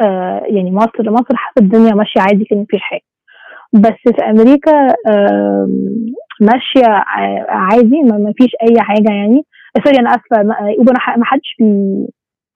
آه 0.00 0.42
يعني 0.46 0.70
مصر 0.70 1.10
مصر 1.10 1.36
حاسة 1.36 1.60
الدنيا 1.60 1.94
ماشية 1.94 2.20
عادي 2.20 2.44
كان 2.44 2.58
مفيش 2.58 2.80
حاجة. 2.80 3.02
بس 3.72 4.14
في 4.16 4.24
أمريكا 4.30 4.94
آه 5.08 5.68
ماشية 6.40 6.86
عادي 7.48 8.02
ما 8.02 8.18
ما 8.18 8.32
فيش 8.36 8.50
أي 8.62 8.80
حاجة 8.80 9.12
يعني. 9.12 9.44
sorry 9.84 9.98
أنا 10.00 10.10
آسفة. 10.10 10.36
اوبر 10.78 10.92
ما 11.18 11.24
حدش 11.24 11.54
بي 11.58 11.64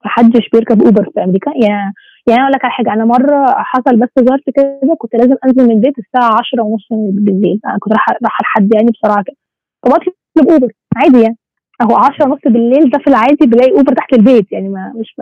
ما 0.05 0.11
حدش 0.11 0.49
بيركب 0.53 0.83
اوبر 0.83 1.03
في 1.13 1.23
أمريكا. 1.23 1.51
يعني 1.51 1.93
يعني 2.27 2.41
أقول 2.41 2.51
لك 2.51 2.65
على 2.65 2.73
حاجة 2.73 2.93
أنا 2.93 3.05
مرة 3.05 3.45
حصل 3.47 3.97
بس 3.99 4.09
ظرف 4.19 4.41
كده 4.55 4.95
كنت 4.97 5.15
لازم 5.15 5.35
أنزل 5.45 5.63
من 5.67 5.71
البيت 5.71 5.93
الساعة 5.99 6.31
10 6.39 6.63
ونص 6.63 6.87
بالليل. 6.91 7.59
أنا 7.65 7.77
كنت 7.79 7.93
رايحه 7.93 8.11
رايحة 8.23 8.41
لحد 8.43 8.73
يعني 8.75 8.87
بسرعة 8.91 9.23
كده. 9.23 9.35
فبطلب 9.83 10.49
اوبر 10.51 10.71
عادي 10.97 11.21
يعني. 11.21 11.37
أهو 11.81 11.95
10 11.95 12.27
ونص 12.29 12.39
بالليل 12.45 12.89
ده 12.89 12.99
في 12.99 13.07
العادي 13.07 13.45
بلاقي 13.47 13.71
اوبر 13.71 13.93
تحت 13.93 14.13
البيت 14.13 14.51
يعني 14.51 14.69
ما 14.69 14.93
مش 14.95 15.15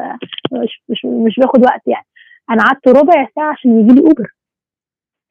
مش 0.53 0.81
مش, 0.89 1.05
مش 1.05 1.35
بياخد 1.39 1.61
وقت 1.65 1.81
يعني. 1.87 2.05
أنا 2.51 2.63
قعدت 2.63 2.87
ربع 2.87 3.27
ساعة 3.35 3.51
عشان 3.51 3.79
يجي 3.79 3.93
لي 3.95 4.01
اوبر 4.01 4.27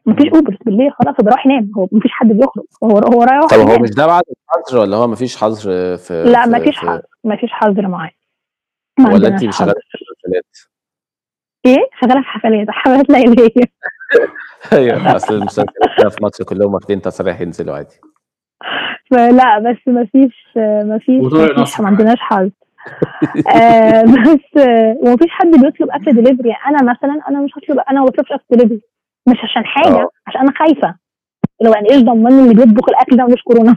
مفيش 0.06 0.32
اوبر 0.34 0.56
بالليل 0.66 0.92
خلاص 0.92 1.14
بروح 1.20 1.46
أنام. 1.46 1.70
هو 1.76 1.88
مفيش 1.92 2.10
حد 2.12 2.28
بيخرج. 2.28 2.64
هو 2.84 2.90
هو 2.98 3.22
رايح 3.22 3.46
طب 3.50 3.56
هو 3.58 3.62
ينام. 3.68 3.82
مش 3.82 3.90
ده 3.90 4.06
بعد 4.06 4.22
الحظر 4.56 4.78
ولا 4.78 4.96
هو 4.96 5.06
مفيش 5.06 5.36
حظر 5.36 5.96
في 5.96 6.24
لا 6.24 6.42
في- 6.44 6.50
مفيش 6.50 6.78
في- 6.78 6.86
حظر 6.86 7.02
مفيش 7.24 7.50
حظر 7.52 7.88
معايا. 7.88 8.12
ما 8.98 9.14
ولا 9.14 9.28
انت 9.28 9.36
حظر. 9.38 9.50
شغالة 9.50 9.72
في 9.72 9.98
المسلسلات 9.98 10.56
إيه؟ 11.66 11.88
شغالة 12.00 12.22
في 12.22 12.28
حفلات. 12.28 12.66
حفلات 12.70 13.10
ليليه 13.10 13.50
أيوه 14.72 15.16
أصل 15.16 15.34
المسلسلات 15.34 15.68
في 16.12 16.24
مصر 16.24 16.44
كلهم 16.44 16.74
واخدين 16.74 17.00
تصريح 17.02 17.40
ينزلوا 17.40 17.74
عادي. 17.76 18.00
فلا 19.10 19.58
بس 19.58 19.76
مفيش 19.86 20.48
مفيش. 20.56 21.80
ما 21.80 21.86
عندناش 21.86 22.18
حظ 22.20 22.50
آه 23.56 24.02
بس 24.02 24.62
آه، 24.62 24.96
ومفيش 25.02 25.30
حد 25.30 25.46
بيطلب 25.50 25.90
أكل 25.90 26.12
دليفري 26.12 26.52
أنا 26.66 26.82
مثلا 26.82 27.20
أنا 27.28 27.40
مش 27.40 27.50
هطلب 27.58 27.78
أنا 27.90 28.00
ما 28.00 28.06
بطلبش 28.06 28.32
أكل 28.32 28.44
دليفري 28.56 28.80
مش 29.28 29.36
عشان 29.44 29.64
حاجة 29.64 29.96
آه. 30.02 30.08
عشان 30.26 30.40
أنا 30.40 30.52
خايفة. 30.58 30.94
لو 31.60 31.72
أنا 31.72 31.90
إيش 31.90 32.02
ضمني 32.02 32.42
اللي 32.42 32.54
بيطبخ 32.54 32.88
الأكل 32.88 33.16
ده 33.16 33.24
مش 33.24 33.42
كورونا؟ 33.42 33.76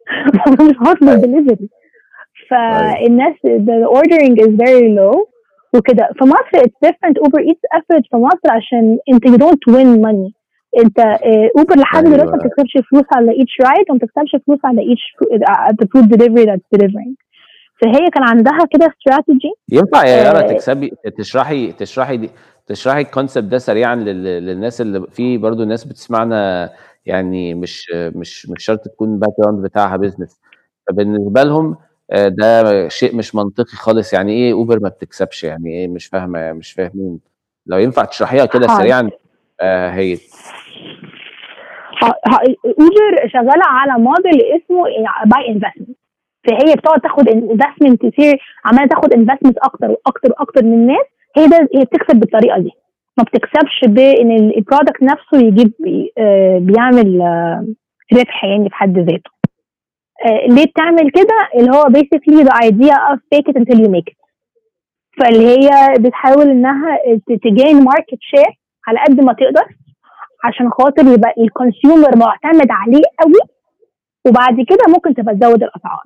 مش 0.70 0.76
هطلب 0.88 1.20
دليفري 1.20 1.68
فالناس 2.50 3.34
the 3.44 3.86
ordering 3.98 4.34
is 4.44 4.50
very 4.64 4.88
low 4.98 5.16
وكده. 5.74 6.08
في 6.18 6.24
مصر 6.24 6.64
it's 6.66 6.88
different. 6.88 7.18
اوبر 7.24 7.40
ايتس 7.40 7.60
قفلت 7.74 8.04
في 8.10 8.16
مصر 8.16 8.50
عشان 8.50 8.98
أنت 9.12 9.26
you 9.28 9.38
don't 9.44 9.74
win 9.74 10.02
money. 10.06 10.32
أنت 10.84 10.98
اوبر 11.58 11.76
لحد 11.78 12.04
أيوة. 12.06 12.16
دلوقتي 12.16 12.30
ما 12.30 12.36
بتكسبش 12.36 12.72
فلوس 12.90 13.04
على 13.12 13.32
each 13.32 13.66
ride 13.66 13.90
وما 13.90 13.98
بتكسبش 13.98 14.42
فلوس 14.46 14.58
على 14.64 14.80
each 14.82 15.04
the 15.80 15.86
food 15.86 16.06
delivery 16.14 16.46
that's 16.46 16.78
delivering. 16.78 17.14
فهي 17.82 18.10
كان 18.14 18.22
عندها 18.28 18.58
كده 18.70 18.86
استراتيجي 18.86 19.50
ينفع 19.72 20.04
يا 20.06 20.16
يارا 20.16 20.38
آه. 20.38 20.52
تكسبي 20.52 20.92
تشرحي 21.18 21.72
تشرحي 21.72 22.16
دي 22.16 22.30
تشرحي 22.70 23.00
ال 23.00 23.06
concept 23.06 23.46
ده 23.48 23.58
سريعا 23.58 23.94
لل- 23.94 24.46
للناس 24.46 24.80
اللي 24.80 25.06
في 25.10 25.38
برضو 25.38 25.64
ناس 25.64 25.84
بتسمعنا 25.84 26.70
يعني 27.06 27.54
مش 27.54 27.90
مش 27.94 28.48
مش 28.48 28.64
شرط 28.64 28.80
تكون 28.88 29.18
background 29.18 29.62
بتاعها 29.64 29.96
business 29.96 30.40
فبالنسبة 30.88 31.42
لهم 31.42 31.76
آه، 32.12 32.28
ده 32.28 32.88
شيء 32.88 33.16
مش 33.16 33.34
منطقي 33.34 33.76
خالص. 33.76 34.12
يعني 34.12 34.32
إيه 34.32 34.52
اوبر 34.52 34.78
ما 34.82 34.88
بتكسبش؟ 34.88 35.44
يعني 35.44 35.70
إيه 35.70 35.88
مش 35.88 36.06
فاهمة 36.06 36.52
مش 36.52 36.72
فاهمين. 36.72 37.20
لو 37.66 37.78
ينفع 37.78 38.04
تشرحيها 38.04 38.46
كده 38.46 38.68
حاضر. 38.68 38.80
سريعا 38.80 39.10
آه 39.60 39.90
هي. 39.90 40.18
اوبر 42.64 43.28
شغالة 43.32 43.64
على 43.66 43.92
موديل 44.02 44.42
اسمه 44.42 44.82
by 45.26 45.48
investment 45.48 45.98
فهي 46.46 46.74
بتقعد 46.76 47.00
تاخد 47.00 47.28
investment 47.28 48.06
كتير 48.06 48.38
عمالة 48.64 48.86
تاخد 48.88 49.12
investment 49.12 49.58
أكتر 49.58 49.90
وأكتر 49.90 50.30
وأكتر 50.30 50.64
من 50.64 50.72
الناس. 50.72 51.06
هي 51.36 51.46
ده 51.46 51.68
هي 51.74 51.84
بتكسب 51.84 52.20
بالطريقة 52.20 52.58
دي. 52.58 52.70
ما 53.18 53.24
بتكسبش 53.24 53.84
بان 53.84 54.30
ال- 54.32 54.56
ال 54.56 54.62
product 54.62 55.02
نفسه 55.02 55.38
يجيب 55.46 55.72
آه، 56.18 56.58
بيعمل 56.58 57.22
آه، 57.22 57.66
ربح 58.14 58.44
يعني 58.44 58.68
في 58.68 58.74
حد 58.74 58.98
ذاته. 58.98 59.30
آه، 60.26 60.46
ليه 60.46 60.64
بتعمل 60.66 61.10
كده؟ 61.10 61.38
اللي 61.54 61.70
هو 61.70 61.82
basically 61.82 62.44
the 62.44 62.54
idea 62.68 62.96
of 63.12 63.18
fake 63.34 63.52
it 63.52 63.56
until 63.60 63.78
you 63.84 63.88
make 63.90 64.12
it. 64.12 64.20
فاللي 65.20 65.46
هي 65.48 65.68
بتحاول 66.00 66.50
إنها 66.50 66.98
ت 67.26 67.38
gain 67.38 67.84
market 67.84 68.18
share 68.20 68.58
على 68.88 68.98
قد 69.08 69.20
ما 69.20 69.32
تقدر 69.32 69.64
عشان 70.44 70.70
خاطر 70.70 71.06
يبقى 71.14 71.34
ال 71.38 71.47
consumer 71.47 72.16
معتمد 72.16 72.68
عليه 72.70 73.02
قوي 73.20 73.40
وبعد 74.26 74.54
كده 74.68 74.84
ممكن 74.94 75.14
تبقى 75.14 75.34
تزود 75.34 75.62
الأسعار. 75.62 76.02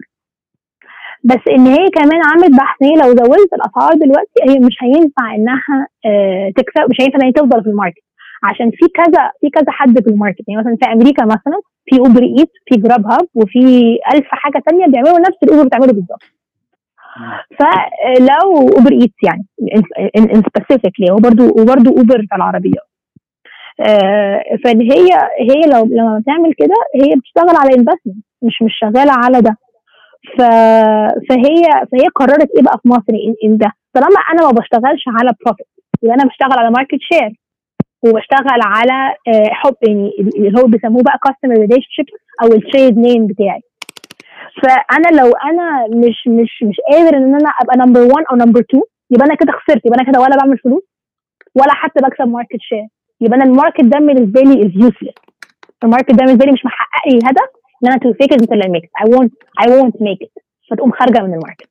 بس 1.25 1.41
إن 1.51 1.66
هي 1.66 1.89
كمان 1.91 2.20
عملت 2.25 2.51
بحث 2.61 2.77
هي 2.83 2.95
لو 2.95 3.09
زودت 3.09 3.53
الأسعار 3.53 3.95
دلوقتي 3.95 4.39
هي 4.49 4.59
مش 4.59 4.77
هينفع 4.83 5.35
إنها 5.35 5.87
آه، 6.07 6.51
تكسب 6.57 6.91
مش 6.91 6.97
هينفع 7.01 7.18
إن 7.18 7.25
هي 7.25 7.33
تفضل 7.33 7.62
في 7.62 7.68
ال 7.68 7.73
market. 7.73 8.05
عشان 8.45 8.70
في 8.70 8.87
كذا 8.95 9.31
في 9.41 9.51
كذا 9.51 9.70
حد 9.70 10.03
في 10.03 10.11
ال 10.11 10.14
market. 10.14 10.40
يعني 10.49 10.61
مثلا 10.61 10.77
في 10.83 10.93
أمريكا 10.93 11.25
مثلا 11.25 11.61
في 11.87 11.99
Uber 11.99 12.22
Eats 12.22 12.51
في 12.66 12.77
Grubhub 12.80 13.26
وفي 13.35 13.59
ألف 14.14 14.27
حاجة 14.27 14.62
تانية 14.66 14.87
بيعملوا 14.87 15.18
نفس 15.18 15.39
اللي 15.42 15.52
Uber 15.52 15.64
بتعمله 15.66 15.93
بالظبط. 15.93 16.22
فلو 17.59 18.59
Uber 18.78 18.92
Eats 18.92 19.14
يعني 19.25 19.47
in 20.18 20.42
specifically 20.57 21.11
هو 21.11 21.16
برضه 21.16 21.45
وبرضه 21.45 21.91
Uber 21.90 22.20
بتاع 22.20 22.37
العربيات 22.37 22.89
آه، 23.81 24.43
فهي 24.64 25.09
هي 25.41 25.61
لو 25.72 25.85
لما 25.85 26.18
بتعمل 26.18 26.55
كده 26.59 26.75
هي 26.95 27.16
بتشتغل 27.16 27.57
على 27.57 27.70
investment 27.74 28.24
مش 28.43 28.62
مش 28.62 28.72
شغالة 28.81 29.12
على 29.12 29.41
ده. 29.41 29.57
ف... 30.39 30.43
فهي 31.29 31.62
فهي 31.93 32.09
قررت 32.14 32.51
إيه 32.57 32.62
بقى 32.62 32.79
في 32.83 32.89
مصر 32.89 33.12
ان 33.45 33.59
ده؟ 33.59 33.72
طالما 33.95 34.20
أنا 34.33 34.43
ما 34.47 34.51
بشتغلش 34.53 35.05
على 35.09 35.31
profit 35.45 35.66
يبقى 36.03 36.14
أنا 36.14 36.25
بشتغل 36.25 36.59
على 36.59 36.70
market 36.70 36.99
share 37.01 37.30
وبشتغل 38.05 38.61
على 38.62 39.14
آه، 39.29 39.49
حب 39.53 39.75
يعني 39.89 40.11
اللي 40.37 40.61
هو 40.61 40.66
بيسموه 40.66 41.03
بقى 41.03 41.18
customer 41.24 41.55
relationship 41.61 42.07
أو 42.43 42.47
ال 42.53 42.60
trade 42.60 42.99
name 42.99 43.26
بتاعي. 43.27 43.61
فأنا 44.62 45.20
لو 45.20 45.33
أنا 45.33 45.87
مش 45.97 46.16
مش 46.29 46.62
مش 46.62 46.77
قادر 46.91 47.16
إن 47.16 47.35
أنا 47.35 47.51
أبقى 47.62 47.87
number 47.86 48.01
1 48.01 48.12
أو 48.31 48.37
number 48.36 48.61
2 48.61 48.83
يبقى 49.11 49.27
أنا 49.27 49.35
كده 49.35 49.53
خسرت 49.53 49.87
يبقى 49.87 49.99
أنا 50.01 50.12
كده 50.12 50.20
ولا 50.20 50.37
بعمل 50.37 50.59
فلوس 50.59 50.83
ولا 51.55 51.75
حتى 51.75 52.01
بكسب 52.05 52.29
market 52.28 52.61
share 52.61 52.86
يبقى 53.20 53.37
أنا 53.37 53.45
ال 53.45 53.50
market 53.50 53.84
ده 53.85 53.99
بالنسبة 53.99 54.41
لي 54.41 54.66
is 54.66 54.72
useless 54.74 55.14
ال 55.84 55.88
market 55.88 56.11
ده 56.11 56.25
بالنسبة 56.25 56.45
لي 56.47 56.53
مش 56.53 56.64
محقق 56.64 57.09
لي 57.09 57.18
الهدف 57.18 57.49
ان 57.85 57.89
أنا 57.89 57.99
to 57.99 58.12
fake 58.12 58.32
it 58.32 58.42
until 58.43 58.62
I 58.62 58.68
make 58.68 58.85
it. 58.85 58.91
I 59.03 59.09
won't 59.14 59.32
I 59.64 59.68
won't 59.68 60.01
make 60.01 60.26
it. 60.26 60.43
فتقوم 60.70 60.91
خارجة 60.91 61.22
من 61.22 61.35
ال 61.34 61.39
market. 61.39 61.68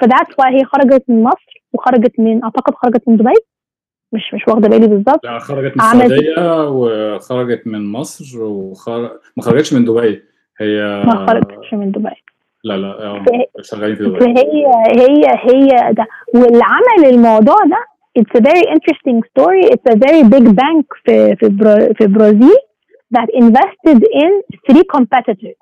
ف 0.00 0.05
that's 0.05 0.38
why 0.38 0.60
هي 0.60 0.64
خرجت 0.64 1.04
من 1.08 1.22
مصر 1.22 1.62
وخرجت 1.72 2.20
من 2.20 2.44
أعتقد 2.44 2.74
خرجت 2.74 3.08
من 3.08 3.16
دبي. 3.16 3.32
مش 4.12 4.34
مش 4.34 4.48
واخدة 4.48 4.68
بالي 4.68 4.86
بالظبط. 4.86 5.24
لا 5.24 5.38
خرجت 5.38 5.76
من 5.76 5.82
السعودية 5.82 6.68
وخرجت 6.68 7.66
من 7.66 7.92
مصر 7.92 8.42
وخر... 8.42 9.18
ما 9.36 9.42
خرجتش 9.42 9.72
من 9.72 9.84
دبي. 9.84 10.22
هي 10.60 11.02
ما 11.06 11.26
خرجتش 11.26 11.74
من 11.74 11.90
دبي. 11.90 12.10
لا 12.64 12.76
لا 12.76 12.86
آه، 12.86 13.24
شغالين 13.60 13.96
في 13.96 14.04
دبي. 14.04 14.20
فهي 14.20 14.66
هي 14.86 15.26
هي 15.26 15.92
ده. 15.92 16.06
واللي 16.34 16.64
عمل 16.64 17.14
الموضوع 17.14 17.56
ده 17.56 17.94
it's 18.18 18.40
a 18.40 18.42
very 18.50 18.64
interesting 18.74 19.18
story. 19.32 19.62
It's 19.74 19.86
a 19.94 19.96
very 20.06 20.22
big 20.34 20.46
bank 20.60 20.86
في 21.04 21.36
في 21.36 21.48
برا 21.48 21.92
في 21.92 22.06
برازيل. 22.06 22.58
That 23.10 23.28
invested 23.34 23.98
in 24.22 24.30
three 24.66 24.84
competitors 24.96 25.58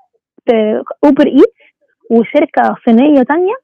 Uber 1.04 1.26
Eats 1.26 1.62
وشركه 2.10 2.76
صينيه 2.84 3.22
تانية 3.22 3.54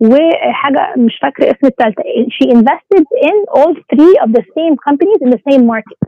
وحاجه 0.00 0.94
مش 0.96 1.18
فاكره 1.22 1.44
اسم 1.44 1.66
الثالثه 1.66 2.02
she 2.28 2.50
invested 2.50 3.04
in 3.30 3.36
all 3.58 3.74
three 3.74 4.14
of 4.24 4.28
the 4.32 4.42
same 4.56 4.74
companies 4.88 5.18
in 5.20 5.30
the 5.30 5.40
same 5.50 5.66
market 5.66 5.98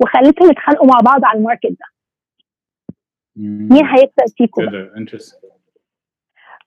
وخلتهم 0.00 0.50
يتخانقوا 0.50 0.86
مع 0.86 0.98
بعض 1.04 1.24
على 1.24 1.38
ال 1.38 1.42
market 1.42 1.66
ده 1.70 1.86
مين 3.36 3.86
هيكسب 3.86 4.36
فيكم 4.36 4.62
إيه 4.62 4.90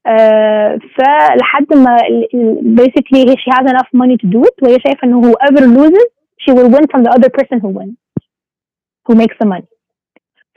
آه، 0.08 0.80
فلحد 0.98 1.74
ما 1.74 1.98
basically 2.84 3.26
she 3.28 3.52
has 3.52 3.66
enough 3.72 3.90
money 3.94 4.18
to 4.18 4.28
do 4.28 4.42
it 4.44 4.64
وهي 4.64 4.78
شايفه 4.88 5.04
انه 5.04 5.22
whoever 5.22 5.62
loses 5.62 6.10
she 6.44 6.54
will 6.54 6.70
win 6.76 6.86
from 6.92 7.04
the 7.04 7.12
other 7.18 7.30
person 7.30 7.60
who 7.60 7.70
wins 7.80 7.98
who 9.08 9.16
makes 9.16 9.36
the 9.44 9.48
money 9.48 9.79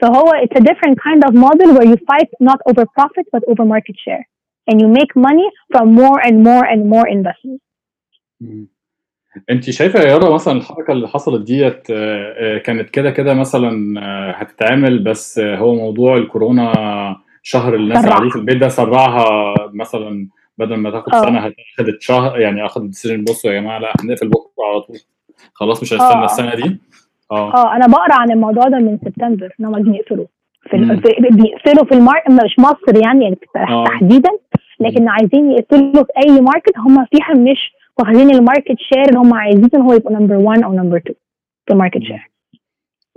فهو 0.01 0.31
it's 0.31 0.59
a 0.59 0.63
different 0.63 0.97
kind 1.07 1.21
of 1.27 1.33
model 1.33 1.69
where 1.75 1.87
you 1.91 1.97
fight 2.11 2.29
not 2.49 2.59
over 2.69 2.83
profit 2.99 3.25
but 3.35 3.41
over 3.51 3.65
market 3.65 3.95
share 4.05 4.23
and 4.71 4.75
you 4.81 4.87
make 4.99 5.11
money 5.29 5.47
from 5.73 5.85
more 6.01 6.19
and 6.27 6.35
more 6.49 6.65
and 6.73 6.81
more 6.93 7.07
investment 7.17 7.59
انت 9.49 9.69
شايفة 9.69 9.99
يا 9.99 10.07
يارا 10.07 10.33
مثلا 10.33 10.53
الحركة 10.57 10.91
اللي 10.91 11.07
حصلت 11.07 11.41
ديت 11.47 11.89
آه، 11.91 12.33
آه، 12.55 12.57
كانت 12.57 12.89
كده 12.89 13.11
كده 13.11 13.33
مثلا 13.33 13.99
آه، 14.01 14.31
هتتعمل 14.31 15.03
بس 15.03 15.39
هو 15.39 15.75
موضوع 15.75 16.17
الكورونا 16.17 16.73
شهر 17.43 17.75
الناس 17.75 17.97
سرعها. 17.97 18.09
قاعدين 18.13 18.29
في 18.29 18.35
البيت 18.35 18.57
ده 18.57 18.67
سرعها 18.69 19.53
مثلا 19.73 20.27
بدل 20.57 20.75
ما 20.75 20.91
تاخد. 20.91 21.11
سنة 21.15 21.53
اخدت 21.79 22.01
شهر 22.01 22.39
يعني 22.39 22.65
اخد 22.65 22.87
decision 22.89 23.23
بصوا 23.23 23.51
يا 23.51 23.59
جماعة 23.61 23.79
لا 23.79 23.93
هنقفل 24.01 24.27
بكرة 24.29 24.63
على 24.71 24.81
طول 24.81 24.97
خلاص 25.53 25.81
مش 25.83 25.93
هنستنى. 25.93 26.25
السنة 26.25 26.55
دي 26.55 26.77
آه. 27.31 27.53
آه 27.53 27.75
أنا 27.75 27.87
بقرأ 27.87 28.13
عن 28.13 28.31
الموضوع 28.31 28.63
ده 28.67 28.77
من 28.77 28.97
سبتمبر 29.05 29.55
إن 29.59 29.65
هم 29.65 29.75
عايزين 29.75 29.93
يقفلوا 29.95 30.25
في 30.71 30.77
بيقفلوا 31.31 31.85
في 31.85 31.91
ال 31.95 32.00
market 32.00 32.31
مش 32.31 32.59
مصر 32.59 33.01
يعني 33.03 33.23
يعني 33.23 33.37
آه. 33.69 33.83
تحديدا 33.85 34.29
لكن 34.79 35.07
عايزين 35.07 35.51
يقفلوا 35.51 36.03
في 36.03 36.11
أي 36.25 36.41
market 36.41 36.77
هم 36.77 37.05
فيها 37.05 37.33
مش 37.51 37.73
واخدين 37.99 38.29
ال 38.29 38.36
market 38.36 38.75
share 38.93 39.03
اللي 39.09 39.19
هم 39.19 39.33
عايزين 39.33 39.69
إن 39.75 39.81
هو 39.81 39.93
يبقى 39.93 40.13
number 40.13 40.35
1 40.35 40.63
أو 40.63 40.73
number 40.73 40.97
2 40.97 41.15
في 41.67 41.73
ال 41.73 41.77
market 41.77 42.01
share 42.03 42.29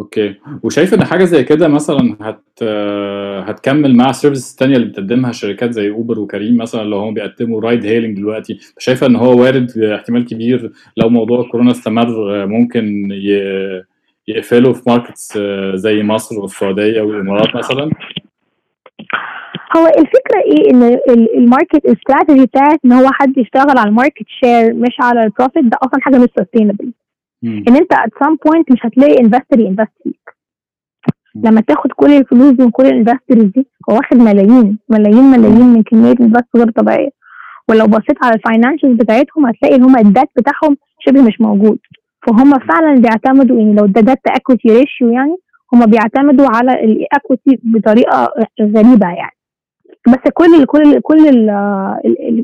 okay. 0.01 0.35
وشايف 0.63 0.95
إن 0.95 1.05
حاجة 1.05 1.25
زي 1.25 1.45
كده 1.45 1.69
مثلا 1.69 2.17
هت 2.21 2.45
آه، 2.63 3.41
هتكمل 3.41 3.97
مع 3.97 4.11
ال 4.11 4.15
services 4.15 4.51
التانية 4.53 4.77
اللي 4.77 4.87
بتقدمها 4.87 5.33
شركات 5.33 5.71
زي 5.73 5.91
Uber 5.91 6.19
و 6.21 6.26
Careem 6.26 6.57
مثلا 6.57 6.83
لو 6.85 6.99
هم 6.99 7.15
بيقدموا 7.15 7.61
ride 7.61 7.87
hailing 7.87 8.17
دلوقتي. 8.17 8.59
شايفة 8.79 9.07
إن 9.07 9.17
هو 9.17 9.43
وارد 9.43 9.79
احتمال 9.79 10.25
كبير 10.27 10.73
لو 10.97 11.09
موضوع 11.09 11.41
الكورونا 11.41 11.71
استمر 11.71 12.43
آه، 12.43 12.47
ممكن 12.47 13.09
ي- 13.13 13.83
يقفلوا 14.29 14.73
في 14.73 14.83
markets 14.87 15.37
آه، 15.37 15.73
زي 15.77 16.03
مصر 16.03 16.41
والسعودية 16.41 17.01
والإمارات 17.03 17.57
مثلا؟ 17.57 17.91
هو 19.77 19.87
الفكرة 19.87 20.41
إيه؟ 20.47 20.71
إن 20.71 20.83
ال- 20.83 21.37
ال 21.39 21.46
market 21.46 21.87
strategy 21.87 22.47
بتاعت 22.47 22.79
إن 22.85 22.93
هو 22.93 23.09
حد 23.13 23.39
يشتغل 23.39 23.79
على 23.79 23.89
ال 23.89 23.94
market 23.94 24.25
share 24.45 24.75
مش 24.75 24.97
على 25.01 25.21
ال 25.25 25.30
profit 25.30 25.65
ده 25.65 25.79
أصلا 25.83 26.01
حاجة 26.01 26.19
مش 26.19 26.29
sustainable. 26.41 26.93
إن 27.69 27.77
أنت 27.77 27.93
at 27.95 28.25
some 28.25 28.37
point 28.49 28.65
مش 28.73 28.79
هتلاقي 28.83 29.21
investor 29.21 29.61
ي 29.61 29.65
invest 29.65 29.93
فيك. 30.05 30.37
لما 31.35 31.61
تاخد 31.61 31.93
كل 31.97 32.13
الفلوس 32.13 32.51
دي 32.53 32.63
وكل 32.63 32.87
ال 32.87 32.92
investors 32.92 33.45
دي 33.45 33.67
هو 33.91 33.97
واخد 33.97 34.17
ملايين 34.17 34.79
ملايين 34.89 35.25
ملايين 35.25 35.67
من 35.67 35.83
كمية 35.83 36.15
invest 36.21 36.47
غير 36.57 36.71
طبيعية. 36.71 37.11
ولو 37.69 37.87
بصيت 37.87 38.25
على 38.25 38.35
ال 38.35 38.40
financials 38.40 38.95
بتاعتهم 38.97 39.47
هتلاقي 39.47 39.75
إن 39.77 39.83
هم 39.83 39.97
الدات 39.99 40.31
بتاعهم 40.37 40.77
شبه 41.01 41.23
مش 41.23 41.41
موجود. 41.41 41.79
فهم 42.27 42.53
فعلا 42.59 42.95
بيعتمدوا 43.01 43.59
يعني 43.59 43.73
لو 43.75 43.87
ده 43.87 44.01
debt 44.01 44.21
to 44.21 44.31
equity 44.37 44.69
ratio 44.69 45.09
يعني 45.11 45.37
هم 45.75 45.87
بيعتمدوا 45.87 46.47
على 46.57 46.73
ال 46.85 46.96
equity 46.96 47.61
بطريقة 47.63 48.29
غريبة 48.61 49.07
يعني. 49.09 49.37
بس 50.09 50.31
كل 50.35 50.65
كل 50.65 51.01
كل 51.01 51.29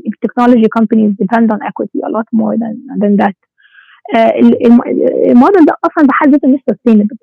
ال 0.07 0.12
technology 0.12 0.67
companies 0.67 1.11
depend 1.23 1.47
on 1.53 1.57
equity 1.67 1.99
a 2.07 2.09
lot 2.09 2.25
more 2.39 2.55
than 2.57 2.75
than 3.03 3.23
that. 3.25 3.33
آه، 4.15 4.29
ال- 4.39 4.65
الم- 4.65 4.81
الموديل 5.31 5.65
ده 5.65 5.73
أصلا 5.85 6.07
بحد 6.07 6.29
ذاته 6.29 6.47
مش 6.47 6.59
sustainable. 6.71 7.17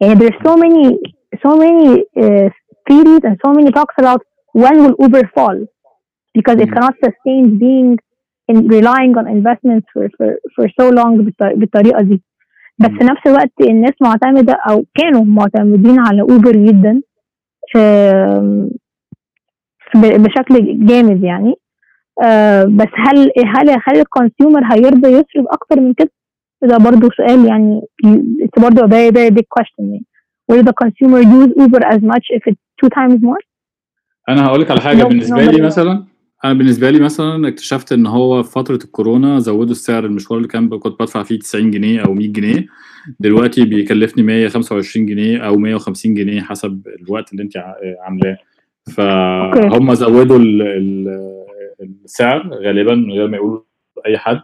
يعني 0.00 0.14
there's 0.14 0.38
so 0.48 0.56
many 0.56 0.98
so 1.46 1.50
many 1.56 1.98
uh, 2.22 2.48
theories 2.90 3.22
and 3.28 3.36
so 3.46 3.50
many 3.58 3.70
talks 3.78 3.94
about 4.02 4.20
when 4.62 4.74
will 4.82 4.96
Uber 5.04 5.24
fall 5.36 5.58
because 6.38 6.58
it 6.64 6.68
cannot 6.74 6.94
sustain 7.06 7.42
being 7.64 7.90
in 8.50 8.56
relying 8.76 9.12
on 9.20 9.24
investments 9.38 9.86
for 9.94 10.04
for 10.16 10.28
for 10.54 10.64
so 10.78 10.84
long 10.98 11.12
بالط- 11.24 11.54
بالطريقة 11.56 12.02
دي 12.02 12.22
بس 12.78 12.88
في. 12.88 13.04
نفس 13.04 13.20
الوقت 13.26 13.52
الناس 13.60 13.92
معتمدة 14.00 14.52
أو 14.70 14.84
كانوا 14.94 15.24
معتمدين 15.24 15.98
على 15.98 16.20
اوبر 16.22 16.52
جدا 16.52 17.00
بشكل 19.94 20.86
جامد 20.86 21.24
يعني 21.24 21.54
آه 22.24 22.64
بس 22.64 22.86
هل 23.06 23.30
هل 23.46 23.70
هل 23.70 24.00
الكونسيومر 24.00 24.62
هيرضى 24.72 25.08
يصرف 25.08 25.46
أكتر 25.50 25.80
من 25.80 25.94
كده؟ 25.94 26.10
ده 26.62 26.76
برضه 26.76 27.08
سؤال 27.16 27.46
يعني 27.46 27.80
it's 28.44 28.62
برضه 28.62 28.82
a 28.82 28.86
very 28.90 29.10
very 29.14 29.30
big 29.34 29.46
question 29.58 29.78
يعني 29.80 30.04
will 30.52 30.64
the 30.64 30.72
consumer 30.84 31.22
use 31.22 31.62
Uber 31.64 31.84
as 31.94 32.00
much 32.02 32.24
if 32.36 32.42
it's 32.50 32.60
two 32.82 32.88
times 32.88 33.20
more؟ 33.22 33.44
أنا 34.28 34.46
هقول 34.46 34.60
لك 34.60 34.70
على 34.70 34.80
حاجة 34.80 35.04
بالنسبة 35.04 35.42
لي. 35.42 35.62
مثلا 35.66 36.04
أنا 36.44 36.52
بالنسبة 36.52 36.90
لي 36.90 37.00
مثلا 37.00 37.48
اكتشفت 37.48 37.92
إن 37.92 38.06
هو 38.06 38.42
في 38.42 38.50
فترة 38.52 38.78
الكورونا 38.84 39.38
زودوا 39.38 39.70
السعر 39.72 40.04
المشوار 40.04 40.36
اللي 40.38 40.48
كان 40.48 40.68
كنت 40.78 41.00
بدفع 41.02 41.22
فيه 41.22 41.38
90 41.38 41.70
جنيه 41.70 42.00
أو 42.00 42.14
100 42.14 42.28
جنيه. 42.28 42.66
دلوقتي 43.20 43.64
بيكلفني 43.64 44.22
125 44.22 45.06
جنيه 45.06 45.38
أو 45.38 45.56
150 45.56 46.14
جنيه 46.14 46.40
حسب 46.42 46.82
الوقت 47.00 47.32
اللي 47.32 47.42
أنت 47.42 47.56
عاملاه. 48.00 48.36
فهم 48.96 49.94
زودوا 49.94 50.38
ال- 50.38 50.62
ال- 50.62 51.44
السعر 52.04 52.48
غالبا 52.54 52.94
من 52.94 53.12
غير 53.12 53.28
ما 53.28 53.36
يقولوا 53.36 53.60
أي 54.06 54.18
حد. 54.18 54.40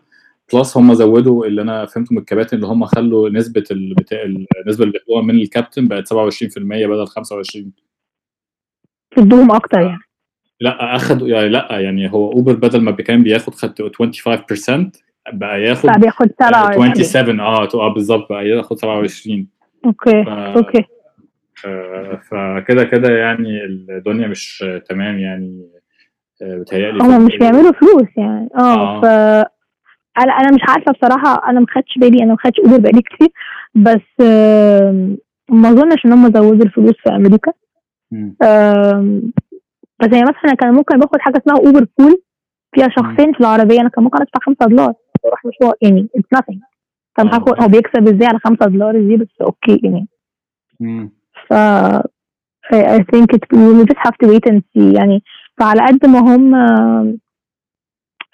بلس 0.52 0.76
هم 0.76 0.94
زودوا 0.94 1.46
اللي 1.46 1.62
أنا 1.62 1.86
فهمته 1.86 2.12
من 2.12 2.18
الكباتن 2.18 2.56
اللي 2.56 2.66
هم 2.66 2.84
خلوا 2.84 3.28
نسبة 3.30 3.64
البتاع 3.70 4.22
النسبة 4.22 4.82
اللي 4.84 4.92
بياخدوها 4.92 5.22
من 5.22 5.34
الكابتن 5.34 5.88
بقت 5.88 6.08
27% 6.08 6.86
بدل 6.86 7.06
25 7.06 7.72
تدوهم 9.16 9.50
أكتر 9.52 9.80
يعني. 9.80 9.98
لا 10.60 10.96
اخدوا 10.96 11.28
يعني 11.28 11.48
لا 11.48 11.68
يعني 11.80 12.12
هو 12.12 12.32
أوبر 12.32 12.52
بدل 12.52 12.80
ما 12.80 12.90
كان 12.92 13.22
بياخد 13.22 13.54
خد 13.54 13.74
25% 13.82 14.90
بقى 15.32 15.62
ياخد 15.62 15.90
فبياخد 15.90 16.26
آه، 16.40 16.44
27 16.44 16.94
27 17.04 17.40
آه 17.40 17.68
آه 17.74 17.94
بالظبط 17.94 18.28
بقى 18.32 18.48
ياخد 18.48 18.78
27 18.78 19.48
okay 19.84 20.24
ف- 20.24 20.28
okay. 20.28 20.84
آه، 21.66 22.20
فكده 22.30 22.84
كده 22.84 23.08
يعني 23.18 23.64
الدنيا 23.64 24.28
مش 24.28 24.64
آه، 24.66 24.78
تمام 24.78 25.18
يعني 25.18 25.66
آه، 26.42 26.58
بتهيألي 26.58 26.98
في- 27.00 27.18
مش 27.18 27.36
بيعملوا 27.40 27.72
فلوس 27.72 28.08
يعني. 28.16 28.48
آه 28.58 28.96
آه. 28.96 29.00
ف 29.00 29.04
أنا 30.18 30.32
أنا 30.32 30.50
مش 30.54 30.60
عارفة 30.68 30.92
بصراحة 30.92 31.50
أنا 31.50 31.60
ما 31.60 31.66
خدتش 31.70 31.98
بالي 31.98 32.22
أنا 32.22 32.30
ما 32.30 32.36
خدتش 32.40 32.58
Uber 32.58 32.78
بقالي 32.78 33.02
كتير 33.02 33.28
بس 33.74 34.26
ما 35.50 35.68
أظنش 35.70 36.06
إن 36.06 36.12
هم 36.12 36.32
زودوا 36.32 36.64
الفلوس 36.66 36.94
في 37.02 37.10
أمريكا. 37.10 37.52
مم. 38.10 38.36
بس 40.00 40.08
يعني 40.12 40.22
مثلا 40.22 40.54
كان 40.54 40.74
ممكن 40.74 40.98
باخد 40.98 41.20
حاجة 41.20 41.42
اسمها 41.46 41.66
Uber 41.66 41.86
Pool 41.98 42.22
فيها 42.74 42.88
شخصين 42.88 43.32
في 43.32 43.40
العربية. 43.40 43.80
أنا 43.80 43.88
كان 43.88 44.04
ممكن 44.04 44.18
أدفع 44.20 44.40
5 44.46 44.66
دولار. 44.66 44.92
وأروح 45.24 45.44
مشوار. 45.44 45.74
يعني 45.82 46.08
it's 46.16 46.28
nothing. 46.36 46.58
كان 47.16 47.28
آه. 47.28 47.36
هاخد 47.36 47.62
هو 47.62 47.68
بيكسب 47.68 48.08
إزاي 48.08 48.26
على 48.26 48.38
5 48.38 48.66
دولار 48.66 49.00
دي؟ 49.00 49.16
بس 49.16 49.28
okay 49.40 49.80
يعني. 49.84 50.06
ف 51.48 51.54
I 52.72 52.98
think 53.12 53.26
it 53.36 53.44
we 53.52 53.84
just 53.90 54.00
have 54.06 54.16
to 54.22 54.26
wait 54.32 54.44
and 54.50 54.60
see. 54.72 54.96
يعني 54.98 55.22
فعلى 55.58 55.86
قد 55.86 56.06
ما 56.06 56.18
هم 56.18 56.54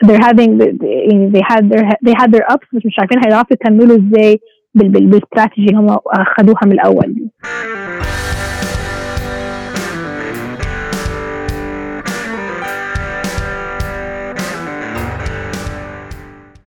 they're 0.05 0.23
having 0.25 0.51
يعني 0.83 1.33
they 1.33 1.43
had 1.53 1.63
their 1.73 1.85
they 2.07 2.15
had 2.23 2.31
their 2.33 2.55
ups. 2.55 2.69
بس 2.73 2.87
مش 2.87 2.97
عارفين 2.99 3.19
هيعرفوا 3.27 3.57
يكملوا 3.61 3.97
إزاي 3.97 4.41
بال 4.75 4.89
بال 4.89 5.07
بالاستراتيجي 5.07 5.67
اللي 5.69 5.81
هم 5.81 5.99
أخدوها 6.07 6.61
من 6.65 6.73
الأول. 6.73 7.15
دي 7.15 7.31